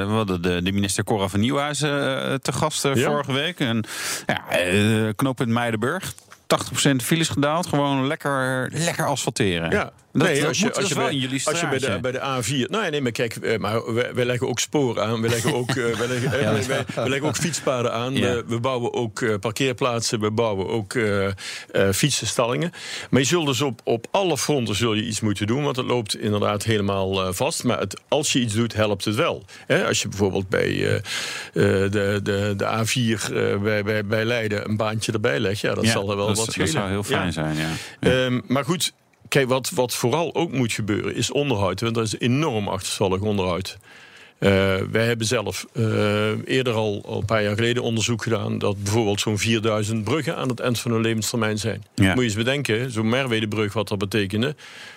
we 0.06 0.12
hadden 0.12 0.42
de, 0.42 0.62
de 0.62 0.72
minister 0.72 1.04
Cora 1.04 1.28
van 1.28 1.40
Nieuwhuizen 1.40 2.22
eh, 2.28 2.34
te 2.34 2.52
gast 2.52 2.84
eh, 2.84 2.94
Ja. 2.94 3.06
vorige 3.10 3.32
week. 3.32 3.60
En 3.60 3.84
ja, 4.26 4.48
eh, 4.48 5.08
knooppunt 5.16 5.48
Meidenburg. 5.50 6.14
80% 6.46 6.96
files 7.02 7.28
gedaald. 7.28 7.66
Gewoon 7.66 8.06
lekker, 8.06 8.70
lekker 8.72 9.06
asfalteren. 9.06 9.70
Ja, 9.70 9.92
Dat, 10.12 10.22
nee, 10.28 10.38
dat 10.38 10.48
als 10.48 10.58
je, 10.58 10.64
moet 10.64 10.76
als 10.76 10.88
je, 10.88 10.94
bij, 10.94 11.14
jullie 11.14 11.40
als 11.46 11.60
je 11.60 11.68
bij, 11.68 11.78
de, 11.78 11.98
bij 12.00 12.12
de 12.12 12.18
A4. 12.66 12.70
Nou, 12.70 12.90
nee, 12.90 13.00
maar 13.00 13.12
kijk, 13.12 13.36
eh, 13.36 13.58
maar 13.58 13.94
wij, 13.94 14.14
wij 14.14 14.24
leggen 14.24 14.48
ook 14.48 14.58
sporen 14.58 15.04
aan. 15.04 15.20
We 15.20 15.28
leggen 15.28 15.54
ook, 15.54 15.68
eh, 15.70 15.74
wij 15.74 16.08
leggen, 16.08 16.32
eh, 16.40 16.50
wij, 16.52 16.66
wij- 16.66 16.84
wij 16.94 17.08
leggen 17.08 17.28
ook 17.28 17.36
fietspaden 17.36 17.92
aan. 17.92 18.14
Ja. 18.14 18.34
We, 18.34 18.44
we 18.46 18.60
bouwen 18.60 18.92
ook 18.94 19.38
parkeerplaatsen. 19.40 20.20
We 20.20 20.30
bouwen 20.30 20.68
ook 20.68 20.94
eh, 20.94 21.28
fietsenstallingen. 21.92 22.72
Maar 23.10 23.20
je 23.20 23.26
zult 23.26 23.46
dus 23.46 23.60
op, 23.60 23.80
op 23.84 24.06
alle 24.10 24.38
fronten 24.38 24.74
zul 24.74 24.94
je 24.94 25.02
iets 25.04 25.20
moeten 25.20 25.46
doen. 25.46 25.62
Want 25.64 25.76
het 25.76 25.86
loopt 25.86 26.16
inderdaad 26.16 26.62
helemaal 26.62 27.32
vast. 27.34 27.64
Maar 27.64 27.78
het, 27.78 28.00
als 28.08 28.32
je 28.32 28.38
iets 28.40 28.54
doet, 28.54 28.74
helpt 28.74 29.04
het 29.04 29.14
wel. 29.14 29.44
Hè, 29.66 29.86
als 29.86 30.02
je 30.02 30.08
bijvoorbeeld 30.08 30.48
bij 30.48 31.02
de, 31.52 32.20
de, 32.22 32.54
de 32.56 32.64
A4 32.64 33.32
eh, 33.34 33.56
bij, 33.62 33.82
bij, 33.84 34.06
bij 34.06 34.24
Leiden 34.24 34.68
een 34.68 34.76
baantje 34.76 35.12
erbij 35.12 35.40
legt. 35.40 35.60
Ja, 35.60 35.74
dat 35.74 35.84
Ja, 35.84 35.90
zal 35.90 36.10
er 36.10 36.16
wel 36.16 36.35
dat, 36.36 36.46
wat 36.46 36.54
dat 36.54 36.68
zou 36.68 36.88
heel 36.88 37.02
fijn 37.02 37.24
Ja. 37.24 37.30
zijn, 37.30 37.56
ja. 37.56 37.70
Ehm, 38.00 38.40
maar 38.46 38.64
goed, 38.64 38.92
kijk, 39.28 39.48
wat, 39.48 39.70
wat 39.70 39.94
vooral 39.94 40.34
ook 40.34 40.52
moet 40.52 40.72
gebeuren 40.72 41.14
is 41.14 41.30
onderhoud. 41.30 41.80
Want 41.80 41.96
er 41.96 42.02
is 42.02 42.18
enorm 42.18 42.68
achterstallig 42.68 43.20
onderhoud. 43.20 43.78
Eh, 44.38 44.50
wij 44.90 45.06
hebben 45.06 45.26
zelf 45.26 45.66
eh, 45.72 45.84
eerder 46.44 46.72
al, 46.72 47.02
al 47.06 47.18
een 47.18 47.24
paar 47.24 47.42
jaar 47.42 47.54
geleden 47.54 47.82
onderzoek 47.82 48.22
gedaan... 48.22 48.58
dat 48.58 48.82
bijvoorbeeld 48.82 49.20
zo'n 49.20 49.38
4000 49.38 50.04
bruggen 50.04 50.36
aan 50.36 50.48
het 50.48 50.60
eind 50.60 50.78
van 50.78 50.90
hun 50.90 51.00
levenstermijn 51.00 51.58
zijn. 51.58 51.84
Ja. 51.94 52.08
Moet 52.08 52.16
je 52.16 52.22
eens 52.22 52.34
bedenken, 52.34 52.90
zo'n 52.90 53.08
Merwedebrug 53.08 53.72
wat 53.72 53.88
dat 53.88 53.98
betekende... 53.98 54.46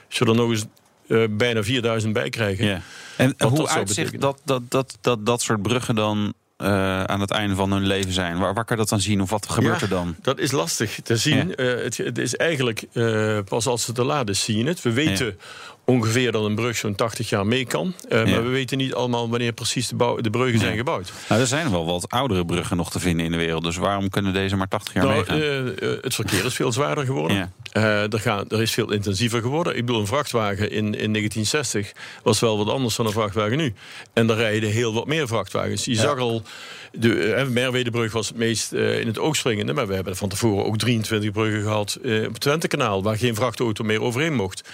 als 0.08 0.18
je 0.18 0.26
er 0.26 0.36
nog 0.36 0.50
eens 0.50 0.66
eh, 1.08 1.24
bijna 1.30 1.64
4000 1.64 2.14
bij 2.14 2.30
krijgen... 2.30 2.66
Ja. 2.66 2.82
En 3.18 3.36
hoe 3.48 3.68
uitzicht 3.68 4.22
dat 4.22 4.42
dat, 4.46 4.62
dat, 4.70 4.98
dat 5.02 5.26
dat 5.26 5.42
soort 5.42 5.62
bruggen 5.62 5.96
dan 5.96 6.34
eh, 6.60 7.04
aan 7.04 7.20
het 7.22 7.32
einde 7.32 7.56
van 7.56 7.72
hun 7.72 7.86
leven 7.88 8.12
zijn? 8.12 8.38
Waar, 8.40 8.54
waar 8.54 8.66
kan 8.66 8.78
dat 8.78 8.90
dan 8.90 9.00
zien 9.02 9.22
of 9.22 9.30
wat 9.30 9.50
gebeurt 9.50 9.76
Ja, 9.80 9.82
er 9.82 9.90
dan? 9.90 10.16
Dat 10.22 10.40
is 10.40 10.52
lastig 10.52 11.00
te 11.04 11.18
zien. 11.18 11.48
Ja. 11.48 11.56
Eh, 11.56 11.84
het, 11.84 11.98
het 11.98 12.18
is 12.18 12.36
eigenlijk 12.36 12.84
eh, 12.94 13.38
pas 13.46 13.68
als 13.68 13.86
het 13.86 13.96
te 13.96 14.04
laat 14.04 14.30
is, 14.30 14.44
zie 14.44 14.58
je 14.58 14.66
het. 14.66 14.82
We 14.82 14.92
weten 14.92 15.38
ongeveer 15.86 16.32
dat 16.32 16.46
een 16.46 16.56
brug 16.56 16.78
zo'n 16.78 16.96
80 16.96 17.30
jaar 17.30 17.46
mee 17.46 17.66
kan. 17.66 17.94
Maar 18.10 18.26
we 18.44 18.50
weten 18.50 18.78
niet 18.78 18.94
allemaal 18.94 19.30
wanneer 19.30 19.52
precies 19.54 19.88
de, 19.88 19.96
bouw, 19.96 20.16
de 20.18 20.30
bruggen 20.30 20.60
zijn 20.60 20.78
gebouwd. 20.78 21.12
Nou, 21.30 21.42
er 21.42 21.48
zijn 21.48 21.72
wel 21.72 21.86
wat 21.86 22.10
oudere 22.10 22.46
bruggen 22.46 22.78
nog 22.78 22.92
te 22.92 23.00
vinden 23.00 23.26
in 23.26 23.32
de 23.32 23.38
wereld. 23.38 23.64
Dus 23.64 23.78
waarom 23.78 24.10
kunnen 24.10 24.34
deze 24.34 24.56
maar 24.56 24.68
80 24.68 24.94
jaar 24.94 25.04
Nou, 25.04 25.16
meegaan? 25.16 25.38
eh, 25.42 25.68
eh, 25.94 25.98
het 26.04 26.16
verkeer 26.16 26.46
is 26.46 26.54
veel 26.54 26.72
zwaarder 26.72 27.06
geworden. 27.06 27.54
Eh, 27.72 28.14
er, 28.14 28.20
gaan, 28.20 28.46
er 28.50 28.62
is 28.62 28.72
veel 28.72 28.92
intensiever 28.92 29.42
geworden. 29.42 29.76
Ik 29.76 29.86
bedoel, 29.86 30.02
een 30.02 30.08
vrachtwagen 30.08 30.72
in, 30.72 30.86
in 30.86 31.14
1960 31.14 31.92
was 32.24 32.40
wel 32.40 32.58
wat 32.58 32.70
anders 32.70 32.96
dan 32.96 33.06
een 33.06 33.12
vrachtwagen 33.12 33.58
nu. 33.58 33.74
En 34.14 34.28
daar 34.28 34.38
rijden 34.38 34.70
heel 34.70 34.94
wat 34.94 35.08
meer 35.08 35.28
vrachtwagens. 35.28 35.86
Je 35.86 35.96
zag 35.96 36.18
al, 36.18 36.44
de 36.92 37.38
uh, 37.38 37.48
Merwedebrug 37.48 38.12
was 38.12 38.28
het 38.28 38.38
meest 38.38 38.74
eh, 38.74 39.00
in 39.00 39.08
het 39.08 39.20
oog 39.20 39.36
springende. 39.36 39.74
Maar 39.74 39.88
we 39.88 39.94
hebben 39.94 40.16
van 40.16 40.30
tevoren 40.30 40.66
ook 40.66 40.78
23 40.78 41.32
bruggen 41.32 41.62
gehad 41.62 41.98
eh, 42.04 42.20
op 42.20 42.34
het 42.34 42.40
Twentekanaal... 42.40 43.04
waar 43.04 43.18
geen 43.18 43.36
vrachtauto 43.36 43.84
meer 43.84 44.02
overheen 44.02 44.36
mocht. 44.36 44.70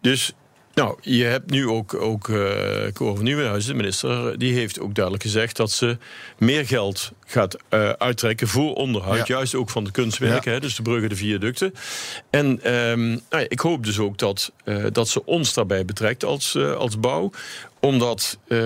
Dus 0.00 0.32
nou, 0.76 0.98
je 1.00 1.24
hebt 1.24 1.50
nu 1.50 1.68
ook, 1.68 1.94
ook 1.94 2.28
uh, 2.28 2.48
Cor 2.92 3.14
van 3.16 3.24
Nieuwenhuizen, 3.24 3.70
de 3.70 3.76
minister, 3.76 4.38
die 4.38 4.54
heeft 4.54 4.80
ook 4.80 4.94
duidelijk 4.94 5.24
gezegd 5.24 5.56
dat 5.56 5.70
ze 5.70 5.98
meer 6.38 6.66
geld 6.66 7.12
gaat 7.26 7.56
uh, 7.70 7.90
uittrekken 7.90 8.48
voor 8.48 8.74
onderhoud. 8.74 9.16
Ja. 9.16 9.24
Juist 9.26 9.54
ook 9.54 9.70
van 9.70 9.84
de 9.84 9.90
kunstwerken, 9.90 10.50
ja. 10.50 10.56
hè, 10.56 10.60
dus 10.60 10.76
de 10.76 10.82
bruggen, 10.82 11.08
de 11.08 11.16
viaducten. 11.16 11.74
En 12.30 12.74
um, 12.74 13.08
nou 13.08 13.42
ja, 13.42 13.46
ik 13.48 13.60
hoop 13.60 13.84
dus 13.84 13.98
ook 13.98 14.18
dat, 14.18 14.52
uh, 14.64 14.84
dat 14.92 15.08
ze 15.08 15.24
ons 15.24 15.54
daarbij 15.54 15.84
betrekt 15.84 16.24
als, 16.24 16.56
als 16.56 17.00
bouw 17.00 17.30
omdat, 17.80 18.38
uh, 18.48 18.58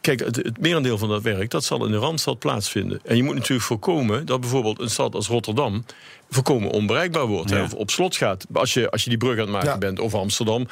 kijk, 0.00 0.20
het, 0.20 0.36
het, 0.36 0.60
merendeel 0.60 0.98
van 0.98 1.08
dat 1.08 1.22
werk, 1.22 1.50
dat 1.50 1.64
zal 1.64 1.84
in 1.84 1.90
de 1.90 1.96
Randstad 1.96 2.38
plaatsvinden. 2.38 3.00
En 3.04 3.16
je 3.16 3.22
moet 3.22 3.34
natuurlijk 3.34 3.66
voorkomen 3.66 4.26
dat 4.26 4.40
bijvoorbeeld 4.40 4.80
een 4.80 4.90
stad 4.90 5.14
als 5.14 5.28
Rotterdam 5.28 5.84
voorkomen 6.30 6.70
onbereikbaar 6.70 7.26
wordt. 7.26 7.50
Ja. 7.50 7.56
Hè, 7.56 7.62
of 7.62 7.74
op 7.74 7.90
slot 7.90 8.16
gaat, 8.16 8.46
als 8.52 8.74
je, 8.74 8.90
als 8.90 9.04
je 9.04 9.08
die 9.08 9.18
brug 9.18 9.32
aan 9.32 9.38
het 9.38 9.50
maken 9.50 9.68
ja. 9.68 9.78
bent, 9.78 10.00
of 10.00 10.14
Amsterdam. 10.14 10.68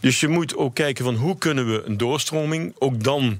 Dus 0.00 0.20
je 0.20 0.28
moet 0.28 0.56
ook 0.56 0.74
kijken 0.74 1.04
van 1.04 1.14
hoe 1.14 1.38
kunnen 1.38 1.72
we 1.72 1.82
een 1.84 1.96
doorstroming 1.96 2.74
ook 2.78 3.02
dan... 3.02 3.38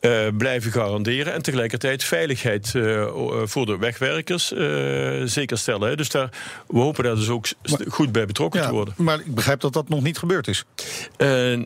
Uh, 0.00 0.26
blijven 0.36 0.72
garanderen 0.72 1.32
en 1.32 1.42
tegelijkertijd 1.42 2.04
veiligheid 2.04 2.72
uh, 2.74 3.06
voor 3.44 3.66
de 3.66 3.78
wegwerkers 3.78 4.52
uh, 4.52 5.22
zeker 5.24 5.58
stellen. 5.58 5.88
Hè. 5.88 5.96
Dus 5.96 6.08
daar, 6.08 6.30
we 6.66 6.78
hopen 6.78 7.04
daar 7.04 7.14
dus 7.14 7.28
ook 7.28 7.46
maar, 7.70 7.80
goed 7.88 8.12
bij 8.12 8.26
betrokken 8.26 8.60
ja, 8.60 8.66
te 8.66 8.72
worden. 8.72 8.94
Maar 8.96 9.20
ik 9.20 9.34
begrijp 9.34 9.60
dat 9.60 9.72
dat 9.72 9.88
nog 9.88 10.02
niet 10.02 10.18
gebeurd 10.18 10.48
is. 10.48 10.64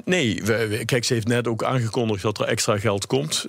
nee, 0.05 0.43
we, 0.45 0.67
we, 0.67 0.85
kijk, 0.85 1.05
ze 1.05 1.15
heeft 1.15 1.29
net 1.29 1.49
ook 1.49 1.65
aangekondigd 1.65 2.23
dat 2.23 2.39
er 2.39 2.47
extra 2.47 2.79
geld 2.79 3.07
komt. 3.07 3.47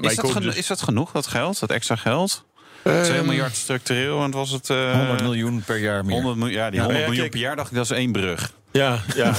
is, 0.00 0.16
dat 0.16 0.42
dus... 0.42 0.56
is 0.56 0.66
dat 0.66 0.82
genoeg, 0.82 1.12
dat 1.12 1.26
geld, 1.26 1.60
dat 1.60 1.70
extra 1.70 1.96
geld? 1.96 2.44
2 2.82 3.22
miljard 3.22 3.56
structureel, 3.56 4.22
en 4.22 4.30
was 4.30 4.50
het... 4.50 4.68
Uh, 4.68 4.92
100 4.92 5.22
miljoen 5.22 5.62
per 5.66 5.78
jaar 5.78 6.04
meer. 6.04 6.14
100 6.14 6.36
miljoen, 6.36 6.56
ja, 6.56 6.70
die 6.70 6.80
100 6.80 7.00
ja, 7.00 7.08
miljoen 7.08 7.28
per 7.28 7.38
jaar 7.38 7.56
dacht 7.56 7.70
ik, 7.70 7.76
dat 7.76 7.84
is 7.84 7.96
één 7.96 8.12
brug. 8.12 8.52
Ja, 8.72 9.00
ja. 9.14 9.34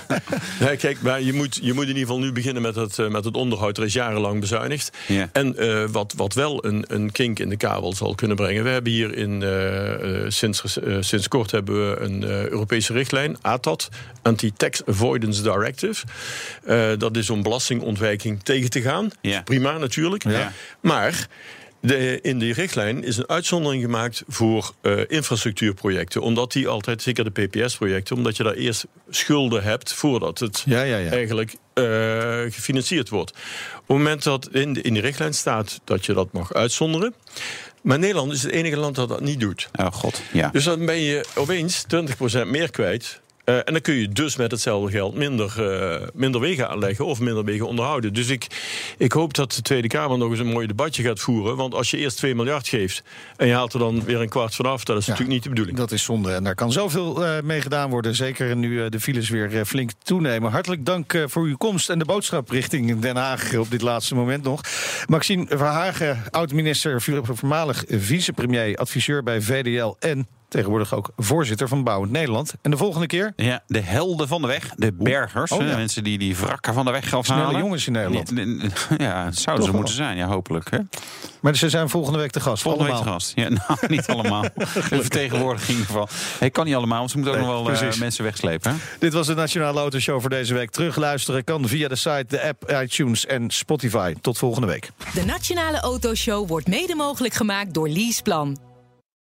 ja 0.66 0.76
kijk, 0.76 1.00
maar 1.00 1.22
je 1.22 1.32
moet, 1.32 1.58
je 1.62 1.72
moet 1.72 1.82
in 1.82 1.88
ieder 1.88 2.02
geval 2.02 2.18
nu 2.18 2.32
beginnen 2.32 2.62
met 2.62 2.74
het, 2.74 2.98
uh, 2.98 3.08
met 3.08 3.24
het 3.24 3.36
onderhoud. 3.36 3.78
Er 3.78 3.84
is 3.84 3.92
jarenlang 3.92 4.40
bezuinigd. 4.40 4.96
En 5.32 5.54
uh, 5.58 5.84
wat, 5.90 6.12
wat 6.16 6.34
wel 6.34 6.64
een, 6.64 6.84
een 6.88 7.12
kink 7.12 7.38
in 7.38 7.48
de 7.48 7.56
kabel 7.56 7.92
zal 7.92 8.14
kunnen 8.14 8.36
brengen. 8.36 8.64
We 8.64 8.70
hebben 8.70 8.92
hier 8.92 9.16
in, 9.16 9.40
uh, 9.40 10.24
sinds, 10.28 10.78
sinds 11.00 11.28
kort 11.28 11.50
hebben 11.50 11.90
we 11.90 12.00
een 12.00 12.22
Europese 12.24 12.92
richtlijn, 12.92 13.36
ATAD, 13.40 13.88
Anti-Tax 14.22 14.86
Avoidance 14.86 15.42
Directive. 15.42 16.04
dat 16.98 17.16
is 17.16 17.30
om 17.30 17.42
belastingontwijking 17.42 18.42
tegen 18.42 18.70
te 18.70 18.80
gaan. 18.80 19.10
Prima 19.44 19.78
natuurlijk. 19.78 20.24
Maar... 20.80 21.28
De, 21.84 22.20
in 22.20 22.38
die 22.38 22.52
richtlijn 22.52 23.04
is 23.04 23.16
een 23.16 23.28
uitzondering 23.28 23.82
gemaakt 23.82 24.22
voor 24.28 24.72
uh, 24.82 25.00
infrastructuurprojecten. 25.08 26.22
Omdat 26.22 26.52
die 26.52 26.68
altijd, 26.68 27.02
zeker 27.02 27.32
de 27.32 27.46
PPS-projecten, 27.46 28.16
omdat 28.16 28.36
je 28.36 28.42
daar 28.42 28.54
eerst 28.54 28.86
schulden 29.10 29.62
hebt 29.62 29.92
voordat 29.92 30.38
het 30.38 30.62
ja, 30.66 30.82
ja, 30.82 30.96
ja. 30.96 31.10
eigenlijk 31.10 31.54
uh, 31.74 31.84
gefinancierd 32.40 33.08
wordt. 33.08 33.30
Op 33.30 33.78
het 33.86 33.96
moment 33.96 34.22
dat 34.22 34.48
in 34.52 34.72
de, 34.72 34.82
in 34.82 34.94
de 34.94 35.00
richtlijn 35.00 35.34
staat 35.34 35.80
dat 35.84 36.06
je 36.06 36.12
dat 36.12 36.32
mag 36.32 36.54
uitzonderen. 36.54 37.14
Maar 37.82 37.98
Nederland 37.98 38.32
is 38.32 38.42
het 38.42 38.52
enige 38.52 38.76
land 38.76 38.94
dat 38.94 39.08
dat 39.08 39.20
niet 39.20 39.40
doet. 39.40 39.68
Oh 39.72 39.86
god, 39.86 40.22
ja. 40.32 40.48
Dus 40.48 40.64
dan 40.64 40.86
ben 40.86 41.00
je 41.00 41.24
opeens 41.34 41.84
20% 42.44 42.46
meer 42.46 42.70
kwijt. 42.70 43.20
Uh, 43.44 43.56
en 43.56 43.72
dan 43.72 43.80
kun 43.80 43.94
je 43.94 44.08
dus 44.08 44.36
met 44.36 44.50
hetzelfde 44.50 44.90
geld 44.90 45.14
minder, 45.14 45.54
uh, 45.58 46.08
minder 46.14 46.40
wegen 46.40 46.68
aanleggen 46.68 47.04
of 47.04 47.20
minder 47.20 47.44
wegen 47.44 47.66
onderhouden. 47.66 48.14
Dus 48.14 48.28
ik, 48.28 48.46
ik 48.98 49.12
hoop 49.12 49.34
dat 49.34 49.52
de 49.52 49.62
Tweede 49.62 49.88
Kamer 49.88 50.18
nog 50.18 50.30
eens 50.30 50.38
een 50.38 50.46
mooi 50.46 50.66
debatje 50.66 51.02
gaat 51.02 51.20
voeren. 51.20 51.56
Want 51.56 51.74
als 51.74 51.90
je 51.90 51.96
eerst 51.96 52.16
2 52.16 52.34
miljard 52.34 52.68
geeft 52.68 53.02
en 53.36 53.46
je 53.46 53.52
haalt 53.52 53.72
er 53.72 53.78
dan 53.78 54.04
weer 54.04 54.20
een 54.20 54.28
kwart 54.28 54.54
vanaf, 54.54 54.84
dat 54.84 54.96
is 54.96 55.04
ja, 55.04 55.10
natuurlijk 55.10 55.34
niet 55.34 55.42
de 55.42 55.48
bedoeling. 55.48 55.76
Dat 55.76 55.92
is 55.92 56.02
zonde 56.02 56.32
en 56.32 56.44
daar 56.44 56.54
kan 56.54 56.72
zoveel 56.72 57.22
uh, 57.22 57.40
mee 57.40 57.60
gedaan 57.60 57.90
worden. 57.90 58.14
Zeker 58.14 58.56
nu 58.56 58.88
de 58.88 59.00
files 59.00 59.28
weer 59.28 59.64
flink 59.64 59.90
toenemen. 60.02 60.50
Hartelijk 60.50 60.86
dank 60.86 61.24
voor 61.26 61.42
uw 61.42 61.56
komst 61.56 61.90
en 61.90 61.98
de 61.98 62.04
boodschap 62.04 62.50
richting 62.50 63.00
Den 63.00 63.16
Haag 63.16 63.54
op 63.54 63.70
dit 63.70 63.82
laatste 63.82 64.14
moment 64.14 64.42
nog. 64.42 64.60
Maxime 65.06 65.46
Verhagen, 65.48 66.22
oud-minister, 66.30 67.02
voormalig 67.22 67.84
vicepremier, 67.88 68.76
adviseur 68.76 69.22
bij 69.22 69.40
VDL 69.40 69.94
en 69.98 70.26
tegenwoordig 70.52 70.94
ook 70.94 71.10
voorzitter 71.16 71.68
van 71.68 71.84
Bouwend 71.84 72.12
Nederland. 72.12 72.54
En 72.62 72.70
de 72.70 72.76
volgende 72.76 73.06
keer? 73.06 73.32
Ja, 73.36 73.62
de 73.66 73.80
helden 73.80 74.28
van 74.28 74.40
de 74.42 74.46
weg, 74.48 74.72
de 74.76 74.92
bergers. 74.92 75.52
Oh, 75.52 75.60
ja. 75.66 75.76
Mensen 75.76 76.04
die 76.04 76.18
die 76.18 76.36
wrakken 76.36 76.74
van 76.74 76.84
de 76.84 76.90
weg 76.90 77.14
afhalen. 77.14 77.44
Snelle 77.44 77.62
jongens 77.62 77.86
in 77.86 77.92
Nederland. 77.92 78.32
Ja, 78.98 79.30
zouden 79.30 79.66
ze 79.66 79.72
moeten 79.72 79.94
zijn, 79.94 80.16
ja, 80.16 80.26
hopelijk. 80.26 80.70
Hè? 80.70 80.78
Maar 81.40 81.56
ze 81.56 81.68
zijn 81.68 81.88
volgende 81.88 82.18
week 82.18 82.30
te 82.30 82.40
gast, 82.40 82.62
Volgende 82.62 82.92
allemaal. 82.92 83.04
week 83.14 83.20
te 83.20 83.24
gast. 83.26 83.32
Ja, 83.36 83.48
nou, 83.68 83.78
niet 83.96 84.06
allemaal. 84.06 84.42
De 84.54 85.00
vertegenwoordiging 85.00 85.68
in 85.78 85.84
ieder 85.84 85.86
geval. 85.86 86.08
Hey, 86.38 86.50
kan 86.50 86.64
niet 86.64 86.74
allemaal, 86.74 86.98
want 86.98 87.10
ze 87.10 87.16
moeten 87.16 87.34
ook 87.34 87.40
Nee, 87.40 87.50
nog 87.50 87.62
wel 87.64 87.72
uh, 87.72 87.78
precies. 87.78 88.00
mensen 88.00 88.24
wegslepen. 88.24 88.70
Hè? 88.70 88.76
Dit 88.98 89.12
was 89.12 89.26
de 89.26 89.34
Nationale 89.34 89.80
Autoshow 89.80 90.20
voor 90.20 90.30
deze 90.30 90.54
week. 90.54 90.70
Terugluisteren 90.70 91.44
kan 91.44 91.68
via 91.68 91.88
de 91.88 91.96
site, 91.96 92.24
de 92.28 92.42
app, 92.42 92.70
iTunes 92.82 93.26
en 93.26 93.50
Spotify. 93.50 94.14
Tot 94.20 94.38
volgende 94.38 94.66
week. 94.66 94.90
De 95.14 95.24
Nationale 95.24 95.80
Autoshow 95.80 96.48
wordt 96.48 96.68
mede 96.68 96.94
mogelijk 96.94 97.34
gemaakt 97.34 97.74
door 97.74 97.88
Leaseplan. 97.88 98.71